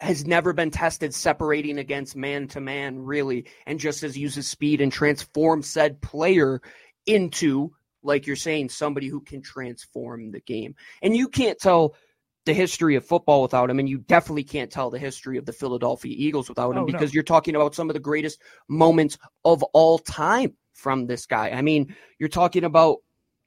has 0.00 0.26
never 0.26 0.52
been 0.52 0.70
tested 0.70 1.14
separating 1.14 1.78
against 1.78 2.16
man 2.16 2.48
to 2.48 2.60
man, 2.60 2.98
really, 2.98 3.46
and 3.66 3.78
just 3.78 4.02
as 4.02 4.18
uses 4.18 4.48
speed 4.48 4.80
and 4.80 4.92
transform 4.92 5.62
said 5.62 6.00
player 6.00 6.60
into, 7.06 7.72
like 8.02 8.26
you're 8.26 8.36
saying, 8.36 8.68
somebody 8.68 9.06
who 9.06 9.20
can 9.20 9.42
transform 9.42 10.32
the 10.32 10.40
game? 10.40 10.74
And 11.02 11.16
you 11.16 11.28
can't 11.28 11.58
tell 11.58 11.94
the 12.46 12.52
history 12.54 12.96
of 12.96 13.06
football 13.06 13.42
without 13.42 13.70
him, 13.70 13.78
and 13.78 13.88
you 13.88 13.98
definitely 13.98 14.42
can't 14.42 14.72
tell 14.72 14.90
the 14.90 14.98
history 14.98 15.38
of 15.38 15.46
the 15.46 15.52
Philadelphia 15.52 16.14
Eagles 16.16 16.48
without 16.48 16.76
him 16.76 16.82
oh, 16.82 16.86
because 16.86 17.12
no. 17.12 17.14
you're 17.14 17.22
talking 17.22 17.54
about 17.54 17.74
some 17.74 17.88
of 17.88 17.94
the 17.94 18.00
greatest 18.00 18.40
moments 18.68 19.18
of 19.44 19.62
all 19.72 19.98
time 19.98 20.56
from 20.72 21.06
this 21.06 21.26
guy. 21.26 21.50
I 21.50 21.62
mean, 21.62 21.94
you're 22.18 22.28
talking 22.28 22.64
about 22.64 22.98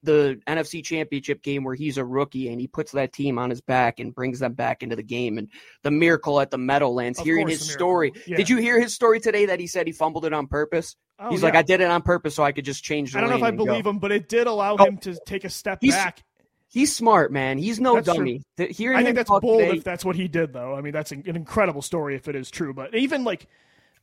the 0.06 0.40
NFC 0.48 0.84
championship 0.84 1.42
game 1.42 1.64
where 1.64 1.76
he's 1.76 1.98
a 1.98 2.06
rookie 2.06 2.50
and 2.50 2.62
he 2.62 2.68
puts 2.68 2.92
that 2.94 3.12
team 3.12 3.38
on 3.38 3.50
his 3.50 3.62
back 3.62 4.00
and 4.00 4.14
brings 4.14 4.40
them 4.40 4.54
back 4.54 4.84
into 4.84 4.96
the 4.96 5.04
game 5.04 5.38
and 5.38 5.50
the 5.84 5.92
miracle 5.92 6.40
at 6.40 6.52
the 6.52 6.58
Meadowlands, 6.58 7.20
of 7.20 7.26
hearing 7.26 7.48
his 7.48 7.70
story. 7.70 8.14
Yeah. 8.26 8.38
Did 8.38 8.50
you 8.50 8.58
hear 8.58 8.80
his 8.80 8.94
story 8.94 9.20
today 9.20 9.48
that 9.48 9.60
he 9.60 9.68
said 9.68 9.88
he 9.88 9.94
fumbled 9.94 10.26
it 10.26 10.34
on 10.34 10.48
purpose? 10.48 10.96
Oh, 11.20 11.30
he's 11.30 11.42
yeah. 11.42 11.46
like, 11.46 11.56
I 11.56 11.62
did 11.64 11.82
it 11.82 11.90
on 11.90 12.02
purpose 12.02 12.36
so 12.36 12.44
I 12.44 12.52
could 12.52 12.66
just 12.66 12.84
change 12.84 13.12
the 13.12 13.18
I 13.18 13.22
don't 13.22 13.32
know 13.32 13.38
if 13.38 13.44
I 13.44 13.52
believe 13.52 13.84
go. 13.84 13.90
him, 13.90 14.00
but 14.00 14.12
it 14.12 14.30
did 14.30 14.48
allow 14.48 14.76
oh, 14.78 14.86
him 14.86 14.98
to 15.00 15.18
take 15.26 15.44
a 15.44 15.50
step 15.50 15.80
he's, 15.82 15.94
back. 15.94 16.24
He's 16.68 16.94
smart, 16.96 17.32
man. 17.32 17.58
He's 17.58 17.80
no 17.80 17.96
that's 17.96 18.08
dummy. 18.08 18.42
Hearing 18.58 18.98
I 18.98 19.04
think 19.04 19.16
that's 19.16 19.30
bold 19.30 19.62
today, 19.62 19.78
if 19.78 19.84
that's 19.84 20.04
what 20.04 20.16
he 20.16 20.28
did, 20.28 20.54
though. 20.54 20.76
I 20.76 20.82
mean, 20.82 20.94
that's 20.94 21.12
an, 21.12 21.24
an 21.26 21.36
incredible 21.36 21.82
story 21.82 22.16
if 22.16 22.28
it 22.28 22.36
is 22.36 22.52
true. 22.52 22.74
But 22.74 22.94
even 22.96 23.24
like, 23.24 23.48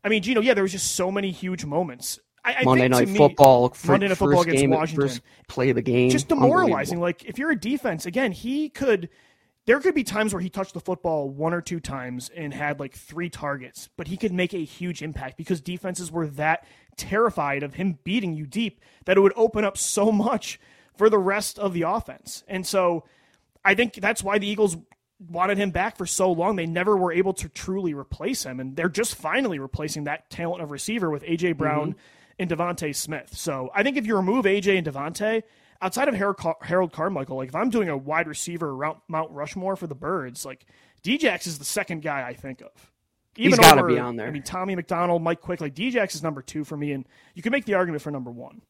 I 0.03 0.09
mean, 0.09 0.23
Gino, 0.23 0.41
yeah, 0.41 0.55
there 0.55 0.63
was 0.63 0.73
just 0.73 0.95
so 0.95 1.11
many 1.11 1.31
huge 1.33 1.65
moments. 1.65 2.19
I, 2.45 2.55
I 2.55 2.65
Monday 2.65 2.89
Night 2.89 3.09
me, 3.09 3.17
Football, 3.17 3.75
Monday 3.87 4.09
Night 4.09 4.19
Football 4.19 4.43
against 4.43 4.61
game, 4.61 4.71
Washington. 4.71 5.09
First 5.09 5.23
play 5.49 5.71
of 5.71 5.77
the 5.77 5.83
game. 5.83 6.11
Just 6.11 6.29
demoralizing. 6.29 7.01
Like 7.01 7.25
if 7.25 7.39
you're 7.39 7.51
a 7.51 7.59
defense, 7.59 8.07
again, 8.07 8.33
he 8.33 8.69
could. 8.69 9.09
There 9.65 9.79
could 9.79 9.95
be 9.95 10.03
times 10.03 10.35
where 10.35 10.43
he 10.43 10.51
touched 10.51 10.75
the 10.75 10.81
football 10.81 11.29
one 11.31 11.55
or 11.55 11.61
two 11.61 11.79
times 11.79 12.33
and 12.37 12.53
had 12.53 12.81
like 12.81 12.97
three 12.97 13.31
targets, 13.31 13.89
but 13.97 14.09
he 14.09 14.17
could 14.17 14.33
make 14.33 14.53
a 14.53 14.65
huge 14.65 15.03
impact 15.03 15.37
because 15.37 15.61
defenses 15.61 16.11
were 16.11 16.27
that 16.27 16.67
terrified 16.97 17.63
of 17.63 17.75
him 17.75 18.01
beating 18.03 18.35
you 18.35 18.45
deep 18.45 18.81
that 19.05 19.17
it 19.17 19.21
would 19.21 19.33
open 19.37 19.65
up 19.65 19.79
so 19.79 20.11
much 20.11 20.59
for 20.97 21.09
the 21.09 21.19
rest 21.19 21.61
of 21.61 21.75
the 21.75 21.83
offense. 21.83 22.43
And 22.49 22.67
so 22.67 23.05
I 23.65 23.77
think 23.77 23.95
that's 23.95 24.25
why 24.25 24.39
the 24.39 24.49
Eagles 24.49 24.77
wanted 25.31 25.59
him 25.59 25.71
back 25.71 25.97
for 25.97 26.07
so 26.07 26.33
long. 26.33 26.57
They 26.57 26.67
never 26.67 26.97
were 26.97 27.13
able 27.13 27.35
to 27.35 27.49
truly 27.49 27.95
replace 27.95 28.43
him, 28.43 28.59
and 28.59 28.75
they're 28.75 28.89
just 28.89 29.15
finally 29.15 29.61
replacing 29.61 30.05
that 30.05 30.29
talent 30.29 30.61
of 30.61 30.73
receiver 30.73 31.09
with 31.09 31.23
AJ 31.23 31.57
Brown. 31.57 31.91
Mm-hmm 31.91 32.01
and 32.43 32.51
DeVonta 32.51 32.95
Smith. 32.95 33.37
So 33.37 33.71
I 33.75 33.83
think 33.83 33.97
if 33.97 34.07
you 34.07 34.17
remove 34.17 34.45
AJ 34.45 34.79
and 34.79 34.87
DeVonta, 34.87 35.43
outside 35.81 36.09
of 36.09 36.15
Harold, 36.15 36.37
Car- 36.37 36.59
Harold 36.63 36.93
Carmichael, 36.93 37.37
like 37.37 37.49
if 37.49 37.55
I'm 37.55 37.71
doing 37.71 37.89
a 37.89 37.97
wide 37.97 38.29
receiver 38.29 38.71
around 38.71 38.99
Mount 39.09 39.31
Rushmore 39.33 39.77
for 39.77 39.87
the 39.87 39.95
Birds, 39.95 40.45
like 40.45 40.67
Djax 41.03 41.47
is 41.47 41.59
the 41.59 41.65
second 41.65 42.03
guy 42.03 42.27
I 42.27 42.35
think 42.35 42.61
of. 42.61 42.71
Even 43.37 43.51
He's 43.51 43.59
got 43.59 43.75
to 43.77 43.87
be 43.87 43.99
on 43.99 44.17
there. 44.17 44.27
I 44.27 44.31
mean, 44.31 44.43
Tommy 44.43 44.77
McDonald, 44.77 45.23
Mike 45.23 45.41
Quick, 45.41 45.61
like 45.61 45.75
Djax 45.75 46.15
is 46.15 46.23
number 46.23 46.43
two 46.43 46.65
for 46.65 46.77
me, 46.77 46.93
and 46.93 47.07
you 47.35 47.43
can 47.43 47.51
make 47.51 47.65
the 47.65 47.75
argument 47.75 48.03
for 48.03 48.11
number 48.11 48.31
one. 48.31 48.61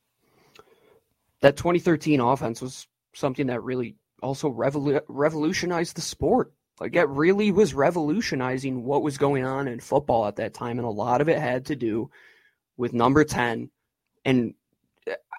That 1.40 1.56
2013 1.56 2.20
offense 2.20 2.62
was 2.62 2.86
something 3.14 3.48
that 3.48 3.62
really 3.62 3.96
also 4.22 4.48
revolu- 4.50 5.02
revolutionized 5.08 5.96
the 5.96 6.00
sport. 6.00 6.52
Like 6.80 6.94
it 6.94 7.08
really 7.08 7.50
was 7.50 7.74
revolutionizing 7.74 8.84
what 8.84 9.02
was 9.02 9.18
going 9.18 9.44
on 9.44 9.66
in 9.68 9.80
football 9.80 10.26
at 10.26 10.36
that 10.36 10.54
time, 10.54 10.78
and 10.78 10.86
a 10.86 10.90
lot 10.90 11.20
of 11.20 11.28
it 11.28 11.38
had 11.38 11.66
to 11.66 11.76
do 11.76 12.10
with 12.82 12.92
number 12.92 13.22
10 13.22 13.70
and 14.24 14.54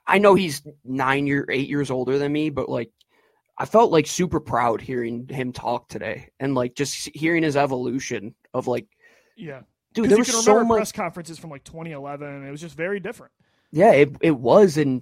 I 0.07 0.17
know 0.17 0.33
he's 0.33 0.61
9 0.85 1.27
year 1.27 1.45
8 1.49 1.67
years 1.67 1.91
older 1.91 2.17
than 2.17 2.31
me 2.31 2.49
but 2.49 2.69
like 2.69 2.89
I 3.57 3.65
felt 3.65 3.91
like 3.91 4.07
super 4.07 4.39
proud 4.39 4.79
hearing 4.79 5.27
him 5.27 5.51
talk 5.51 5.89
today 5.89 6.29
and 6.39 6.55
like 6.55 6.73
just 6.73 7.09
hearing 7.13 7.43
his 7.43 7.57
evolution 7.57 8.33
of 8.53 8.67
like 8.67 8.87
yeah. 9.35 9.63
Dude 9.93 10.09
there 10.09 10.17
was 10.17 10.43
so 10.45 10.63
much 10.63 10.77
press 10.77 10.91
conferences 10.93 11.37
from 11.37 11.49
like 11.49 11.65
2011 11.65 12.25
and 12.25 12.47
it 12.47 12.51
was 12.51 12.61
just 12.61 12.77
very 12.77 13.01
different. 13.01 13.33
Yeah 13.71 13.91
it 13.91 14.15
it 14.21 14.37
was 14.37 14.77
and 14.77 15.01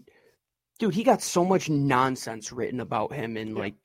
dude 0.80 0.96
he 0.96 1.04
got 1.04 1.22
so 1.22 1.46
much 1.46 1.70
nonsense 1.70 2.52
written 2.52 2.80
about 2.80 3.14
him 3.14 3.38
and 3.38 3.52
yeah. 3.52 3.60
like 3.60 3.76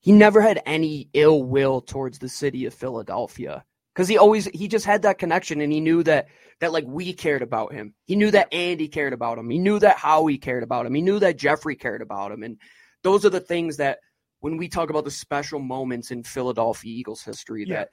he 0.00 0.10
never 0.10 0.40
had 0.40 0.60
any 0.66 1.08
ill 1.14 1.44
will 1.44 1.80
towards 1.80 2.18
the 2.18 2.28
city 2.28 2.66
of 2.66 2.74
Philadelphia 2.74 3.64
because 3.94 4.08
he 4.08 4.18
always 4.18 4.46
he 4.46 4.68
just 4.68 4.86
had 4.86 5.02
that 5.02 5.18
connection 5.18 5.60
and 5.60 5.72
he 5.72 5.80
knew 5.80 6.02
that 6.02 6.28
that 6.60 6.72
like 6.72 6.84
we 6.86 7.12
cared 7.12 7.42
about 7.42 7.72
him. 7.72 7.94
He 8.04 8.16
knew 8.16 8.30
that 8.30 8.52
Andy 8.52 8.88
cared 8.88 9.12
about 9.12 9.38
him. 9.38 9.50
He 9.50 9.58
knew 9.58 9.78
that 9.80 9.98
Howie 9.98 10.38
cared 10.38 10.62
about 10.62 10.86
him. 10.86 10.94
He 10.94 11.02
knew 11.02 11.18
that 11.18 11.36
Jeffrey 11.36 11.76
cared 11.76 12.02
about 12.02 12.32
him. 12.32 12.42
And 12.42 12.58
those 13.02 13.24
are 13.24 13.30
the 13.30 13.40
things 13.40 13.76
that 13.78 13.98
when 14.40 14.56
we 14.56 14.68
talk 14.68 14.90
about 14.90 15.04
the 15.04 15.10
special 15.10 15.58
moments 15.58 16.10
in 16.10 16.22
Philadelphia 16.22 16.92
Eagles 16.92 17.22
history 17.22 17.64
yeah. 17.66 17.76
that 17.76 17.90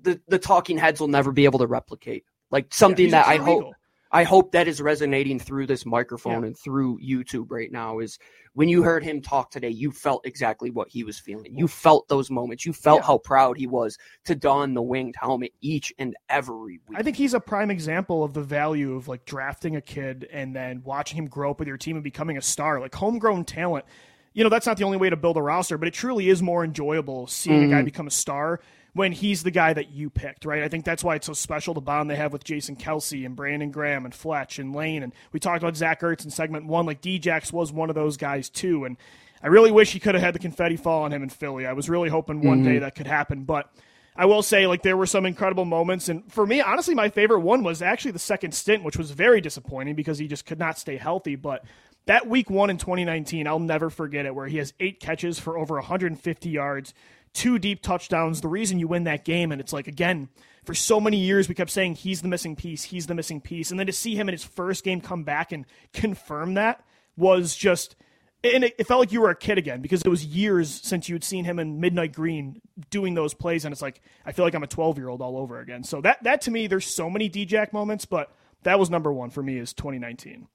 the 0.00 0.20
the 0.28 0.38
talking 0.38 0.78
heads 0.78 1.00
will 1.00 1.08
never 1.08 1.32
be 1.32 1.44
able 1.44 1.60
to 1.60 1.66
replicate. 1.66 2.24
Like 2.50 2.72
something 2.72 3.06
yeah, 3.06 3.22
that 3.22 3.26
I 3.28 3.36
hope 3.36 3.72
I 4.14 4.24
hope 4.24 4.52
that 4.52 4.68
is 4.68 4.80
resonating 4.82 5.38
through 5.38 5.66
this 5.66 5.86
microphone 5.86 6.42
yeah. 6.42 6.48
and 6.48 6.58
through 6.58 6.98
YouTube 7.00 7.46
right 7.50 7.72
now 7.72 7.98
is 7.98 8.18
when 8.52 8.68
you 8.68 8.82
heard 8.82 9.02
him 9.02 9.22
talk 9.22 9.50
today, 9.50 9.70
you 9.70 9.90
felt 9.90 10.26
exactly 10.26 10.70
what 10.70 10.88
he 10.90 11.02
was 11.02 11.18
feeling. 11.18 11.56
You 11.56 11.66
felt 11.66 12.08
those 12.08 12.30
moments. 12.30 12.66
You 12.66 12.74
felt 12.74 13.00
yeah. 13.00 13.06
how 13.06 13.18
proud 13.18 13.56
he 13.56 13.66
was 13.66 13.96
to 14.26 14.34
don 14.34 14.74
the 14.74 14.82
winged 14.82 15.14
helmet 15.18 15.52
each 15.62 15.94
and 15.98 16.14
every 16.28 16.78
week. 16.86 16.98
I 16.98 17.02
think 17.02 17.16
he's 17.16 17.32
a 17.32 17.40
prime 17.40 17.70
example 17.70 18.22
of 18.22 18.34
the 18.34 18.42
value 18.42 18.94
of 18.96 19.08
like 19.08 19.24
drafting 19.24 19.76
a 19.76 19.80
kid 19.80 20.28
and 20.30 20.54
then 20.54 20.82
watching 20.84 21.16
him 21.16 21.26
grow 21.26 21.52
up 21.52 21.58
with 21.58 21.68
your 21.68 21.78
team 21.78 21.96
and 21.96 22.04
becoming 22.04 22.36
a 22.36 22.42
star. 22.42 22.80
Like 22.80 22.94
homegrown 22.94 23.46
talent, 23.46 23.86
you 24.34 24.44
know, 24.44 24.50
that's 24.50 24.66
not 24.66 24.76
the 24.76 24.84
only 24.84 24.98
way 24.98 25.08
to 25.08 25.16
build 25.16 25.38
a 25.38 25.42
roster, 25.42 25.78
but 25.78 25.88
it 25.88 25.94
truly 25.94 26.28
is 26.28 26.42
more 26.42 26.64
enjoyable 26.64 27.26
seeing 27.28 27.60
mm-hmm. 27.60 27.66
a 27.66 27.70
guy 27.70 27.76
mm-hmm. 27.76 27.86
become 27.86 28.06
a 28.06 28.10
star 28.10 28.60
when 28.94 29.12
he's 29.12 29.42
the 29.42 29.50
guy 29.50 29.72
that 29.72 29.90
you 29.90 30.10
picked, 30.10 30.44
right? 30.44 30.62
I 30.62 30.68
think 30.68 30.84
that's 30.84 31.02
why 31.02 31.14
it's 31.14 31.26
so 31.26 31.32
special 31.32 31.72
the 31.72 31.80
bond 31.80 32.10
they 32.10 32.16
have 32.16 32.32
with 32.32 32.44
Jason 32.44 32.76
Kelce 32.76 33.24
and 33.24 33.34
Brandon 33.34 33.70
Graham 33.70 34.04
and 34.04 34.14
Fletch 34.14 34.58
and 34.58 34.74
Lane. 34.74 35.02
And 35.02 35.12
we 35.32 35.40
talked 35.40 35.62
about 35.62 35.76
Zach 35.76 36.00
Ertz 36.00 36.24
in 36.24 36.30
segment 36.30 36.66
one. 36.66 36.84
Like 36.84 37.00
Djax 37.00 37.52
was 37.52 37.72
one 37.72 37.88
of 37.88 37.94
those 37.94 38.16
guys 38.16 38.50
too. 38.50 38.84
And 38.84 38.98
I 39.42 39.46
really 39.46 39.70
wish 39.70 39.92
he 39.92 40.00
could 40.00 40.14
have 40.14 40.22
had 40.22 40.34
the 40.34 40.38
confetti 40.38 40.76
fall 40.76 41.04
on 41.04 41.12
him 41.12 41.22
in 41.22 41.30
Philly. 41.30 41.66
I 41.66 41.72
was 41.72 41.88
really 41.88 42.10
hoping 42.10 42.42
one 42.42 42.58
mm-hmm. 42.58 42.72
day 42.72 42.78
that 42.80 42.94
could 42.94 43.06
happen, 43.06 43.44
but 43.44 43.72
I 44.14 44.26
will 44.26 44.42
say, 44.42 44.66
like, 44.66 44.82
there 44.82 44.96
were 44.96 45.06
some 45.06 45.24
incredible 45.24 45.64
moments. 45.64 46.08
And 46.08 46.30
for 46.30 46.46
me, 46.46 46.60
honestly, 46.60 46.94
my 46.94 47.08
favorite 47.08 47.40
one 47.40 47.62
was 47.62 47.80
actually 47.80 48.10
the 48.10 48.18
second 48.18 48.52
stint, 48.52 48.84
which 48.84 48.96
was 48.96 49.10
very 49.10 49.40
disappointing 49.40 49.94
because 49.94 50.18
he 50.18 50.28
just 50.28 50.44
could 50.44 50.58
not 50.58 50.78
stay 50.78 50.96
healthy. 50.96 51.34
But 51.34 51.64
that 52.04 52.26
week 52.26 52.50
one 52.50 52.68
in 52.68 52.76
2019, 52.76 53.46
I'll 53.46 53.58
never 53.58 53.88
forget 53.88 54.26
it, 54.26 54.34
where 54.34 54.46
he 54.46 54.58
has 54.58 54.74
eight 54.80 55.00
catches 55.00 55.38
for 55.38 55.56
over 55.56 55.76
150 55.76 56.50
yards, 56.50 56.92
two 57.32 57.58
deep 57.58 57.82
touchdowns. 57.82 58.40
The 58.40 58.48
reason 58.48 58.78
you 58.78 58.88
win 58.88 59.04
that 59.04 59.24
game, 59.24 59.52
and 59.52 59.60
it's 59.60 59.72
like, 59.72 59.86
again, 59.86 60.28
for 60.64 60.74
so 60.74 61.00
many 61.00 61.18
years 61.18 61.48
we 61.48 61.54
kept 61.54 61.70
saying 61.70 61.96
he's 61.96 62.22
the 62.22 62.28
missing 62.28 62.56
piece, 62.56 62.84
he's 62.84 63.06
the 63.06 63.14
missing 63.14 63.40
piece. 63.40 63.70
And 63.70 63.78
then 63.78 63.86
to 63.86 63.92
see 63.92 64.14
him 64.14 64.28
in 64.28 64.32
his 64.32 64.44
first 64.44 64.84
game 64.84 65.00
come 65.00 65.24
back 65.24 65.52
and 65.52 65.66
confirm 65.92 66.54
that 66.54 66.84
was 67.16 67.56
just 67.56 67.96
and 68.44 68.64
it, 68.64 68.74
it, 68.78 68.86
felt 68.86 69.00
like 69.00 69.12
you 69.12 69.20
were 69.20 69.30
a 69.30 69.36
kid 69.36 69.56
again 69.58 69.80
because 69.80 70.02
it 70.02 70.08
was 70.08 70.24
years 70.24 70.68
since 70.82 71.08
you'd 71.08 71.22
seen 71.22 71.44
him 71.44 71.58
in 71.58 71.80
Midnight 71.80 72.12
Green 72.12 72.60
doing 72.90 73.14
those 73.14 73.34
plays, 73.34 73.64
and 73.64 73.72
it's 73.72 73.82
like 73.82 74.00
I 74.26 74.32
feel 74.32 74.44
like 74.44 74.54
I'm 74.54 74.62
a 74.62 74.68
12 74.68 74.98
year 74.98 75.08
old 75.08 75.22
all 75.22 75.38
over 75.38 75.60
again. 75.60 75.84
So 75.84 76.00
that 76.00 76.22
that 76.24 76.40
to 76.42 76.50
me, 76.50 76.66
there's 76.66 76.86
so 76.86 77.08
many 77.08 77.28
D-Jack 77.28 77.72
moments, 77.72 78.04
but 78.04 78.34
that 78.64 78.78
was 78.78 78.90
number 78.90 79.12
one 79.12 79.30
for 79.30 79.42
me 79.42 79.58
is 79.58 79.72
2019. 79.72 80.48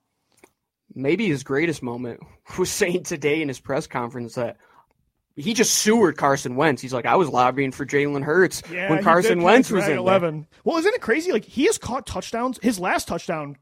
Maybe 0.94 1.28
his 1.28 1.44
greatest 1.44 1.82
moment 1.82 2.22
was 2.58 2.70
saying 2.70 3.04
today 3.04 3.42
in 3.42 3.48
his 3.48 3.60
press 3.60 3.88
conference 3.88 4.36
that 4.36 4.58
he 5.38 5.54
just 5.54 5.76
sewered 5.76 6.18
Carson 6.18 6.56
Wentz. 6.56 6.82
He's 6.82 6.94
like, 6.94 7.06
I 7.06 7.16
was 7.16 7.30
lobbying 7.30 7.72
for 7.72 7.86
Jalen 7.86 8.24
Hurts 8.24 8.64
yeah, 8.72 8.90
when 8.90 9.04
Carson 9.04 9.44
Wentz 9.44 9.72
was 9.72 9.88
in 9.88 9.98
11. 9.98 10.40
There. 10.40 10.48
Well, 10.64 10.78
isn't 10.78 10.94
it 10.94 11.02
crazy? 11.02 11.32
Like 11.32 11.46
he 11.46 11.66
has 11.66 11.78
caught 11.78 12.08
touchdowns. 12.08 12.60
His 12.62 12.80
last 12.80 13.08
touchdown 13.08 13.56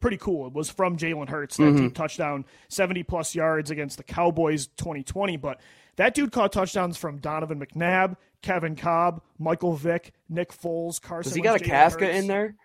pretty 0.00 0.16
cool. 0.16 0.46
It 0.46 0.52
was 0.52 0.70
from 0.70 0.96
Jalen 0.96 1.28
Hurts, 1.28 1.56
that 1.56 1.62
mm-hmm. 1.62 1.88
touchdown, 1.88 2.44
70 2.68 3.02
plus 3.04 3.34
yards 3.34 3.70
against 3.70 3.96
the 3.96 4.02
Cowboys 4.02 4.66
2020. 4.76 5.36
But 5.36 5.60
that 5.96 6.14
dude 6.14 6.32
caught 6.32 6.52
touchdowns 6.52 6.96
from 6.96 7.18
Donovan 7.18 7.64
McNabb, 7.64 8.16
Kevin 8.42 8.76
Kolb, 8.76 9.22
Michael 9.38 9.74
Vick, 9.74 10.12
Nick 10.28 10.52
Foles, 10.52 11.00
Carson. 11.00 11.30
Does 11.30 11.36
he 11.36 11.42
got 11.42 11.60
a 11.60 11.64
Casca 11.64 12.10
in 12.10 12.26
there? 12.26 12.56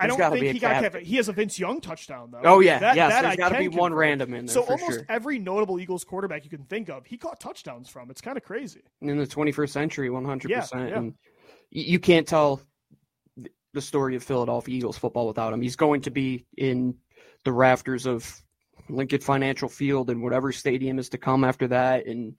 I 0.00 0.06
don't 0.06 0.32
think 0.32 0.52
he 0.52 0.58
got 0.58 0.82
Kevin. 0.82 1.04
He 1.04 1.16
has 1.16 1.28
a 1.28 1.32
Vince 1.32 1.58
Young 1.58 1.80
touchdown 1.80 2.30
though. 2.30 2.40
Oh 2.44 2.60
yeah, 2.60 2.78
that, 2.78 2.96
yes. 2.96 3.12
That 3.12 3.22
there's 3.22 3.36
got 3.36 3.50
to 3.50 3.58
be 3.58 3.68
one 3.68 3.92
random 3.92 4.34
in 4.34 4.46
there. 4.46 4.54
So 4.54 4.62
almost 4.62 4.92
sure. 4.92 5.06
every 5.08 5.38
notable 5.38 5.78
Eagles 5.78 6.04
quarterback 6.04 6.44
you 6.44 6.50
can 6.50 6.64
think 6.64 6.88
of, 6.88 7.06
he 7.06 7.16
caught 7.16 7.40
touchdowns 7.40 7.88
from. 7.88 8.10
It's 8.10 8.20
kind 8.20 8.36
of 8.36 8.44
crazy. 8.44 8.82
In 9.00 9.18
the 9.18 9.26
21st 9.26 9.70
century, 9.70 10.10
100. 10.10 10.50
Yeah, 10.50 10.60
percent 10.60 10.92
And 10.92 11.14
you 11.70 11.98
can't 11.98 12.26
tell 12.26 12.60
the 13.72 13.80
story 13.80 14.16
of 14.16 14.22
Philadelphia 14.22 14.76
Eagles 14.76 14.98
football 14.98 15.26
without 15.26 15.52
him. 15.52 15.60
He's 15.60 15.76
going 15.76 16.02
to 16.02 16.10
be 16.10 16.46
in 16.56 16.96
the 17.44 17.52
rafters 17.52 18.06
of 18.06 18.42
Lincoln 18.88 19.20
Financial 19.20 19.68
Field 19.68 20.10
and 20.10 20.22
whatever 20.22 20.52
stadium 20.52 20.98
is 20.98 21.08
to 21.10 21.18
come 21.18 21.44
after 21.44 21.68
that. 21.68 22.06
And 22.06 22.34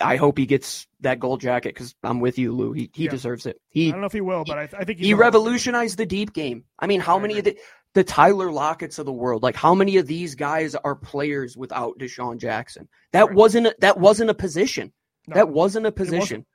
I 0.00 0.16
hope 0.16 0.36
he 0.36 0.46
gets 0.46 0.86
that 1.00 1.18
gold 1.18 1.40
jacket 1.40 1.74
because 1.74 1.94
I'm 2.02 2.20
with 2.20 2.38
you, 2.38 2.52
Lou. 2.52 2.72
He 2.72 2.90
he 2.94 3.04
yeah. 3.04 3.10
deserves 3.10 3.46
it. 3.46 3.60
He 3.70 3.88
I 3.88 3.92
don't 3.92 4.00
know 4.00 4.06
if 4.06 4.12
he 4.12 4.20
will, 4.20 4.44
but 4.44 4.58
I, 4.58 4.68
I 4.78 4.84
think 4.84 4.98
he 4.98 5.14
revolutionized 5.14 5.96
the 5.96 6.06
deep 6.06 6.32
game. 6.32 6.64
I 6.78 6.86
mean, 6.86 7.00
how 7.00 7.18
I 7.18 7.22
many 7.22 7.38
agree. 7.38 7.52
of 7.52 7.56
the 7.56 7.62
the 7.94 8.04
Tyler 8.04 8.52
Lockett's 8.52 8.98
of 8.98 9.06
the 9.06 9.12
world, 9.12 9.42
like 9.42 9.56
how 9.56 9.74
many 9.74 9.96
of 9.96 10.06
these 10.06 10.34
guys 10.34 10.74
are 10.74 10.94
players 10.94 11.56
without 11.56 11.98
DeSean 11.98 12.38
Jackson? 12.38 12.88
That 13.12 13.28
right. 13.28 13.34
wasn't 13.34 13.68
a, 13.68 13.76
that 13.78 13.98
wasn't 13.98 14.28
a 14.28 14.34
position. 14.34 14.92
No, 15.26 15.34
that 15.34 15.48
wasn't 15.48 15.86
a 15.86 15.92
position. 15.92 16.18
Wasn't. 16.18 16.46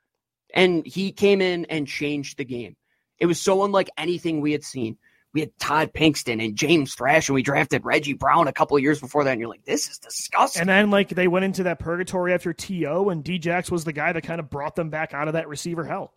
And 0.54 0.86
he 0.86 1.10
came 1.10 1.40
in 1.40 1.64
and 1.64 1.88
changed 1.88 2.38
the 2.38 2.44
game. 2.44 2.76
It 3.18 3.26
was 3.26 3.40
so 3.40 3.64
unlike 3.64 3.90
anything 3.98 4.40
we 4.40 4.52
had 4.52 4.62
seen. 4.62 4.98
We 5.34 5.40
had 5.40 5.58
Todd 5.58 5.92
Pinkston 5.94 6.44
and 6.44 6.56
James 6.56 6.94
Thrash, 6.94 7.28
and 7.28 7.34
we 7.34 7.42
drafted 7.42 7.84
Reggie 7.84 8.12
Brown 8.12 8.48
a 8.48 8.52
couple 8.52 8.78
years 8.78 9.00
before 9.00 9.24
that. 9.24 9.30
And 9.30 9.40
you're 9.40 9.48
like, 9.48 9.64
this 9.64 9.88
is 9.88 9.98
disgusting. 9.98 10.60
And 10.60 10.68
then 10.68 10.90
like 10.90 11.08
they 11.08 11.28
went 11.28 11.44
into 11.44 11.62
that 11.62 11.78
purgatory 11.78 12.34
after 12.34 12.52
To, 12.52 13.08
and 13.08 13.24
Djax 13.24 13.70
was 13.70 13.84
the 13.84 13.92
guy 13.92 14.12
that 14.12 14.22
kind 14.22 14.40
of 14.40 14.50
brought 14.50 14.76
them 14.76 14.90
back 14.90 15.14
out 15.14 15.28
of 15.28 15.34
that 15.34 15.48
receiver 15.48 15.84
hell. 15.84 16.12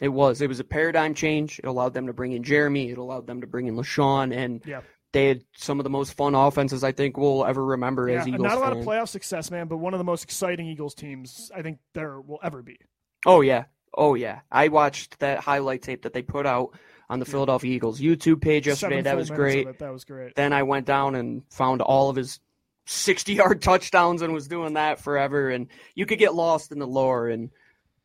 It 0.00 0.08
was. 0.08 0.42
It 0.42 0.48
was 0.48 0.60
a 0.60 0.64
paradigm 0.64 1.14
change. 1.14 1.58
It 1.58 1.66
allowed 1.66 1.94
them 1.94 2.06
to 2.08 2.12
bring 2.12 2.32
in 2.32 2.42
Jeremy. 2.42 2.90
It 2.90 2.98
allowed 2.98 3.26
them 3.26 3.40
to 3.40 3.46
bring 3.46 3.66
in 3.66 3.76
LeSean, 3.76 4.36
and 4.36 4.62
yeah. 4.66 4.82
they 5.12 5.28
had 5.28 5.44
some 5.56 5.80
of 5.80 5.84
the 5.84 5.90
most 5.90 6.14
fun 6.14 6.34
offenses 6.34 6.84
I 6.84 6.92
think 6.92 7.16
we'll 7.16 7.46
ever 7.46 7.64
remember 7.64 8.08
yeah, 8.08 8.20
as 8.20 8.28
Eagles. 8.28 8.42
Not 8.42 8.58
a 8.58 8.60
lot 8.60 8.72
fan. 8.72 8.82
of 8.82 8.86
playoff 8.86 9.08
success, 9.08 9.50
man, 9.50 9.68
but 9.68 9.78
one 9.78 9.94
of 9.94 9.98
the 9.98 10.04
most 10.04 10.24
exciting 10.24 10.66
Eagles 10.66 10.94
teams 10.94 11.50
I 11.54 11.62
think 11.62 11.78
there 11.94 12.20
will 12.20 12.40
ever 12.42 12.62
be. 12.62 12.78
Oh 13.24 13.40
yeah, 13.40 13.64
oh 13.94 14.14
yeah. 14.14 14.40
I 14.50 14.68
watched 14.68 15.18
that 15.20 15.40
highlight 15.40 15.82
tape 15.82 16.02
that 16.02 16.12
they 16.12 16.22
put 16.22 16.44
out 16.44 16.78
on 17.08 17.18
the 17.18 17.24
Philadelphia 17.24 17.74
Eagles 17.74 18.00
YouTube 18.00 18.40
page 18.40 18.66
yesterday. 18.66 19.02
That 19.02 19.16
was 19.16 19.30
great. 19.30 19.78
That 19.78 19.92
was 19.92 20.04
great. 20.04 20.34
Then 20.34 20.52
I 20.52 20.62
went 20.64 20.86
down 20.86 21.14
and 21.14 21.42
found 21.50 21.82
all 21.82 22.10
of 22.10 22.16
his 22.16 22.40
60 22.86 23.34
yard 23.34 23.62
touchdowns 23.62 24.22
and 24.22 24.32
was 24.32 24.48
doing 24.48 24.74
that 24.74 25.00
forever. 25.00 25.50
And 25.50 25.68
you 25.94 26.06
could 26.06 26.18
get 26.18 26.34
lost 26.34 26.72
in 26.72 26.78
the 26.78 26.86
lore. 26.86 27.28
And 27.28 27.50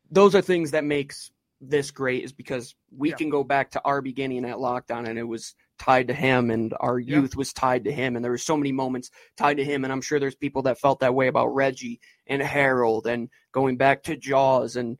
those 0.09 0.35
are 0.35 0.41
things 0.41 0.71
that 0.71 0.83
makes 0.83 1.31
this 1.61 1.91
great 1.91 2.23
is 2.23 2.33
because 2.33 2.75
we 2.95 3.09
yeah. 3.09 3.15
can 3.15 3.29
go 3.29 3.43
back 3.43 3.71
to 3.71 3.81
our 3.85 4.01
beginning 4.01 4.45
at 4.45 4.59
Locked 4.59 4.91
On 4.91 5.05
and 5.05 5.19
it 5.19 5.23
was 5.23 5.55
tied 5.77 6.07
to 6.07 6.13
him 6.13 6.49
and 6.49 6.73
our 6.79 6.99
youth 6.99 7.31
yeah. 7.33 7.37
was 7.37 7.53
tied 7.53 7.83
to 7.85 7.91
him 7.91 8.15
and 8.15 8.25
there 8.25 8.31
were 8.31 8.37
so 8.37 8.57
many 8.57 8.71
moments 8.71 9.11
tied 9.37 9.57
to 9.57 9.63
him 9.63 9.83
and 9.83 9.93
I'm 9.93 10.01
sure 10.01 10.19
there's 10.19 10.35
people 10.35 10.63
that 10.63 10.79
felt 10.79 10.99
that 10.99 11.13
way 11.13 11.27
about 11.27 11.47
Reggie 11.47 11.99
and 12.27 12.41
Harold 12.41 13.05
and 13.07 13.29
going 13.51 13.77
back 13.77 14.03
to 14.03 14.17
Jaws 14.17 14.75
and 14.75 14.97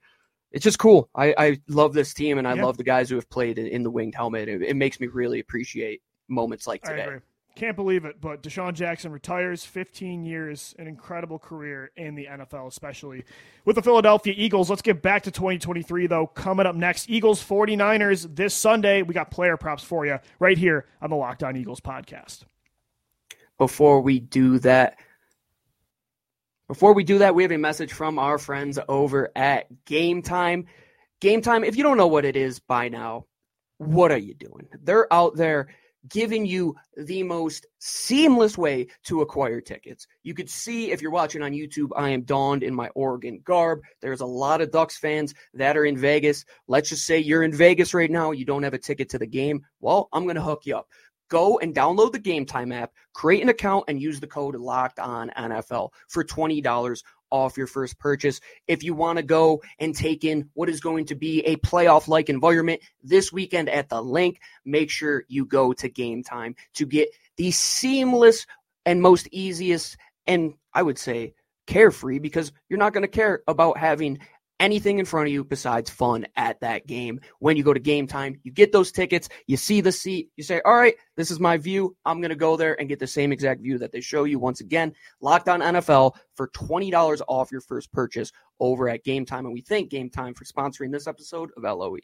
it's 0.52 0.64
just 0.64 0.80
cool. 0.80 1.10
I, 1.16 1.34
I 1.38 1.62
love 1.68 1.94
this 1.94 2.14
team 2.14 2.38
and 2.38 2.48
I 2.48 2.56
yep. 2.56 2.66
love 2.66 2.78
the 2.78 2.84
guys 2.84 3.10
who 3.10 3.16
have 3.16 3.30
played 3.30 3.58
in, 3.58 3.68
in 3.68 3.84
the 3.84 3.92
winged 3.92 4.16
helmet. 4.16 4.50
It, 4.50 4.62
it, 4.62 4.76
makes 4.76 5.00
me 5.00 5.08
really 5.08 5.40
appreciate 5.40 6.02
moments 6.28 6.68
like 6.68 6.84
today. 6.84 7.20
Can't 7.56 7.76
believe 7.76 8.06
it, 8.06 8.22
but 8.22 8.42
DeSean 8.42 8.74
Jackson 8.74 9.12
retires 9.12 9.66
15 9.66 10.24
years, 10.24 10.74
an 10.80 10.88
incredible 10.88 11.38
career 11.38 11.92
in 11.98 12.16
the 12.16 12.26
NFL, 12.26 12.68
especially 12.68 13.26
with 13.66 13.76
the 13.76 13.82
Philadelphia 13.82 14.34
Eagles. 14.38 14.70
Let's 14.70 14.82
get 14.82 15.02
back 15.02 15.24
to 15.24 15.32
2023, 15.32 16.08
though. 16.08 16.28
Coming 16.28 16.66
up 16.66 16.76
next, 16.76 17.10
Eagles 17.10 17.44
49ers 17.44 18.34
this 18.36 18.54
Sunday. 18.54 19.02
We 19.02 19.14
got 19.14 19.32
player 19.32 19.58
props 19.58 19.84
for 19.84 20.06
you 20.06 20.20
right 20.40 20.58
here 20.58 20.86
on 21.02 21.10
the 21.10 21.18
Locked 21.18 21.44
On 21.44 21.58
Eagles 21.58 21.82
podcast. 21.82 22.44
Before 23.58 24.00
we 24.00 24.20
do 24.20 24.58
that, 24.60 24.98
before 26.72 26.94
we 26.94 27.04
do 27.04 27.18
that, 27.18 27.36
we 27.36 27.44
have 27.44 27.52
a 27.52 27.58
message 27.58 27.92
from 27.92 28.18
our 28.18 28.38
friends 28.38 28.80
over 28.88 29.30
at 29.36 29.66
Gametime. 29.86 30.68
Game 31.20 31.42
Time, 31.42 31.66
if 31.66 31.76
you 31.76 31.84
don't 31.84 31.98
know 31.98 32.08
what 32.08 32.24
it 32.24 32.38
is 32.38 32.62
by 32.62 32.88
now, 32.88 33.26
what 33.78 34.10
are 34.10 34.18
you 34.18 34.34
doing? 34.34 34.70
They're 34.82 35.12
out 35.12 35.36
there 35.36 35.68
giving 36.08 36.46
you 36.46 36.74
the 36.96 37.24
most 37.24 37.66
seamless 37.80 38.58
way 38.58 38.88
to 39.04 39.20
acquire 39.20 39.60
tickets. 39.60 40.08
You 40.24 40.34
could 40.34 40.50
see 40.50 40.92
if 40.92 41.02
you're 41.02 41.12
watching 41.12 41.42
on 41.42 41.52
YouTube, 41.52 41.90
I 41.94 42.12
am 42.12 42.22
donned 42.22 42.64
in 42.64 42.74
my 42.74 42.88
Oregon 42.96 43.42
garb. 43.44 43.82
There's 44.00 44.22
a 44.22 44.26
lot 44.26 44.62
of 44.62 44.72
Ducks 44.72 44.98
fans 44.98 45.34
that 45.54 45.76
are 45.76 45.84
in 45.84 45.98
Vegas. 45.98 46.46
Let's 46.70 46.88
just 46.88 47.06
say 47.06 47.20
you're 47.20 47.44
in 47.44 47.52
Vegas 47.52 47.94
right 47.94 48.10
now, 48.10 48.32
you 48.32 48.46
don't 48.46 48.64
have 48.64 48.74
a 48.74 48.80
ticket 48.80 49.10
to 49.10 49.20
the 49.20 49.28
game. 49.28 49.66
Well, 49.82 50.08
I'm 50.14 50.24
going 50.24 50.38
to 50.38 50.42
hook 50.42 50.62
you 50.66 50.78
up 50.78 50.88
go 51.32 51.58
and 51.58 51.74
download 51.74 52.12
the 52.12 52.20
Gametime 52.20 52.76
app, 52.76 52.92
create 53.14 53.42
an 53.42 53.50
account, 53.50 53.86
and 53.88 54.00
use 54.00 54.20
the 54.20 54.28
code 54.28 54.56
Locked 54.56 55.00
On 55.00 55.32
NFL 55.36 55.90
for 56.08 56.24
twenty 56.24 56.62
dollars 56.62 57.04
off 57.32 57.58
your 57.58 57.66
first 57.66 57.98
purchase. 57.98 58.42
If 58.68 58.84
you 58.84 58.94
want 58.94 59.18
to 59.18 59.24
go 59.24 59.64
and 59.80 59.96
take 59.96 60.26
in 60.26 60.50
what 60.54 60.70
is 60.70 60.82
going 60.82 61.06
to 61.06 61.16
be 61.16 61.40
a 61.42 61.56
playoff 61.56 62.08
like 62.08 62.30
environment 62.30 62.82
this 63.02 63.32
weekend 63.32 63.70
at 63.70 63.90
the 63.90 64.02
link, 64.02 64.40
make 64.66 64.90
sure 64.90 65.24
you 65.30 65.46
go 65.46 65.74
to 65.74 65.90
Gametime 65.90 66.56
to 66.74 66.86
get 66.86 67.10
the 67.38 67.52
seamless 67.52 68.46
and 68.86 69.02
most 69.02 69.28
easiest 69.32 69.98
and 70.28 70.54
I 70.74 70.84
would 70.84 71.00
say 71.00 71.34
carefree 71.68 72.20
because 72.20 72.52
you're 72.70 72.80
not 72.80 72.94
going 72.94 73.04
to 73.04 73.08
care 73.08 73.44
about 73.48 73.78
having 73.78 74.20
anything 74.62 75.00
in 75.00 75.06
front 75.06 75.28
of 75.28 75.34
you 75.34 75.44
besides 75.44 75.90
fun 75.90 76.26
at 76.38 76.60
that 76.62 76.88
game. 76.88 77.20
When 77.40 77.58
you 77.58 77.64
go 77.64 77.74
to 77.74 77.80
Gametime, 77.80 78.40
you 78.44 78.52
get 78.52 78.72
those 78.72 78.92
tickets, 78.92 79.28
you 79.48 79.58
see 79.58 79.82
the 79.82 79.92
seat, 79.92 80.30
you 80.38 80.44
say, 80.44 80.62
All 80.64 80.76
right, 80.76 80.96
this 81.18 81.32
is 81.32 81.40
my 81.40 81.58
view. 81.58 81.98
I'm 82.06 82.22
going 82.22 82.30
to 82.30 82.36
go 82.36 82.56
there 82.56 82.80
and 82.80 82.88
get 82.88 83.00
the 83.00 83.08
same 83.08 83.34
exact 83.34 83.62
view 83.62 83.80
that 83.80 83.92
they 83.92 84.00
show 84.00 84.24
you. 84.24 84.40
Once 84.40 84.62
again, 84.62 84.94
locked 85.20 85.50
on 85.50 85.60
NFL 85.60 86.16
for 86.36 86.48
$20 86.50 87.22
off 87.28 87.52
your 87.52 87.62
first 87.62 87.92
purchase 87.92 88.32
over 88.60 88.88
at 88.88 89.04
Gametime. 89.04 89.40
And 89.40 89.54
we 89.54 89.62
thank 89.62 89.92
Gametime 89.92 90.38
for 90.38 90.46
sponsoring 90.46 90.92
this 90.92 91.08
episode 91.08 91.50
of 91.58 91.64
LOE. 91.64 91.98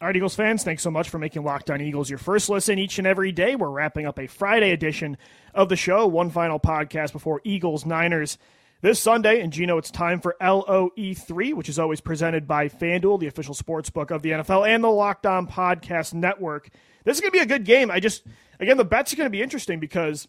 All 0.00 0.06
right, 0.06 0.16
Eagles 0.16 0.34
fans, 0.34 0.64
thanks 0.64 0.82
so 0.82 0.90
much 0.90 1.10
for 1.10 1.18
making 1.18 1.44
Locked 1.44 1.70
On 1.70 1.78
Eagles 1.78 2.08
your 2.08 2.18
first 2.18 2.48
listen 2.48 2.78
each 2.78 2.96
and 2.96 3.06
every 3.06 3.32
day. 3.32 3.54
We're 3.54 3.68
wrapping 3.68 4.06
up 4.06 4.18
a 4.18 4.26
Friday 4.26 4.70
edition 4.70 5.18
of 5.54 5.68
the 5.68 5.76
show, 5.76 6.06
one 6.06 6.30
final 6.30 6.58
podcast 6.58 7.12
before 7.12 7.42
Eagles 7.44 7.84
Niners 7.84 8.38
this 8.82 8.98
Sunday, 8.98 9.40
and 9.40 9.52
Gino, 9.52 9.76
it's 9.76 9.90
time 9.90 10.20
for 10.20 10.36
LOE3, 10.40 11.54
which 11.54 11.68
is 11.68 11.78
always 11.78 12.00
presented 12.00 12.46
by 12.46 12.68
FanDuel, 12.68 13.20
the 13.20 13.26
official 13.26 13.54
sports 13.54 13.90
book 13.90 14.10
of 14.10 14.22
the 14.22 14.30
NFL, 14.30 14.66
and 14.66 14.82
the 14.82 14.88
Locked 14.88 15.26
On 15.26 15.46
Podcast 15.46 16.14
Network. 16.14 16.70
This 17.04 17.16
is 17.16 17.20
going 17.20 17.30
to 17.30 17.38
be 17.38 17.42
a 17.42 17.46
good 17.46 17.64
game. 17.64 17.90
I 17.90 18.00
just, 18.00 18.24
again, 18.58 18.78
the 18.78 18.84
bets 18.84 19.12
are 19.12 19.16
going 19.16 19.26
to 19.26 19.30
be 19.30 19.42
interesting 19.42 19.80
because 19.80 20.28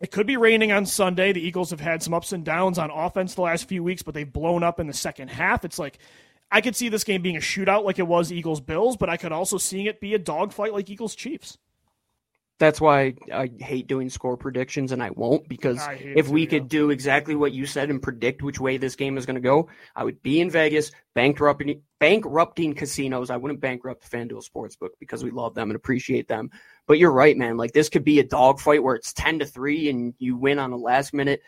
it 0.00 0.10
could 0.10 0.26
be 0.26 0.36
raining 0.38 0.72
on 0.72 0.86
Sunday. 0.86 1.32
The 1.32 1.46
Eagles 1.46 1.70
have 1.70 1.80
had 1.80 2.02
some 2.02 2.14
ups 2.14 2.32
and 2.32 2.44
downs 2.44 2.78
on 2.78 2.90
offense 2.90 3.34
the 3.34 3.42
last 3.42 3.68
few 3.68 3.82
weeks, 3.82 4.02
but 4.02 4.14
they've 4.14 4.30
blown 4.30 4.62
up 4.62 4.80
in 4.80 4.86
the 4.86 4.94
second 4.94 5.28
half. 5.28 5.64
It's 5.64 5.78
like, 5.78 5.98
I 6.50 6.60
could 6.62 6.76
see 6.76 6.88
this 6.88 7.04
game 7.04 7.22
being 7.22 7.36
a 7.36 7.40
shootout 7.40 7.84
like 7.84 7.98
it 7.98 8.06
was 8.06 8.32
Eagles 8.32 8.60
Bills, 8.60 8.96
but 8.96 9.10
I 9.10 9.16
could 9.18 9.32
also 9.32 9.58
see 9.58 9.88
it 9.88 10.00
be 10.00 10.14
a 10.14 10.18
dogfight 10.18 10.72
like 10.72 10.88
Eagles 10.88 11.14
Chiefs 11.14 11.58
That's 12.62 12.80
why 12.80 13.14
I 13.34 13.50
hate 13.58 13.88
doing 13.88 14.08
score 14.08 14.36
predictions, 14.36 14.92
and 14.92 15.02
I 15.02 15.10
won't 15.10 15.48
because 15.48 15.80
I 15.80 15.94
if 15.94 16.28
we 16.28 16.46
could 16.46 16.68
do 16.68 16.90
exactly 16.90 17.34
what 17.34 17.50
you 17.50 17.66
said 17.66 17.90
and 17.90 18.00
predict 18.00 18.40
which 18.40 18.60
way 18.60 18.76
this 18.76 18.94
game 18.94 19.18
is 19.18 19.26
going 19.26 19.34
to 19.34 19.40
go, 19.40 19.68
I 19.96 20.04
would 20.04 20.22
be 20.22 20.40
in 20.40 20.48
Vegas 20.48 20.92
bankrupting 21.12 21.82
bankrupting 21.98 22.74
casinos. 22.74 23.30
I 23.30 23.36
wouldn't 23.36 23.60
bankrupt 23.60 24.08
FanDuel 24.08 24.48
Sportsbook 24.48 24.90
because 25.00 25.24
we 25.24 25.32
love 25.32 25.56
them 25.56 25.70
and 25.70 25.76
appreciate 25.76 26.28
them. 26.28 26.52
But 26.86 27.00
you're 27.00 27.10
right, 27.10 27.36
man. 27.36 27.56
Like 27.56 27.72
this 27.72 27.88
could 27.88 28.04
be 28.04 28.20
a 28.20 28.24
dogfight 28.24 28.84
where 28.84 28.94
it's 28.94 29.12
ten 29.12 29.40
to 29.40 29.44
three 29.44 29.90
and 29.90 30.14
you 30.18 30.36
win 30.36 30.60
on 30.60 30.70
the 30.70 30.78
last 30.78 31.12
minute, 31.12 31.42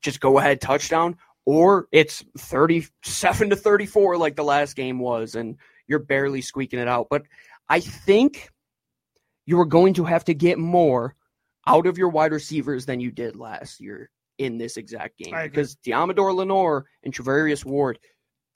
just 0.00 0.18
go 0.18 0.38
ahead 0.38 0.62
touchdown, 0.62 1.18
or 1.44 1.88
it's 1.92 2.24
thirty 2.38 2.86
seven 3.02 3.50
to 3.50 3.56
thirty 3.56 3.84
four 3.84 4.16
like 4.16 4.34
the 4.34 4.44
last 4.44 4.76
game 4.76 4.98
was, 4.98 5.34
and 5.34 5.58
you're 5.88 5.98
barely 5.98 6.40
squeaking 6.40 6.78
it 6.78 6.88
out. 6.88 7.08
But 7.10 7.24
I 7.68 7.80
think 7.80 8.48
you 9.46 9.60
are 9.60 9.66
going 9.66 9.94
to 9.94 10.04
have 10.04 10.24
to 10.24 10.34
get 10.34 10.58
more 10.58 11.14
out 11.66 11.86
of 11.86 11.98
your 11.98 12.08
wide 12.08 12.32
receivers 12.32 12.86
than 12.86 13.00
you 13.00 13.10
did 13.10 13.36
last 13.36 13.80
year 13.80 14.10
in 14.38 14.58
this 14.58 14.76
exact 14.76 15.18
game 15.18 15.34
because 15.44 15.76
Deommodore 15.76 16.34
Lenoir 16.34 16.86
and 17.04 17.14
Charvarius 17.14 17.64
Ward 17.64 17.98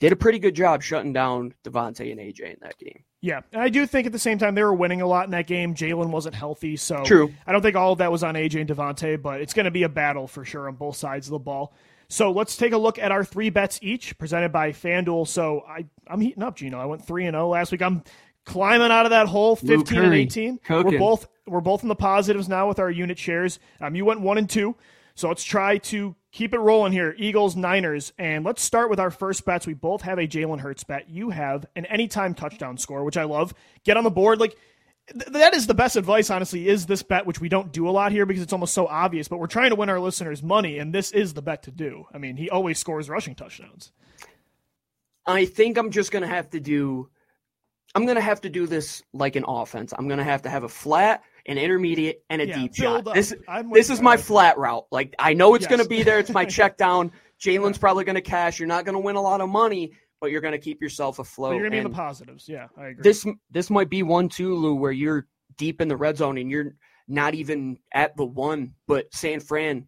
did 0.00 0.12
a 0.12 0.16
pretty 0.16 0.38
good 0.38 0.54
job 0.54 0.82
shutting 0.82 1.12
down 1.12 1.54
DeVonta 1.64 2.10
and 2.10 2.20
AJ 2.20 2.40
in 2.40 2.56
that 2.62 2.78
game. 2.78 3.04
Yeah, 3.20 3.40
and 3.52 3.60
I 3.60 3.68
do 3.68 3.84
think 3.84 4.06
at 4.06 4.12
the 4.12 4.18
same 4.18 4.38
time 4.38 4.54
they 4.54 4.62
were 4.62 4.74
winning 4.74 5.02
a 5.02 5.06
lot 5.06 5.24
in 5.24 5.32
that 5.32 5.48
game. 5.48 5.74
Jalen 5.74 6.10
wasn't 6.10 6.36
healthy, 6.36 6.76
so 6.76 7.02
True. 7.04 7.34
I 7.46 7.52
don't 7.52 7.62
think 7.62 7.74
all 7.74 7.92
of 7.92 7.98
that 7.98 8.12
was 8.12 8.22
on 8.22 8.34
AJ 8.34 8.60
and 8.60 8.70
DeVonta, 8.70 9.20
but 9.20 9.40
it's 9.40 9.54
going 9.54 9.64
to 9.64 9.72
be 9.72 9.82
a 9.82 9.88
battle 9.88 10.28
for 10.28 10.44
sure 10.44 10.68
on 10.68 10.76
both 10.76 10.96
sides 10.96 11.26
of 11.26 11.32
the 11.32 11.38
ball. 11.40 11.74
So 12.10 12.30
let's 12.30 12.56
take 12.56 12.72
a 12.72 12.78
look 12.78 12.98
at 12.98 13.12
our 13.12 13.24
three 13.24 13.50
bets 13.50 13.78
each, 13.82 14.16
presented 14.18 14.50
by 14.50 14.70
FanDuel. 14.70 15.26
So 15.26 15.64
I, 15.68 15.84
I'm 16.06 16.20
heating 16.20 16.42
up, 16.42 16.56
Gino. 16.56 16.78
I 16.78 16.86
went 16.86 17.04
three 17.04 17.26
and 17.26 17.34
zero 17.34 17.48
last 17.48 17.70
week. 17.72 17.82
I'm 17.82 18.02
climbing 18.48 18.90
out 18.90 19.06
of 19.06 19.10
that 19.10 19.28
hole, 19.28 19.58
Lou 19.62 19.78
fifteen 19.78 19.98
and 19.98 20.06
Curry, 20.08 20.20
eighteen. 20.20 20.58
We're 20.68 20.98
both 20.98 21.28
we're 21.46 21.60
both 21.60 21.82
in 21.82 21.88
the 21.88 21.94
positives 21.94 22.48
now 22.48 22.66
with 22.66 22.80
our 22.80 22.90
unit 22.90 23.18
shares. 23.18 23.60
Um, 23.80 23.94
you 23.94 24.04
went 24.04 24.20
one 24.20 24.38
and 24.38 24.50
two, 24.50 24.74
so 25.14 25.28
let's 25.28 25.44
try 25.44 25.78
to 25.78 26.16
keep 26.32 26.52
it 26.52 26.58
rolling 26.58 26.92
here. 26.92 27.14
Eagles, 27.16 27.54
Niners, 27.54 28.12
and 28.18 28.44
let's 28.44 28.62
start 28.62 28.90
with 28.90 28.98
our 28.98 29.10
first 29.10 29.44
bets. 29.44 29.66
We 29.66 29.74
both 29.74 30.02
have 30.02 30.18
a 30.18 30.26
Jalen 30.26 30.60
Hurts 30.60 30.82
bet. 30.82 31.08
You 31.08 31.30
have 31.30 31.66
an 31.76 31.86
anytime 31.86 32.34
touchdown 32.34 32.78
score, 32.78 33.04
which 33.04 33.16
I 33.16 33.24
love. 33.24 33.54
Get 33.84 33.96
on 33.96 34.04
the 34.04 34.10
board, 34.10 34.40
like 34.40 34.56
th- 35.12 35.32
that 35.32 35.54
is 35.54 35.66
the 35.66 35.74
best 35.74 35.96
advice. 35.96 36.30
Honestly, 36.30 36.68
is 36.68 36.86
this 36.86 37.02
bet, 37.02 37.26
which 37.26 37.40
we 37.40 37.48
don't 37.48 37.72
do 37.72 37.88
a 37.88 37.92
lot 37.92 38.12
here 38.12 38.26
because 38.26 38.42
it's 38.42 38.52
almost 38.52 38.74
so 38.74 38.86
obvious. 38.86 39.28
But 39.28 39.38
we're 39.38 39.46
trying 39.46 39.70
to 39.70 39.76
win 39.76 39.90
our 39.90 40.00
listeners 40.00 40.42
money, 40.42 40.78
and 40.78 40.94
this 40.94 41.12
is 41.12 41.34
the 41.34 41.42
bet 41.42 41.62
to 41.64 41.70
do. 41.70 42.06
I 42.12 42.18
mean, 42.18 42.36
he 42.36 42.50
always 42.50 42.78
scores 42.78 43.08
rushing 43.08 43.34
touchdowns. 43.34 43.92
I 45.26 45.44
think 45.44 45.76
I'm 45.76 45.90
just 45.90 46.10
going 46.10 46.22
to 46.22 46.28
have 46.28 46.48
to 46.50 46.60
do 46.60 47.10
I'm 47.94 48.04
going 48.04 48.16
to 48.16 48.20
have 48.22 48.40
to 48.42 48.50
do 48.50 48.66
this 48.66 49.02
like 49.12 49.36
an 49.36 49.44
offense. 49.48 49.92
I'm 49.96 50.08
going 50.08 50.18
to 50.18 50.24
have 50.24 50.42
to 50.42 50.50
have 50.50 50.64
a 50.64 50.68
flat, 50.68 51.22
an 51.46 51.58
intermediate, 51.58 52.22
and 52.30 52.42
a 52.42 52.46
Yeah, 52.46 52.54
deep 52.54 52.74
shot. 52.74 53.06
up. 53.06 53.14
This 53.14 53.34
this 53.72 53.90
is 53.90 54.00
my 54.00 54.16
flat 54.16 54.58
route. 54.58 54.86
Like 54.90 55.14
I 55.18 55.32
know 55.34 55.54
it's 55.54 55.62
Yes. 55.62 55.70
going 55.70 55.82
to 55.82 55.88
be 55.88 56.02
there. 56.02 56.18
It's 56.18 56.30
my 56.30 56.44
check 56.58 56.76
down. 56.76 57.12
Jalen's 57.40 57.78
probably 57.78 58.04
going 58.04 58.16
to 58.16 58.20
cash. 58.20 58.58
You're 58.58 58.68
not 58.68 58.84
going 58.84 58.94
to 58.94 59.00
win 59.00 59.16
a 59.16 59.20
lot 59.22 59.40
of 59.40 59.48
money, 59.48 59.92
but 60.20 60.30
you're 60.30 60.40
going 60.40 60.52
to 60.52 60.58
keep 60.58 60.82
yourself 60.82 61.18
afloat. 61.18 61.50
But 61.52 61.56
you're 61.56 61.64
gonna 61.64 61.70
be 61.70 61.78
in 61.78 61.84
the 61.84 61.90
positives. 61.96 62.48
Yeah, 62.48 62.66
I 62.76 62.88
agree. 62.88 63.02
this 63.02 63.26
this 63.50 63.70
might 63.70 63.88
be 63.88 64.02
one 64.02 64.28
too, 64.28 64.54
Lou, 64.54 64.74
where 64.74 64.92
you're 64.92 65.26
deep 65.56 65.80
in 65.80 65.88
the 65.88 65.96
red 65.96 66.16
zone 66.18 66.36
and 66.38 66.50
you're 66.50 66.74
not 67.08 67.34
even 67.34 67.78
at 67.94 68.16
the 68.16 68.24
one, 68.24 68.74
but 68.86 69.12
San 69.14 69.40
Fran, 69.40 69.86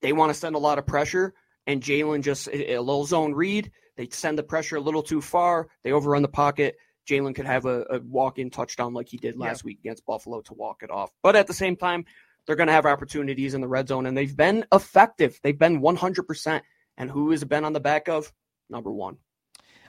they 0.00 0.12
want 0.12 0.30
to 0.32 0.38
send 0.38 0.54
a 0.54 0.58
lot 0.58 0.78
of 0.78 0.86
pressure, 0.86 1.34
and 1.66 1.82
Jalen 1.82 2.22
just 2.22 2.46
a, 2.48 2.74
a 2.74 2.80
little 2.80 3.04
zone 3.04 3.34
read. 3.34 3.72
They 3.96 4.08
send 4.10 4.38
the 4.38 4.42
pressure 4.44 4.76
a 4.76 4.80
little 4.80 5.02
too 5.02 5.20
far. 5.20 5.68
They 5.82 5.90
overrun 5.92 6.22
the 6.22 6.28
pocket. 6.28 6.76
Jalen 7.08 7.34
could 7.34 7.46
have 7.46 7.66
a, 7.66 7.84
a 7.90 8.00
walk-in 8.00 8.50
touchdown 8.50 8.94
like 8.94 9.08
he 9.08 9.16
did 9.16 9.36
last 9.36 9.64
week 9.64 9.78
against 9.80 10.06
Buffalo 10.06 10.40
to 10.42 10.54
walk 10.54 10.82
it 10.82 10.90
off. 10.90 11.10
But 11.22 11.36
at 11.36 11.46
the 11.46 11.54
same 11.54 11.76
time, 11.76 12.04
they're 12.46 12.56
going 12.56 12.68
to 12.68 12.72
have 12.72 12.86
opportunities 12.86 13.54
in 13.54 13.60
the 13.60 13.68
red 13.68 13.88
zone, 13.88 14.06
and 14.06 14.16
they've 14.16 14.36
been 14.36 14.64
effective. 14.72 15.38
They've 15.42 15.58
been 15.58 15.80
100%. 15.80 16.62
And 16.98 17.10
who 17.10 17.30
has 17.30 17.42
been 17.44 17.64
on 17.64 17.72
the 17.72 17.80
back 17.80 18.08
of? 18.08 18.32
Number 18.68 18.90
one. 18.90 19.16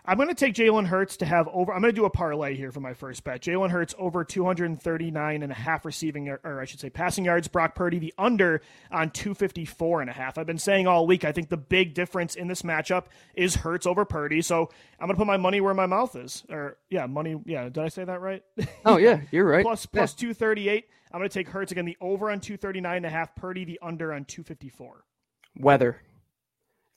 I'm 0.06 0.18
going 0.18 0.28
to 0.28 0.36
take 0.36 0.54
Jalen 0.54 0.88
Hurts 0.88 1.16
to 1.18 1.26
have 1.26 1.48
over. 1.54 1.74
I'm 1.74 1.82
going 1.82 1.94
to 1.94 2.00
do 2.00 2.04
a 2.04 2.10
parlay 2.10 2.56
here 2.56 2.74
for 2.74 2.82
my 2.82 2.94
first 2.94 3.24
bet. 3.24 3.42
Jalen 3.42 3.70
Hurts 3.70 3.96
over 3.98 4.26
239 4.26 5.44
and 5.44 5.52
a 5.52 5.56
half 5.56 5.86
receiving, 5.86 6.28
or 6.28 6.60
I 6.60 6.66
should 6.66 6.82
say, 6.82 6.90
passing 6.90 7.24
yards. 7.24 7.48
Brock 7.48 7.74
Purdy 7.74 8.00
the 8.00 8.14
under 8.18 8.62
on 8.92 9.12
254 9.12 10.02
and 10.02 10.10
a 10.10 10.14
half. 10.14 10.38
I've 10.38 10.46
been 10.46 10.58
saying 10.58 10.88
all 10.88 11.08
week. 11.08 11.24
I 11.24 11.32
think 11.32 11.48
the 11.48 11.56
big 11.56 11.94
difference 11.94 12.36
in 12.36 12.50
this 12.50 12.64
matchup 12.64 13.06
is 13.34 13.56
Hurts 13.56 13.86
over 13.86 14.04
Purdy. 14.04 14.42
So 14.42 14.70
I'm 15.00 15.08
going 15.08 15.16
to 15.16 15.22
put 15.22 15.28
my 15.28 15.38
money 15.38 15.62
where 15.62 15.74
my 15.74 15.86
mouth 15.86 16.18
is. 16.18 16.44
Or 16.50 16.78
yeah, 16.90 17.06
money. 17.06 17.42
Yeah, 17.46 17.64
did 17.66 17.78
I 17.78 17.88
say 17.88 18.04
that 18.04 18.20
right? 18.20 18.44
Oh, 18.86 18.98
yeah, 18.98 19.22
you're 19.32 19.48
right. 19.48 19.64
plus 19.64 19.86
plus 19.86 20.14
238. 20.14 20.86
I'm 21.14 21.20
going 21.20 21.30
to 21.30 21.34
take 21.34 21.48
Hurts 21.48 21.72
again. 21.72 21.86
The 21.86 21.96
over 22.02 22.30
on 22.30 22.42
239 22.42 22.98
and 22.98 23.06
a 23.06 23.10
half. 23.10 23.36
Purdy 23.36 23.64
the 23.64 23.80
under 23.82 24.12
on 24.12 24.26
254. 24.26 25.06
Weather. 25.58 26.02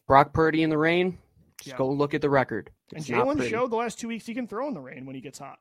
Brock 0.09 0.33
Purdy 0.33 0.65
in 0.65 0.71
the 0.71 0.79
rain. 0.79 1.19
Just 1.59 1.69
Yeah. 1.73 1.77
go 1.79 1.89
look 1.91 2.15
at 2.15 2.21
the 2.21 2.31
record. 2.31 2.71
And 2.93 3.01
It's 3.01 3.09
not 3.11 3.27
Jalen 3.27 3.49
showed 3.49 3.71
the 3.71 3.77
last 3.77 3.99
two 3.99 4.09
weeks 4.09 4.27
he 4.27 4.35
can 4.35 4.47
throw 4.47 4.69
in 4.69 4.75
the 4.75 4.81
rain 4.81 5.07
when 5.07 5.15
he 5.15 5.21
gets 5.21 5.39
hot. 5.39 5.59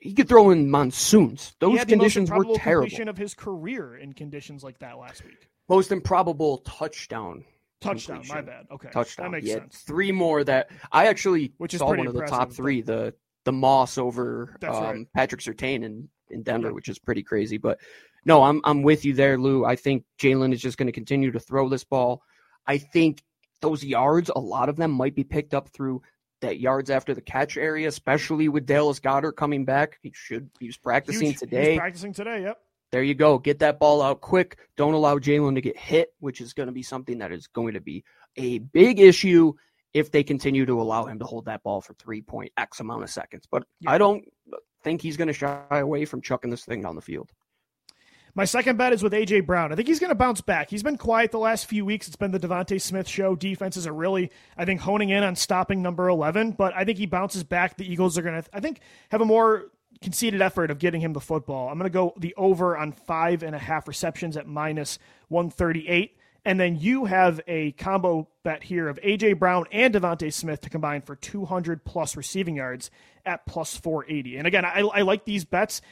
he 0.00 0.12
could 0.12 0.28
throw 0.28 0.50
in 0.50 0.70
monsoons. 0.70 1.48
he 1.48 1.54
Those 1.60 1.78
had 1.78 1.88
the 1.88 1.96
most 1.96 2.00
conditions 2.02 2.30
were 2.30 2.36
improbable 2.36 2.58
terrible. 2.58 2.84
completion 2.86 3.08
of 3.08 3.16
his 3.16 3.32
career 3.34 3.96
in 3.96 4.12
conditions 4.12 4.62
like 4.62 4.78
that 4.80 4.98
last 4.98 5.24
week. 5.24 5.48
Most 5.70 5.90
improbable 5.90 6.58
touchdown. 6.58 7.44
Touchdown, 7.80 8.22
my 8.28 8.40
bad. 8.42 8.66
Okay, 8.70 8.88
Touchdown. 8.90 9.24
that 9.26 9.30
makes 9.30 9.46
He 9.46 9.52
had 9.52 9.62
sense. 9.62 9.78
Three 9.82 10.12
more 10.12 10.44
that 10.44 10.70
I 10.92 11.06
actually 11.06 11.52
Which 11.58 11.72
is 11.74 11.80
saw 11.80 11.88
one 11.88 12.06
of 12.06 12.14
the 12.14 12.26
top 12.26 12.52
three. 12.52 12.82
The 12.82 13.14
the 13.44 13.52
Moss 13.52 13.96
over 13.96 14.56
um, 14.64 14.70
right. 14.70 15.06
Patrick 15.14 15.40
Surtain 15.40 15.84
in, 15.84 16.08
in 16.30 16.42
Denver, 16.42 16.68
Yeah. 16.68 16.74
which 16.74 16.88
is 16.88 16.98
pretty 16.98 17.22
crazy. 17.22 17.58
But 17.58 17.78
no, 18.24 18.42
I'm 18.42 18.60
I'm 18.64 18.82
with 18.82 19.04
you 19.04 19.14
there, 19.14 19.38
Lou. 19.38 19.64
I 19.64 19.76
think 19.76 20.04
Jalen 20.18 20.52
is 20.52 20.60
just 20.60 20.78
going 20.78 20.88
to 20.88 20.92
continue 20.92 21.30
to 21.30 21.38
throw 21.40 21.68
this 21.68 21.84
ball. 21.84 22.22
I 22.66 22.78
think 22.78 23.22
those 23.60 23.84
yards, 23.84 24.30
a 24.34 24.40
lot 24.40 24.68
of 24.68 24.76
them 24.76 24.90
might 24.90 25.14
be 25.14 25.24
picked 25.24 25.54
up 25.54 25.68
through 25.70 26.02
that 26.42 26.60
yards 26.60 26.90
after 26.90 27.14
the 27.14 27.20
catch 27.22 27.56
area, 27.56 27.88
especially 27.88 28.48
with 28.48 28.66
Dallas 28.66 29.00
Goedert 29.00 29.36
coming 29.36 29.64
back. 29.64 29.98
He 30.02 30.12
should 30.14 30.50
he 30.60 30.66
was 30.66 30.76
practicing 30.76 31.28
Huge. 31.28 31.38
today. 31.38 31.70
He's 31.72 31.78
practicing 31.78 32.12
today. 32.12 32.42
Yep. 32.42 32.58
there 32.92 33.02
you 33.02 33.14
go. 33.14 33.38
Get 33.38 33.60
that 33.60 33.78
ball 33.78 34.02
out 34.02 34.20
quick. 34.20 34.58
Don't 34.76 34.92
allow 34.94 35.18
Jalen 35.18 35.54
to 35.54 35.60
get 35.62 35.76
hit, 35.78 36.10
which 36.20 36.40
is 36.40 36.52
going 36.52 36.66
to 36.66 36.72
be 36.72 36.82
something 36.82 37.18
that 37.18 37.32
is 37.32 37.46
going 37.46 37.74
to 37.74 37.80
be 37.80 38.04
a 38.36 38.58
big 38.58 39.00
issue 39.00 39.54
if 39.94 40.10
they 40.12 40.22
continue 40.22 40.66
to 40.66 40.78
allow 40.80 41.06
him 41.06 41.18
to 41.20 41.24
hold 41.24 41.46
that 41.46 41.62
ball 41.62 41.80
for 41.80 41.94
three 41.94 42.20
point 42.20 42.52
X 42.58 42.80
amount 42.80 43.02
of 43.02 43.08
seconds. 43.10 43.48
But 43.50 43.64
Yeah. 43.80 43.92
I 43.92 43.98
don't 43.98 44.22
think 44.84 45.00
he's 45.00 45.16
going 45.16 45.28
to 45.28 45.34
shy 45.34 45.64
away 45.70 46.04
from 46.04 46.20
chucking 46.20 46.50
this 46.50 46.66
thing 46.66 46.82
down 46.82 46.96
the 46.96 47.00
field. 47.00 47.30
My 48.36 48.44
second 48.44 48.76
bet 48.76 48.92
is 48.92 49.02
with 49.02 49.14
AJ 49.14 49.46
Brown. 49.46 49.72
I 49.72 49.76
think 49.76 49.88
he's 49.88 49.98
going 49.98 50.10
to 50.10 50.14
bounce 50.14 50.42
back. 50.42 50.68
He's 50.68 50.82
been 50.82 50.98
quiet 50.98 51.32
the 51.32 51.38
last 51.38 51.64
few 51.64 51.86
weeks. 51.86 52.06
It's 52.06 52.16
been 52.16 52.32
the 52.32 52.38
DeVonta 52.38 52.78
Smith 52.78 53.08
show. 53.08 53.34
Defenses 53.34 53.86
are 53.86 53.94
really, 53.94 54.30
I 54.58 54.66
think, 54.66 54.82
honing 54.82 55.08
in 55.08 55.22
on 55.22 55.36
stopping 55.36 55.80
number 55.80 56.06
eleven. 56.06 56.50
But 56.50 56.74
I 56.76 56.84
think 56.84 56.98
he 56.98 57.06
bounces 57.06 57.44
back. 57.44 57.78
The 57.78 57.90
Eagles 57.90 58.18
are 58.18 58.22
going 58.22 58.42
to, 58.42 58.46
I 58.52 58.60
think, 58.60 58.80
have 59.08 59.22
a 59.22 59.24
more 59.24 59.70
conceded 60.02 60.42
effort 60.42 60.70
of 60.70 60.78
getting 60.78 61.00
him 61.00 61.14
the 61.14 61.20
football. 61.20 61.70
I'm 61.70 61.78
going 61.78 61.90
to 61.90 61.94
go 61.94 62.12
the 62.18 62.34
over 62.36 62.76
on 62.76 62.92
five 62.92 63.42
and 63.42 63.56
a 63.56 63.58
half 63.58 63.88
receptions 63.88 64.36
at 64.36 64.46
minus 64.46 64.98
one 65.28 65.48
thirty 65.48 65.88
eight. 65.88 66.18
And 66.44 66.60
then 66.60 66.76
you 66.76 67.06
have 67.06 67.40
a 67.48 67.72
combo 67.72 68.28
bet 68.44 68.62
here 68.62 68.86
of 68.88 69.00
AJ 69.00 69.38
Brown 69.38 69.64
and 69.72 69.94
DeVonta 69.94 70.32
Smith 70.32 70.60
to 70.60 70.70
combine 70.70 71.02
for 71.02 71.16
200 71.16 71.84
plus 71.84 72.16
receiving 72.16 72.54
yards 72.54 72.88
at 73.24 73.46
plus 73.46 73.76
480. 73.76 74.36
And 74.36 74.46
again, 74.46 74.64
I, 74.64 74.82
I 74.82 75.02
like 75.02 75.24
these 75.24 75.44
bets. 75.44 75.82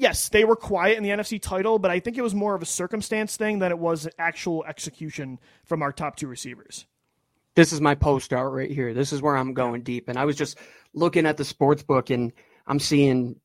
Yes, 0.00 0.30
they 0.30 0.44
were 0.44 0.56
quiet 0.56 0.96
in 0.96 1.02
the 1.02 1.10
NFC 1.10 1.38
title, 1.38 1.78
but 1.78 1.90
I 1.90 2.00
think 2.00 2.16
it 2.16 2.22
was 2.22 2.34
more 2.34 2.54
of 2.54 2.62
a 2.62 2.66
circumstance 2.66 3.36
thing 3.36 3.58
than 3.58 3.70
it 3.70 3.78
was 3.78 4.08
actual 4.18 4.64
execution 4.64 5.38
from 5.62 5.82
our 5.82 5.92
top 5.92 6.16
two 6.16 6.26
receivers. 6.26 6.86
This 7.54 7.70
is 7.70 7.82
my 7.82 7.94
post 7.94 8.32
out 8.32 8.46
right 8.46 8.70
here. 8.70 8.94
This 8.94 9.12
is 9.12 9.20
where 9.20 9.36
I'm 9.36 9.52
going 9.52 9.82
deep. 9.82 10.08
And 10.08 10.18
I 10.18 10.24
was 10.24 10.36
just 10.36 10.56
looking 10.94 11.26
at 11.26 11.36
the 11.36 11.44
sports 11.44 11.82
book 11.82 12.08
and 12.08 12.32
I'm 12.66 12.80
seeing 12.80 13.36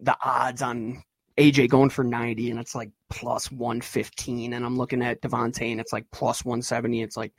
the 0.00 0.16
odds 0.20 0.62
on 0.62 1.04
AJ 1.38 1.68
going 1.68 1.90
for 1.90 2.02
90 2.02 2.50
and 2.50 2.58
it's 2.58 2.74
like 2.74 2.90
plus 3.08 3.52
115. 3.52 4.52
And 4.52 4.66
I'm 4.66 4.76
looking 4.76 5.00
at 5.00 5.22
DeVonta 5.22 5.70
and 5.70 5.80
it's 5.80 5.92
like 5.92 6.10
plus 6.10 6.44
170. 6.44 7.02
It's 7.02 7.16
like, 7.16 7.34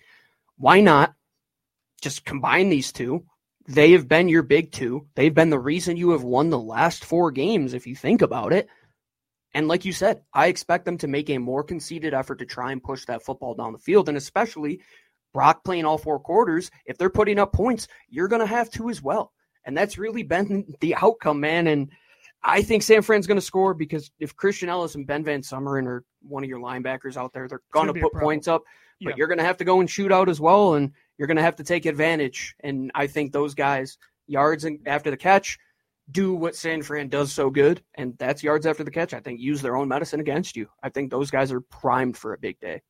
why 0.57 0.79
not 0.79 1.13
just 2.01 2.23
combine 2.23 2.69
these 2.69 2.93
two? 2.93 3.25
They 3.67 3.91
have 3.91 4.07
been 4.07 4.29
your 4.29 4.43
big 4.43 4.71
two. 4.71 5.07
They've 5.15 5.33
been 5.33 5.49
the 5.49 5.59
reason 5.59 5.97
you 5.97 6.11
have 6.11 6.23
won 6.23 6.49
the 6.49 6.59
last 6.59 7.03
four 7.03 7.31
games, 7.31 7.73
if 7.73 7.87
you 7.87 7.95
think 7.95 8.21
about 8.21 8.53
it. 8.53 8.67
And 9.53 9.67
like 9.67 9.85
you 9.85 9.93
said, 9.93 10.21
I 10.33 10.47
expect 10.47 10.85
them 10.85 10.97
to 10.99 11.07
make 11.07 11.29
a 11.29 11.37
more 11.37 11.63
conceited 11.63 12.13
effort 12.13 12.39
to 12.39 12.45
try 12.45 12.71
and 12.71 12.83
push 12.83 13.05
that 13.05 13.23
football 13.23 13.55
down 13.55 13.73
the 13.73 13.79
field. 13.79 14.09
And 14.09 14.17
especially 14.17 14.81
Brock 15.33 15.63
playing 15.63 15.85
all 15.85 15.97
four 15.97 16.19
quarters, 16.19 16.69
if 16.85 16.97
they're 16.97 17.09
putting 17.09 17.39
up 17.39 17.53
points, 17.53 17.87
you're 18.09 18.27
going 18.27 18.41
to 18.41 18.45
have 18.45 18.69
to 18.71 18.89
as 18.89 19.01
well. 19.01 19.31
And 19.65 19.75
that's 19.75 19.97
really 19.97 20.23
been 20.23 20.75
the 20.81 20.93
outcome, 20.95 21.39
man. 21.39 21.67
And 21.67 21.89
I 22.43 22.61
think 22.61 22.83
San 22.83 23.01
Fran's 23.01 23.25
going 23.25 23.39
to 23.39 23.45
score 23.45 23.73
because 23.73 24.11
if 24.19 24.35
Christian 24.35 24.69
Elliss 24.69 24.93
and 24.95 25.07
Ben 25.07 25.23
VanSumeren 25.23 25.87
are 25.87 26.03
one 26.21 26.43
of 26.43 26.49
your 26.49 26.59
linebackers 26.59 27.17
out 27.17 27.33
there, 27.33 27.47
they're 27.47 27.61
going 27.71 27.91
to 27.91 27.99
put 27.99 28.13
points 28.13 28.47
up. 28.47 28.61
But 29.01 29.09
Yeah. 29.11 29.15
you're 29.17 29.27
going 29.27 29.39
to 29.39 29.43
have 29.45 29.57
to 29.57 29.65
go 29.65 29.79
and 29.79 29.89
shoot 29.89 30.11
out 30.11 30.29
as 30.29 30.39
well, 30.39 30.75
and 30.75 30.91
you're 31.17 31.27
going 31.27 31.37
to 31.37 31.43
have 31.43 31.57
to 31.57 31.63
take 31.63 31.85
advantage. 31.85 32.55
And 32.59 32.91
I 32.95 33.07
think 33.07 33.31
those 33.31 33.55
guys, 33.55 33.97
yards 34.27 34.65
after 34.85 35.11
the 35.11 35.17
catch, 35.17 35.57
do 36.11 36.33
what 36.33 36.55
San 36.55 36.83
Fran 36.83 37.09
does 37.09 37.31
so 37.31 37.49
good, 37.49 37.81
and 37.95 38.15
that's 38.17 38.43
yards 38.43 38.65
after 38.65 38.83
the 38.83 38.91
catch. 38.91 39.13
I 39.13 39.19
think 39.19 39.39
use 39.39 39.61
their 39.61 39.75
own 39.75 39.87
medicine 39.87 40.19
against 40.19 40.55
you. 40.55 40.67
I 40.83 40.89
think 40.89 41.09
those 41.09 41.31
guys 41.31 41.51
are 41.51 41.61
primed 41.61 42.17
for 42.17 42.33
a 42.33 42.37
big 42.37 42.59
day. 42.59 42.81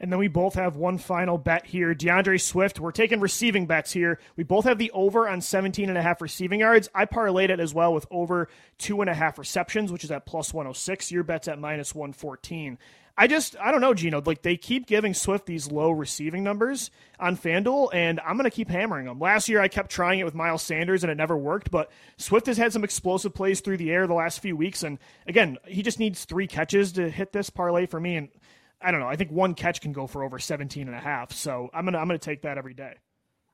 And 0.00 0.10
then 0.10 0.18
we 0.18 0.28
both 0.28 0.54
have 0.54 0.76
one 0.76 0.98
final 0.98 1.38
bet 1.38 1.66
here. 1.66 1.94
D'Andre 1.94 2.36
Swift, 2.36 2.80
we're 2.80 2.90
taking 2.90 3.20
receiving 3.20 3.66
bets 3.66 3.92
here. 3.92 4.18
We 4.36 4.42
both 4.42 4.64
have 4.64 4.76
the 4.76 4.90
over 4.90 5.28
on 5.28 5.40
17 5.40 5.88
and 5.88 5.96
a 5.96 6.02
half 6.02 6.20
receiving 6.20 6.60
yards. 6.60 6.88
I 6.94 7.06
parlayed 7.06 7.50
it 7.50 7.60
as 7.60 7.72
well 7.72 7.94
with 7.94 8.06
over 8.10 8.48
two 8.76 9.00
and 9.02 9.08
a 9.08 9.14
half 9.14 9.38
receptions, 9.38 9.92
which 9.92 10.02
is 10.02 10.10
at 10.10 10.26
plus 10.26 10.52
106. 10.52 11.12
Your 11.12 11.22
bet's 11.22 11.48
at 11.48 11.60
minus 11.60 11.94
114. 11.94 12.76
I 13.16 13.28
just 13.28 13.56
I 13.60 13.70
don't 13.70 13.80
know, 13.80 13.94
Gino. 13.94 14.20
Like 14.24 14.42
they 14.42 14.56
keep 14.56 14.86
giving 14.86 15.14
Swift 15.14 15.46
these 15.46 15.70
low 15.70 15.90
receiving 15.90 16.42
numbers 16.42 16.90
on 17.20 17.36
FanDuel, 17.36 17.90
and 17.92 18.18
I'm 18.20 18.36
gonna 18.36 18.50
keep 18.50 18.68
hammering 18.68 19.06
them. 19.06 19.20
Last 19.20 19.48
year 19.48 19.60
I 19.60 19.68
kept 19.68 19.90
trying 19.90 20.18
it 20.18 20.24
with 20.24 20.34
Miles 20.34 20.62
Sanders 20.62 21.04
and 21.04 21.10
it 21.10 21.14
never 21.14 21.36
worked, 21.36 21.70
but 21.70 21.92
Swift 22.16 22.46
has 22.46 22.58
had 22.58 22.72
some 22.72 22.82
explosive 22.82 23.32
plays 23.32 23.60
through 23.60 23.76
the 23.76 23.92
air 23.92 24.06
the 24.06 24.14
last 24.14 24.40
few 24.40 24.56
weeks, 24.56 24.82
and 24.82 24.98
again, 25.28 25.58
he 25.66 25.82
just 25.82 26.00
needs 26.00 26.24
three 26.24 26.48
catches 26.48 26.92
to 26.92 27.08
hit 27.08 27.32
this 27.32 27.50
parlay 27.50 27.86
for 27.86 28.00
me. 28.00 28.16
And 28.16 28.28
I 28.80 28.90
don't 28.90 29.00
know, 29.00 29.08
I 29.08 29.16
think 29.16 29.30
one 29.30 29.54
catch 29.54 29.80
can 29.80 29.92
go 29.92 30.08
for 30.08 30.24
over 30.24 30.40
17 30.40 30.88
and 30.88 30.96
a 30.96 31.00
half. 31.00 31.32
So 31.32 31.70
I'm 31.72 31.84
gonna 31.84 31.98
I'm 31.98 32.08
gonna 32.08 32.18
take 32.18 32.42
that 32.42 32.58
every 32.58 32.74
day. 32.74 32.94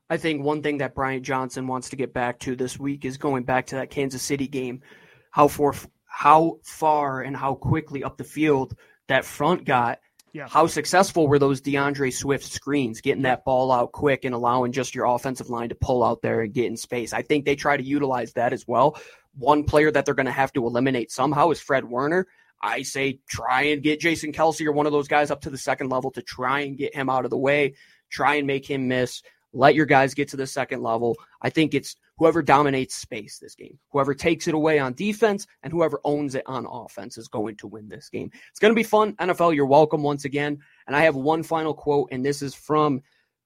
I 0.09 0.17
think 0.17 0.43
one 0.43 0.63
thing 0.63 0.79
that 0.79 0.95
Brian 0.95 1.23
Johnson 1.23 1.67
wants 1.67 1.91
to 1.91 1.95
get 1.95 2.13
back 2.13 2.39
to 2.39 2.55
this 2.55 2.79
week 2.79 3.05
is 3.05 3.17
going 3.17 3.43
back 3.43 3.67
to 3.67 3.75
that 3.75 3.91
Kansas 3.91 4.23
City 4.23 4.47
game. 4.47 4.81
How 5.29 5.47
for 5.47 5.73
how 6.05 6.57
far 6.63 7.21
and 7.21 7.37
how 7.37 7.53
quickly 7.55 8.03
up 8.03 8.17
the 8.17 8.25
field 8.25 8.75
that 9.11 9.25
front 9.25 9.65
got. 9.65 9.99
Yeah. 10.33 10.47
How 10.47 10.67
successful 10.67 11.27
were 11.27 11.39
those 11.39 11.59
D'Andre 11.59 12.09
Swift 12.09 12.45
screens, 12.45 13.01
getting 13.01 13.23
that 13.23 13.43
ball 13.43 13.71
out 13.71 13.91
quick 13.91 14.23
and 14.23 14.33
allowing 14.33 14.71
just 14.71 14.95
your 14.95 15.05
offensive 15.05 15.49
line 15.49 15.69
to 15.69 15.75
pull 15.75 16.03
out 16.03 16.21
there 16.21 16.41
and 16.41 16.53
get 16.53 16.67
in 16.67 16.77
space? 16.77 17.11
I 17.11 17.21
think 17.21 17.43
they 17.43 17.55
try 17.55 17.75
to 17.75 17.83
utilize 17.83 18.31
that 18.33 18.53
as 18.53 18.65
well. 18.65 18.97
One 19.37 19.65
player 19.65 19.91
that 19.91 20.05
they're 20.05 20.15
going 20.15 20.27
to 20.27 20.31
have 20.31 20.53
to 20.53 20.65
eliminate 20.65 21.11
somehow 21.11 21.49
is 21.49 21.59
Fred 21.59 21.83
Warner. 21.83 22.27
I 22.61 22.83
say 22.83 23.19
try 23.27 23.63
and 23.63 23.83
get 23.83 23.99
Jason 23.99 24.31
Kelce 24.31 24.65
or 24.65 24.71
one 24.71 24.85
of 24.85 24.93
those 24.93 25.07
guys 25.07 25.31
up 25.31 25.41
to 25.41 25.49
the 25.49 25.57
second 25.57 25.89
level 25.89 26.11
to 26.11 26.21
try 26.21 26.61
and 26.61 26.77
get 26.77 26.95
him 26.95 27.09
out 27.09 27.25
of 27.25 27.31
the 27.31 27.37
way, 27.37 27.73
try 28.09 28.35
and 28.35 28.47
make 28.47 28.69
him 28.69 28.87
miss. 28.87 29.21
Let 29.51 29.75
your 29.75 29.85
guys 29.85 30.13
get 30.13 30.29
to 30.29 30.37
the 30.37 30.47
second 30.47 30.81
level. 30.81 31.17
I 31.41 31.49
think 31.49 31.73
it's 31.73 31.97
whoever 32.21 32.43
dominates 32.43 32.93
space 32.93 33.39
this 33.39 33.55
game, 33.55 33.79
whoever 33.89 34.13
takes 34.13 34.47
it 34.47 34.53
away 34.53 34.77
on 34.77 34.93
defense, 34.93 35.47
and 35.63 35.73
whoever 35.73 35.99
owns 36.03 36.35
it 36.35 36.43
on 36.45 36.67
offense 36.69 37.17
is 37.17 37.27
going 37.27 37.55
to 37.55 37.65
win 37.65 37.89
this 37.89 38.09
game. 38.09 38.29
It's 38.51 38.59
going 38.59 38.69
to 38.69 38.75
be 38.75 38.83
fun. 38.83 39.13
NFL, 39.13 39.55
you're 39.55 39.65
welcome 39.65 40.03
once 40.03 40.23
again. 40.23 40.59
And 40.85 40.95
I 40.95 41.01
have 41.01 41.15
one 41.15 41.41
final 41.41 41.73
quote, 41.73 42.09
and 42.11 42.23
this 42.23 42.43
is 42.43 42.53
from 42.53 43.01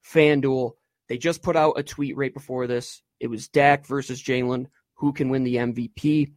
FanDuel. 0.05 0.73
They 1.07 1.17
just 1.17 1.41
put 1.41 1.55
out 1.55 1.79
a 1.79 1.83
tweet 1.83 2.17
right 2.17 2.33
before 2.33 2.67
this. 2.67 3.01
It 3.21 3.27
was 3.27 3.47
Dak 3.47 3.85
versus 3.85 4.21
Jalen. 4.21 4.65
Who 4.95 5.13
can 5.13 5.29
win 5.29 5.45
the 5.45 5.55
MVP? 5.55 6.33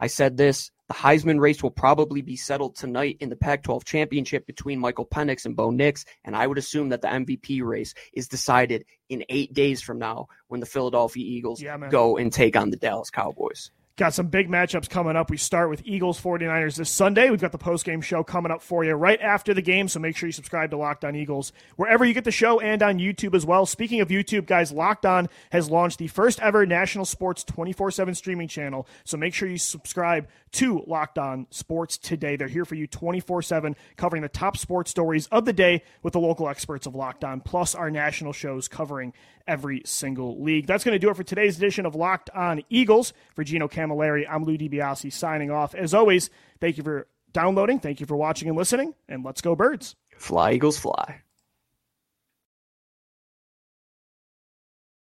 I 0.00 0.08
said 0.08 0.36
this 0.36 0.70
the 0.88 0.94
Heisman 0.94 1.40
race 1.40 1.62
will 1.62 1.70
probably 1.70 2.20
be 2.20 2.36
settled 2.36 2.76
tonight 2.76 3.16
in 3.20 3.30
the 3.30 3.36
Pac 3.36 3.62
12 3.62 3.84
championship 3.84 4.46
between 4.46 4.78
Michael 4.78 5.06
Penix 5.06 5.46
and 5.46 5.56
Bo 5.56 5.70
Nix. 5.70 6.04
And 6.24 6.36
I 6.36 6.46
would 6.46 6.58
assume 6.58 6.90
that 6.90 7.00
the 7.00 7.08
MVP 7.08 7.62
race 7.62 7.94
is 8.12 8.28
decided 8.28 8.84
in 9.08 9.24
eight 9.30 9.54
days 9.54 9.80
from 9.80 9.98
now 9.98 10.26
when 10.48 10.60
the 10.60 10.66
Philadelphia 10.66 11.24
Eagles 11.24 11.62
yeah, 11.62 11.78
go 11.88 12.18
and 12.18 12.32
take 12.32 12.54
on 12.56 12.70
the 12.70 12.76
Dallas 12.76 13.10
Cowboys. 13.10 13.70
Got 13.96 14.12
some 14.12 14.26
big 14.26 14.48
matchups 14.48 14.90
coming 14.90 15.14
up. 15.14 15.30
We 15.30 15.36
start 15.36 15.70
with 15.70 15.82
Eagles 15.84 16.20
49ers 16.20 16.74
this 16.74 16.90
Sunday. 16.90 17.30
We've 17.30 17.40
got 17.40 17.52
the 17.52 17.58
post 17.58 17.84
game 17.84 18.00
show 18.00 18.24
coming 18.24 18.50
up 18.50 18.60
for 18.60 18.82
you 18.82 18.94
right 18.94 19.20
after 19.20 19.54
the 19.54 19.62
game, 19.62 19.86
so 19.86 20.00
make 20.00 20.16
sure 20.16 20.26
you 20.26 20.32
subscribe 20.32 20.72
to 20.72 20.76
Locked 20.76 21.04
On 21.04 21.14
Eagles 21.14 21.52
wherever 21.76 22.04
you 22.04 22.12
get 22.12 22.24
the 22.24 22.32
show 22.32 22.58
and 22.58 22.82
on 22.82 22.98
YouTube 22.98 23.36
as 23.36 23.46
well. 23.46 23.66
Speaking 23.66 24.00
of 24.00 24.08
YouTube, 24.08 24.46
guys, 24.46 24.72
Locked 24.72 25.06
On 25.06 25.28
has 25.52 25.70
launched 25.70 26.00
the 26.00 26.08
first 26.08 26.40
ever 26.40 26.66
national 26.66 27.04
sports 27.04 27.44
24 27.44 27.92
7 27.92 28.16
streaming 28.16 28.48
channel, 28.48 28.88
so 29.04 29.16
make 29.16 29.32
sure 29.32 29.48
you 29.48 29.58
subscribe 29.58 30.26
to 30.50 30.82
Locked 30.88 31.18
On 31.18 31.46
Sports 31.50 31.96
today. 31.96 32.34
They're 32.34 32.48
here 32.48 32.64
for 32.64 32.74
you 32.74 32.88
24 32.88 33.42
7, 33.42 33.76
covering 33.96 34.22
the 34.22 34.28
top 34.28 34.56
sports 34.56 34.90
stories 34.90 35.28
of 35.28 35.44
the 35.44 35.52
day 35.52 35.84
with 36.02 36.14
the 36.14 36.20
local 36.20 36.48
experts 36.48 36.86
of 36.86 36.96
Locked 36.96 37.22
On, 37.22 37.40
plus 37.40 37.76
our 37.76 37.92
national 37.92 38.32
shows 38.32 38.66
covering 38.66 39.12
every 39.46 39.82
single 39.84 40.42
league. 40.42 40.66
That's 40.66 40.84
going 40.84 40.94
to 40.94 40.98
do 40.98 41.10
it 41.10 41.16
for 41.16 41.24
today's 41.24 41.56
edition 41.56 41.86
of 41.86 41.94
Locked 41.94 42.30
On 42.30 42.62
Eagles. 42.68 43.12
For 43.34 43.44
Gino 43.44 43.68
Camilleri, 43.68 44.24
I'm 44.28 44.44
Lou 44.44 44.56
DiBiase 44.56 45.12
signing 45.12 45.50
off. 45.50 45.74
As 45.74 45.94
always, 45.94 46.30
thank 46.60 46.76
you 46.76 46.84
for 46.84 47.06
downloading, 47.32 47.80
thank 47.80 48.00
you 48.00 48.06
for 48.06 48.16
watching 48.16 48.48
and 48.48 48.56
listening, 48.56 48.94
and 49.08 49.24
let's 49.24 49.40
go, 49.40 49.56
birds. 49.56 49.96
Fly, 50.16 50.52
Eagles, 50.52 50.78
fly. 50.78 51.23